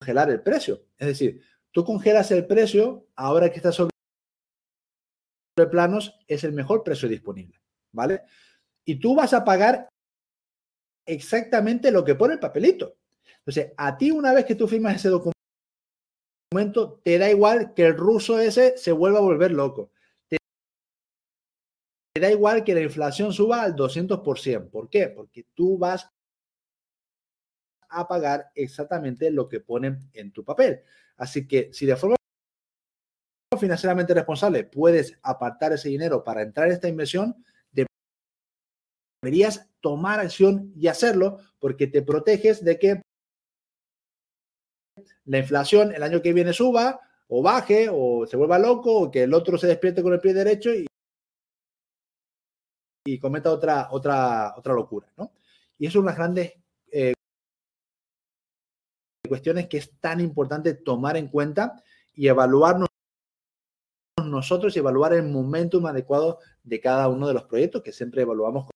congelar 0.00 0.30
el 0.30 0.42
precio. 0.42 0.84
Es 0.96 1.08
decir, 1.08 1.42
tú 1.72 1.84
congelas 1.84 2.30
el 2.30 2.46
precio 2.46 3.08
ahora 3.16 3.50
que 3.50 3.56
está 3.56 3.72
sobre 3.72 3.95
planos, 5.64 6.18
es 6.28 6.44
el 6.44 6.52
mejor 6.52 6.82
precio 6.82 7.08
disponible, 7.08 7.58
¿vale? 7.92 8.22
Y 8.84 8.96
tú 8.96 9.14
vas 9.14 9.32
a 9.32 9.44
pagar 9.44 9.88
exactamente 11.06 11.90
lo 11.90 12.04
que 12.04 12.14
pone 12.14 12.34
el 12.34 12.40
papelito. 12.40 12.98
Entonces, 13.38 13.72
a 13.76 13.96
ti 13.96 14.10
una 14.10 14.34
vez 14.34 14.44
que 14.44 14.54
tú 14.54 14.68
firmas 14.68 14.96
ese 14.96 15.08
documento, 15.08 17.00
te 17.02 17.16
da 17.16 17.30
igual 17.30 17.72
que 17.72 17.86
el 17.86 17.96
ruso 17.96 18.38
ese 18.38 18.76
se 18.76 18.92
vuelva 18.92 19.18
a 19.20 19.22
volver 19.22 19.52
loco 19.52 19.90
da 22.20 22.30
igual 22.30 22.64
que 22.64 22.74
la 22.74 22.80
inflación 22.80 23.32
suba 23.32 23.62
al 23.62 23.74
200%. 23.74 24.70
¿Por 24.70 24.88
qué? 24.88 25.08
Porque 25.08 25.46
tú 25.54 25.78
vas 25.78 26.10
a 27.88 28.06
pagar 28.08 28.50
exactamente 28.54 29.30
lo 29.30 29.48
que 29.48 29.60
ponen 29.60 30.10
en 30.12 30.32
tu 30.32 30.44
papel. 30.44 30.82
Así 31.16 31.46
que 31.46 31.72
si 31.72 31.86
de 31.86 31.96
forma 31.96 32.15
financieramente 33.58 34.14
responsable 34.14 34.64
puedes 34.64 35.18
apartar 35.22 35.72
ese 35.72 35.88
dinero 35.88 36.24
para 36.24 36.42
entrar 36.42 36.68
en 36.68 36.74
esta 36.74 36.88
inversión, 36.88 37.44
deberías 39.22 39.68
tomar 39.80 40.20
acción 40.20 40.72
y 40.76 40.88
hacerlo 40.88 41.38
porque 41.58 41.86
te 41.86 42.02
proteges 42.02 42.64
de 42.64 42.78
que 42.78 43.02
la 45.24 45.38
inflación 45.38 45.94
el 45.94 46.02
año 46.02 46.22
que 46.22 46.32
viene 46.32 46.52
suba 46.52 47.00
o 47.28 47.42
baje 47.42 47.88
o 47.90 48.26
se 48.26 48.36
vuelva 48.36 48.58
loco 48.58 48.92
o 48.92 49.10
que 49.10 49.24
el 49.24 49.34
otro 49.34 49.58
se 49.58 49.66
despierte 49.66 50.02
con 50.02 50.12
el 50.12 50.20
pie 50.20 50.32
derecho 50.32 50.72
y 50.72 50.86
y 53.06 53.18
cometa 53.18 53.52
otra, 53.52 53.88
otra, 53.92 54.54
otra 54.56 54.74
locura, 54.74 55.06
¿no? 55.16 55.32
Y 55.78 55.86
eso 55.86 55.98
es 55.98 56.02
una 56.02 56.10
las 56.10 56.18
grandes 56.18 56.54
eh, 56.90 57.14
cuestiones 59.28 59.68
que 59.68 59.78
es 59.78 59.92
tan 60.00 60.20
importante 60.20 60.74
tomar 60.74 61.16
en 61.16 61.28
cuenta 61.28 61.82
y 62.14 62.28
evaluarnos 62.28 62.88
nosotros 64.26 64.74
y 64.76 64.78
evaluar 64.78 65.12
el 65.12 65.24
momentum 65.24 65.86
adecuado 65.86 66.38
de 66.62 66.80
cada 66.80 67.08
uno 67.08 67.28
de 67.28 67.34
los 67.34 67.44
proyectos 67.44 67.82
que 67.82 67.92
siempre 67.92 68.22
evaluamos 68.22 68.68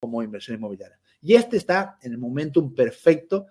como 0.00 0.22
inversión 0.22 0.56
inmobiliaria. 0.56 1.00
Y 1.20 1.34
este 1.34 1.56
está 1.56 1.98
en 2.02 2.12
el 2.12 2.18
momentum 2.18 2.74
perfecto 2.74 3.46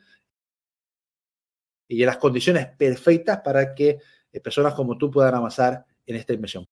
y 1.87 2.01
en 2.01 2.07
las 2.07 2.17
condiciones 2.17 2.67
perfectas 2.77 3.41
para 3.41 3.75
que 3.75 3.99
eh, 4.31 4.39
personas 4.39 4.73
como 4.73 4.97
tú 4.97 5.11
puedan 5.11 5.35
avanzar 5.35 5.85
en 6.05 6.15
esta 6.15 6.33
inversión. 6.33 6.65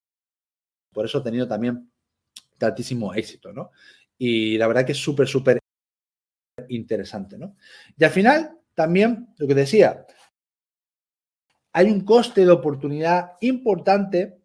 Por 0.92 1.06
eso 1.06 1.20
he 1.20 1.24
tenido 1.24 1.48
también 1.48 1.92
altísimo 2.60 3.14
éxito, 3.14 3.52
¿no? 3.52 3.72
Y 4.18 4.58
la 4.58 4.68
verdad 4.68 4.86
que 4.86 4.94
es 4.94 4.98
súper, 4.98 5.28
súper 5.28 5.60
interesante, 6.70 7.38
¿no? 7.38 7.56
Y 7.98 8.04
al 8.04 8.12
final, 8.12 8.60
también, 8.74 9.28
lo 9.38 9.48
que 9.48 9.56
decía, 9.56 10.06
hay 11.74 11.90
un 11.90 12.02
coste 12.06 12.46
de 12.46 12.52
oportunidad 12.52 13.34
importante 13.42 14.40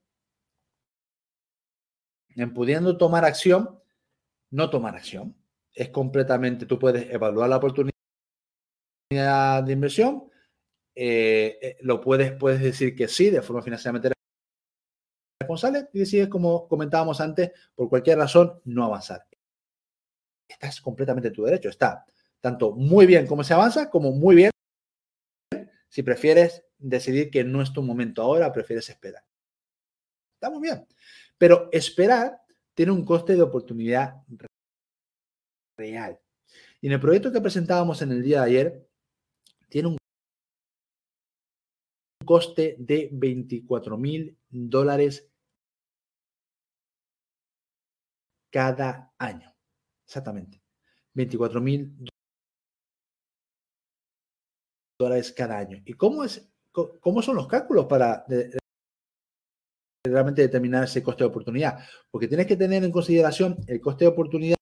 en 2.35 2.55
pudiendo 2.55 2.97
tomar 2.97 3.25
acción, 3.25 3.79
no 4.51 4.71
tomar 4.71 4.97
acción. 4.97 5.37
Es 5.73 5.91
completamente, 5.91 6.65
tú 6.67 6.79
puedes 6.79 7.11
evaluar 7.13 7.51
la 7.51 7.59
oportunidad 7.59 7.93
de 9.11 9.73
inversión, 9.73 10.31
eh, 10.95 11.59
eh, 11.61 11.77
lo 11.83 12.01
puedes, 12.01 12.33
puedes 12.33 12.61
decir 12.63 12.97
que 12.97 13.09
sí 13.09 13.31
de 13.31 13.43
forma 13.43 13.63
financieramente 13.63 14.13
responsable 15.41 15.89
y 15.93 16.01
decides, 16.01 16.29
como 16.29 16.67
comentábamos 16.67 17.21
antes, 17.21 17.53
por 17.75 17.89
cualquier 17.89 18.19
razón, 18.19 18.61
no 18.65 18.85
avanzar. 18.85 19.27
Estás 20.49 20.81
completamente 20.81 21.29
en 21.29 21.35
tu 21.35 21.45
derecho. 21.45 21.69
Está 21.69 22.05
tanto 22.41 22.73
muy 22.73 23.07
bien 23.07 23.27
como 23.27 23.45
se 23.45 23.55
avanza, 23.55 23.91
como 23.91 24.13
muy 24.13 24.35
bien 24.35 24.51
si 25.89 26.03
prefieres 26.03 26.68
decidir 26.79 27.31
que 27.31 27.45
no 27.45 27.63
es 27.63 27.73
tu 27.73 27.83
momento 27.83 28.23
ahora, 28.23 28.53
prefieres 28.53 28.89
esperar. 28.89 29.25
Está 30.35 30.51
muy 30.51 30.63
bien. 30.63 30.87
Pero 31.37 31.69
esperar 31.73 32.41
tiene 32.75 32.93
un 32.93 33.05
coste 33.05 33.35
de 33.35 33.43
oportunidad 33.43 34.23
real. 35.77 36.21
Y 36.81 36.87
en 36.87 36.93
el 36.93 37.01
proyecto 37.01 37.33
que 37.33 37.41
presentábamos 37.41 38.03
en 38.03 38.13
el 38.13 38.23
día 38.23 38.43
de 38.43 38.47
ayer, 38.47 38.89
tiene 39.69 39.89
un 39.89 39.99
coste 42.25 42.77
de 42.79 43.09
24 43.13 43.97
mil 43.97 44.39
dólares 44.49 45.29
cada 48.51 49.13
año. 49.19 49.55
Exactamente. 50.05 50.63
24 51.15 51.61
mil 51.61 51.97
dólares 54.99 55.33
cada 55.33 55.59
año. 55.59 55.83
¿Y 55.85 55.95
cómo, 55.95 56.25
es, 56.25 56.49
cómo 57.01 57.23
son 57.23 57.37
los 57.37 57.47
cálculos 57.47 57.87
para 57.87 58.25
realmente 60.05 60.43
determinar 60.43 60.85
ese 60.85 61.03
coste 61.03 61.25
de 61.25 61.29
oportunidad? 61.29 61.79
Porque 62.11 62.29
tienes 62.29 62.47
que 62.47 62.57
tener 62.57 62.85
en 62.85 62.93
consideración 62.93 63.57
el 63.67 63.81
coste 63.81 64.05
de 64.05 64.11
oportunidad 64.11 64.57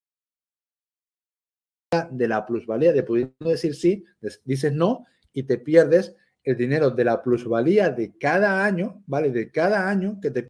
de 2.10 2.28
la 2.28 2.44
plusvalía, 2.44 2.92
de 2.92 3.02
pudiendo 3.02 3.34
decir 3.40 3.74
sí, 3.74 4.04
dices 4.44 4.72
no 4.72 5.06
y 5.32 5.44
te 5.44 5.58
pierdes 5.58 6.14
el 6.44 6.56
dinero 6.56 6.90
de 6.90 7.04
la 7.04 7.22
plusvalía 7.22 7.90
de 7.90 8.16
cada 8.16 8.64
año, 8.64 9.02
¿vale? 9.06 9.30
De 9.30 9.50
cada 9.50 9.88
año 9.88 10.20
que 10.20 10.30
te 10.30 10.48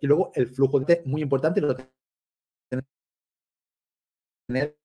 y 0.00 0.06
luego 0.06 0.32
el 0.34 0.48
flujo 0.48 0.80
de 0.80 1.02
muy 1.04 1.22
importante 1.22 1.60
lo 1.60 1.76
tener 4.48 4.76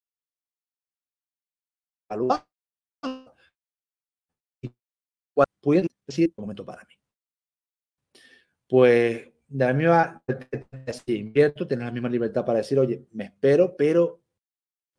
y 4.61 5.87
decir 6.07 6.33
el 6.37 6.41
momento 6.41 6.65
para 6.65 6.83
mí. 6.83 6.93
Pues 8.67 9.27
de 9.47 9.65
la 9.65 9.73
misma 9.73 10.23
si 11.05 11.17
invierto, 11.17 11.67
tener 11.67 11.85
la 11.85 11.91
misma 11.91 12.09
libertad 12.09 12.45
para 12.45 12.59
decir, 12.59 12.79
oye, 12.79 13.05
me 13.11 13.25
espero, 13.25 13.75
pero 13.77 14.21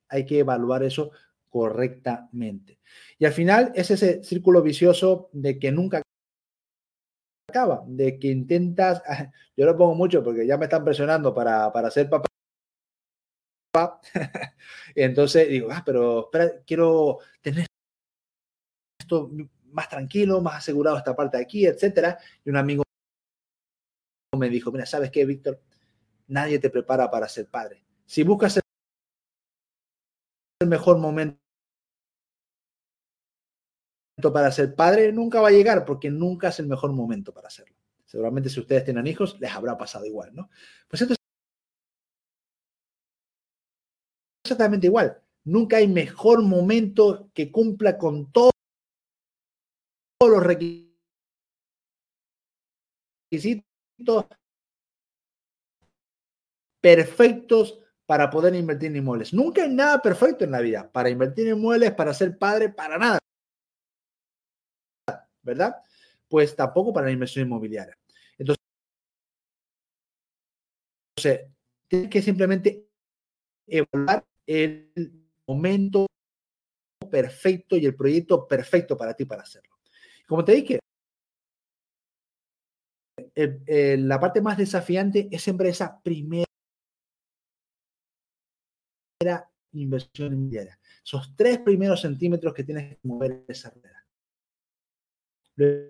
hay 0.08 0.24
que 0.24 0.40
evaluar 0.40 0.82
eso 0.82 1.10
correctamente. 1.48 2.78
Y 3.18 3.24
al 3.24 3.32
final 3.32 3.72
es 3.74 3.90
ese 3.90 4.22
círculo 4.22 4.62
vicioso 4.62 5.30
de 5.32 5.58
que 5.58 5.72
nunca 5.72 6.02
acaba, 7.48 7.82
de 7.86 8.18
que 8.18 8.28
intentas, 8.28 9.02
yo 9.56 9.66
lo 9.66 9.76
pongo 9.76 9.94
mucho 9.94 10.22
porque 10.22 10.46
ya 10.46 10.56
me 10.56 10.64
están 10.64 10.84
presionando 10.84 11.34
para, 11.34 11.72
para 11.72 11.90
ser 11.90 12.08
papá. 12.10 12.28
Entonces 14.94 15.48
digo, 15.48 15.68
ah, 15.70 15.82
pero 15.84 16.24
espera, 16.24 16.62
quiero 16.66 17.18
tener 17.42 17.66
esto 18.98 19.30
más 19.66 19.88
tranquilo, 19.88 20.40
más 20.40 20.56
asegurado 20.56 20.96
esta 20.96 21.14
parte 21.14 21.36
de 21.36 21.42
aquí, 21.42 21.66
etcétera. 21.66 22.18
Y 22.44 22.50
un 22.50 22.56
amigo 22.56 22.82
me 24.36 24.48
dijo, 24.48 24.72
mira, 24.72 24.86
¿sabes 24.86 25.10
qué, 25.10 25.24
Víctor? 25.24 25.60
Nadie 26.28 26.58
te 26.58 26.70
prepara 26.70 27.10
para 27.10 27.28
ser 27.28 27.48
padre. 27.48 27.84
Si 28.06 28.22
buscas 28.22 28.58
el 30.60 30.68
mejor 30.68 30.98
momento 30.98 31.45
para 34.22 34.50
ser 34.50 34.74
padre 34.74 35.12
nunca 35.12 35.40
va 35.40 35.48
a 35.48 35.52
llegar 35.52 35.84
porque 35.84 36.10
nunca 36.10 36.48
es 36.48 36.58
el 36.58 36.66
mejor 36.66 36.92
momento 36.92 37.32
para 37.32 37.48
hacerlo. 37.48 37.76
Seguramente 38.06 38.48
si 38.48 38.60
ustedes 38.60 38.84
tienen 38.84 39.06
hijos 39.06 39.38
les 39.40 39.52
habrá 39.52 39.76
pasado 39.76 40.06
igual, 40.06 40.34
¿no? 40.34 40.48
Pues 40.88 41.02
esto 41.02 41.14
es 41.14 41.18
exactamente 44.44 44.86
igual. 44.86 45.20
Nunca 45.44 45.76
hay 45.76 45.86
mejor 45.86 46.42
momento 46.42 47.30
que 47.34 47.52
cumpla 47.52 47.98
con 47.98 48.32
todos 48.32 48.52
los 50.20 50.42
requisitos 50.42 50.86
perfectos 56.80 57.80
para 58.06 58.30
poder 58.30 58.54
invertir 58.54 58.90
en 58.90 58.96
inmuebles. 58.96 59.34
Nunca 59.34 59.62
hay 59.62 59.74
nada 59.74 60.00
perfecto 60.00 60.44
en 60.44 60.52
la 60.52 60.60
vida 60.60 60.90
para 60.90 61.10
invertir 61.10 61.48
en 61.48 61.56
inmuebles, 61.56 61.92
para 61.92 62.14
ser 62.14 62.38
padre, 62.38 62.68
para 62.68 62.98
nada. 62.98 63.18
¿Verdad? 65.46 65.76
Pues 66.28 66.54
tampoco 66.54 66.92
para 66.92 67.06
la 67.06 67.12
inversión 67.12 67.46
inmobiliaria. 67.46 67.96
Entonces, 68.36 68.60
tienes 71.88 72.10
que 72.10 72.20
simplemente 72.20 72.88
evaluar 73.66 74.26
el 74.44 74.90
momento 75.46 76.06
perfecto 77.08 77.76
y 77.76 77.86
el 77.86 77.94
proyecto 77.94 78.46
perfecto 78.46 78.96
para 78.96 79.14
ti 79.14 79.24
para 79.24 79.42
hacerlo. 79.42 79.76
Como 80.26 80.44
te 80.44 80.52
dije, 80.52 80.80
la 83.98 84.20
parte 84.20 84.40
más 84.40 84.58
desafiante 84.58 85.28
es 85.30 85.42
siempre 85.42 85.68
esa 85.68 86.02
primera 86.02 86.44
inversión 89.72 90.32
inmobiliaria. 90.32 90.78
Esos 91.04 91.36
tres 91.36 91.58
primeros 91.60 92.00
centímetros 92.00 92.52
que 92.52 92.64
tienes 92.64 92.96
que 92.96 92.98
mover 93.04 93.44
esa 93.48 93.70
rueda. 93.70 94.05
La 95.56 95.88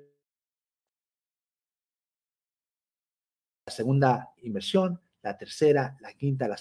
segunda 3.67 4.33
inversión, 4.43 5.01
la 5.23 5.37
tercera, 5.37 5.97
la 6.01 6.13
quinta, 6.13 6.47
la 6.47 6.57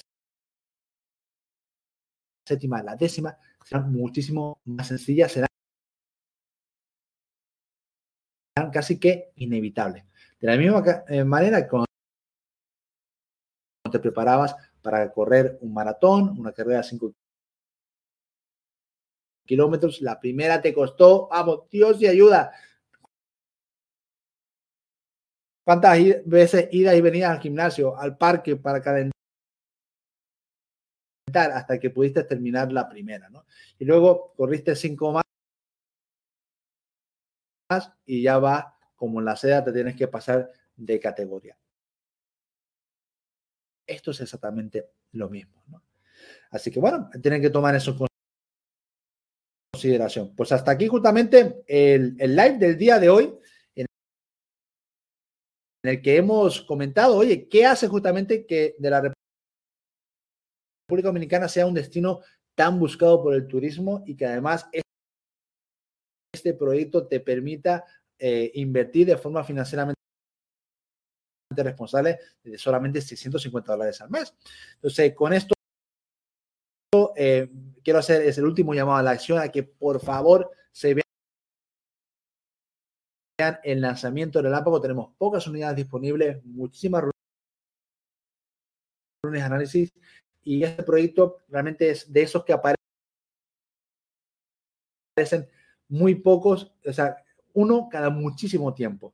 séptima, 2.47 2.81
la 2.81 2.95
décima, 2.95 3.37
serán 3.63 3.91
muchísimo 3.91 4.59
más 4.65 4.87
sencillas, 4.87 5.31
serán 5.31 5.47
casi 8.71 8.99
que 8.99 9.31
inevitables. 9.35 10.03
De 10.39 10.47
la 10.47 10.57
misma 10.57 10.83
eh, 11.07 11.23
manera, 11.23 11.67
cuando 11.67 11.85
te 13.91 13.99
preparabas 13.99 14.55
para 14.81 15.11
correr 15.11 15.59
un 15.61 15.73
maratón, 15.73 16.39
una 16.39 16.51
carrera 16.51 16.77
de 16.77 16.83
5 16.85 17.13
kilómetros, 19.45 20.01
la 20.01 20.19
primera 20.19 20.59
te 20.59 20.73
costó, 20.73 21.27
vamos, 21.27 21.69
Dios 21.69 22.01
y 22.01 22.07
ayuda. 22.07 22.51
¿Cuántas 25.65 25.97
veces 26.25 26.69
idas 26.71 26.95
y 26.95 27.01
venidas 27.01 27.31
al 27.31 27.41
gimnasio, 27.41 27.97
al 27.97 28.17
parque 28.17 28.55
para 28.55 28.79
calentar 28.81 29.11
hasta 31.33 31.79
que 31.79 31.89
pudiste 31.89 32.23
terminar 32.23 32.71
la 32.71 32.87
primera, 32.87 33.29
¿no? 33.29 33.45
Y 33.79 33.85
luego 33.85 34.33
corriste 34.37 34.75
cinco 34.75 35.11
más 35.11 35.23
y 38.05 38.21
ya 38.21 38.37
va 38.37 38.77
como 38.95 39.19
en 39.19 39.25
la 39.25 39.35
seda, 39.35 39.63
te 39.63 39.73
tienes 39.73 39.95
que 39.95 40.07
pasar 40.07 40.51
de 40.75 40.99
categoría. 40.99 41.57
Esto 43.87 44.11
es 44.11 44.21
exactamente 44.21 44.91
lo 45.13 45.29
mismo. 45.29 45.63
¿no? 45.67 45.83
Así 46.51 46.69
que 46.69 46.79
bueno, 46.79 47.09
tienen 47.21 47.41
que 47.41 47.49
tomar 47.49 47.75
eso 47.75 47.91
en 47.91 48.07
consideración. 49.73 50.35
Pues 50.35 50.51
hasta 50.51 50.71
aquí 50.71 50.87
justamente 50.87 51.63
el, 51.67 52.15
el 52.19 52.35
live 52.35 52.57
del 52.59 52.77
día 52.77 52.99
de 52.99 53.09
hoy 53.09 53.35
en 55.85 55.89
el 55.89 56.01
que 56.01 56.17
hemos 56.17 56.61
comentado, 56.61 57.15
oye, 57.15 57.47
¿qué 57.47 57.63
hace 57.63 57.87
justamente 57.87 58.47
que 58.47 58.75
de 58.79 58.89
la 58.89 59.13
República 60.87 61.09
Dominicana 61.09 61.47
sea 61.47 61.67
un 61.67 61.75
destino 61.75 62.21
tan 62.55 62.79
buscado 62.79 63.21
por 63.21 63.35
el 63.35 63.45
turismo 63.45 64.03
y 64.07 64.15
que 64.15 64.25
además 64.25 64.67
este 66.33 66.55
proyecto 66.55 67.05
te 67.05 67.19
permita 67.19 67.85
eh, 68.17 68.51
invertir 68.55 69.05
de 69.05 69.17
forma 69.17 69.43
financieramente 69.43 69.95
responsable 71.55 72.17
de 72.43 72.57
solamente 72.57 72.99
650 72.99 73.71
dólares 73.71 74.01
al 74.01 74.09
mes. 74.09 74.33
Entonces, 74.73 75.13
con 75.13 75.33
esto 75.33 75.53
eh, 77.15 77.47
quiero 77.83 77.99
hacer 77.99 78.23
es 78.23 78.39
el 78.39 78.45
último 78.45 78.73
llamado 78.73 78.97
a 78.97 79.03
la 79.03 79.11
acción 79.11 79.37
a 79.37 79.49
que 79.49 79.61
por 79.61 79.99
favor 79.99 80.49
se 80.71 80.95
vean 80.95 81.04
el 83.37 83.81
lanzamiento 83.81 84.39
del 84.39 84.45
relámpago. 84.45 84.81
Tenemos 84.81 85.13
pocas 85.17 85.47
unidades 85.47 85.77
disponibles, 85.77 86.43
muchísimas 86.45 87.03
reuniones 89.23 89.41
de 89.41 89.45
análisis 89.45 89.93
y 90.43 90.63
este 90.63 90.83
proyecto 90.83 91.37
realmente 91.49 91.89
es 91.89 92.11
de 92.11 92.21
esos 92.21 92.45
que 92.45 92.53
aparecen 92.53 92.77
muy 95.87 96.15
pocos, 96.15 96.73
o 96.85 96.93
sea, 96.93 97.17
uno 97.53 97.87
cada 97.89 98.09
muchísimo 98.09 98.73
tiempo. 98.73 99.13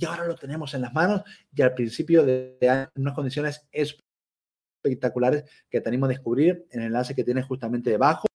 y 0.00 0.04
ahora 0.06 0.24
lo 0.24 0.34
tenemos 0.34 0.72
en 0.72 0.80
las 0.82 0.94
manos 0.94 1.22
y 1.54 1.60
al 1.60 1.74
principio 1.74 2.24
de, 2.24 2.56
unas 2.96 3.14
condiciones 3.14 3.68
espectaculares 3.70 5.44
que 5.68 5.82
tenemos 5.82 6.08
a 6.08 6.10
descubrir 6.10 6.66
en 6.70 6.80
el 6.80 6.86
enlace 6.86 7.14
que 7.14 7.24
tienes 7.24 7.44
justamente 7.44 7.90
debajo 7.90 8.26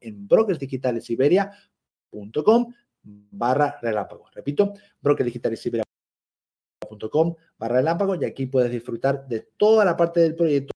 en 0.00 0.28
brokersdigitalesiberia.com 0.28 2.72
barra 3.02 3.76
relámpago. 3.82 4.30
Repito, 4.32 4.72
brokersdigitalesiberia.com 5.00 7.34
barra 7.58 7.74
relámpago 7.76 8.14
y 8.14 8.24
aquí 8.24 8.46
puedes 8.46 8.70
disfrutar 8.70 9.26
de 9.26 9.40
toda 9.56 9.84
la 9.84 9.96
parte 9.96 10.20
del 10.20 10.36
proyecto. 10.36 10.72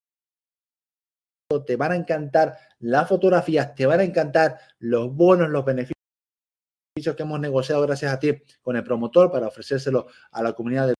Te 1.66 1.76
van 1.76 1.92
a 1.92 1.96
encantar 1.96 2.59
las 2.80 3.09
fotografías, 3.09 3.74
te 3.74 3.86
van 3.86 4.01
a 4.01 4.05
encantar 4.05 4.59
los 4.80 5.14
bonos, 5.14 5.49
los 5.49 5.64
beneficios 5.64 5.94
que 7.16 7.22
hemos 7.22 7.40
negociado 7.40 7.80
gracias 7.82 8.12
a 8.12 8.18
ti 8.18 8.34
con 8.61 8.76
el 8.76 8.84
promotor 8.84 9.30
para 9.30 9.46
ofrecérselo 9.46 10.09
a 10.32 10.42
la 10.42 10.53
comunidad 10.53 10.88
de 10.88 10.94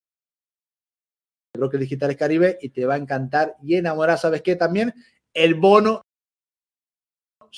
Brokers 1.55 1.81
Digitales 1.81 2.17
Caribe 2.17 2.57
y 2.63 2.71
te 2.71 2.87
va 2.87 2.95
a 2.95 2.99
encantar 2.99 3.57
y 3.63 3.75
enamorar, 3.75 4.19
¿sabes 4.19 4.41
qué? 4.43 4.57
También 4.57 4.95
el 5.35 5.55
bono 5.55 6.03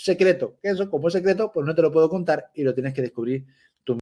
secreto, 0.04 0.58
que 0.62 0.70
eso 0.70 0.88
como 0.88 1.08
es 1.08 1.12
secreto, 1.12 1.52
pues 1.52 1.66
no 1.66 1.74
te 1.74 1.82
lo 1.82 1.92
puedo 1.92 2.08
contar 2.08 2.50
y 2.54 2.62
lo 2.62 2.74
tienes 2.74 2.94
que 2.94 3.02
descubrir 3.02 3.46
tú 3.84 3.98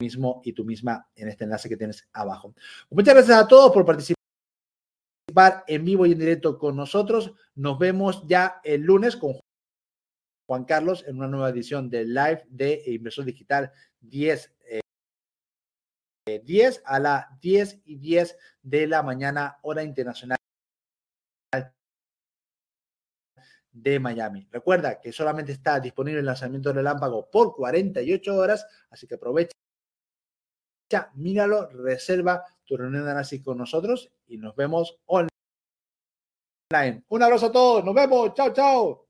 mismo 0.00 0.40
y 0.44 0.52
tú 0.52 0.64
misma 0.64 1.08
en 1.16 1.28
este 1.28 1.44
enlace 1.44 1.68
que 1.68 1.76
tienes 1.76 2.08
abajo. 2.12 2.54
Muchas 2.90 3.14
gracias 3.14 3.38
a 3.38 3.48
todos 3.48 3.72
por 3.72 3.84
participar 3.84 4.16
en 5.66 5.84
vivo 5.84 6.06
y 6.06 6.12
en 6.12 6.18
directo 6.18 6.58
con 6.58 6.76
nosotros. 6.76 7.32
Nos 7.54 7.78
vemos 7.78 8.24
ya 8.26 8.60
el 8.62 8.82
lunes 8.82 9.16
con 9.16 9.34
Juan 10.48 10.64
Carlos 10.64 11.04
en 11.06 11.16
una 11.16 11.28
nueva 11.28 11.50
edición 11.50 11.90
de 11.90 12.04
Live 12.04 12.44
de 12.48 12.82
Inversor 12.86 13.24
Digital 13.24 13.72
10. 14.00 14.52
10 16.44 16.76
eh, 16.76 16.82
a 16.84 16.98
las 17.00 17.40
10 17.40 17.80
y 17.84 17.96
10 17.96 18.36
de 18.62 18.86
la 18.86 19.02
mañana, 19.02 19.58
hora 19.62 19.82
internacional 19.82 20.38
de 23.72 23.98
Miami. 23.98 24.46
Recuerda 24.50 25.00
que 25.00 25.12
solamente 25.12 25.52
está 25.52 25.80
disponible 25.80 26.20
el 26.20 26.26
lanzamiento 26.26 26.68
del 26.68 26.76
relámpago 26.76 27.30
por 27.30 27.54
48 27.54 28.36
horas, 28.36 28.66
así 28.90 29.06
que 29.06 29.14
aprovecha, 29.14 29.52
míralo, 31.14 31.68
reserva 31.70 32.44
tu 32.64 32.76
reunión 32.76 33.04
de 33.04 33.10
análisis 33.10 33.42
con 33.42 33.58
nosotros 33.58 34.12
y 34.26 34.36
nos 34.36 34.54
vemos 34.54 34.98
online. 35.06 35.30
Un 37.08 37.22
abrazo 37.22 37.46
a 37.46 37.52
todos, 37.52 37.84
nos 37.84 37.94
vemos, 37.94 38.34
chao, 38.34 38.52
chao. 38.52 39.01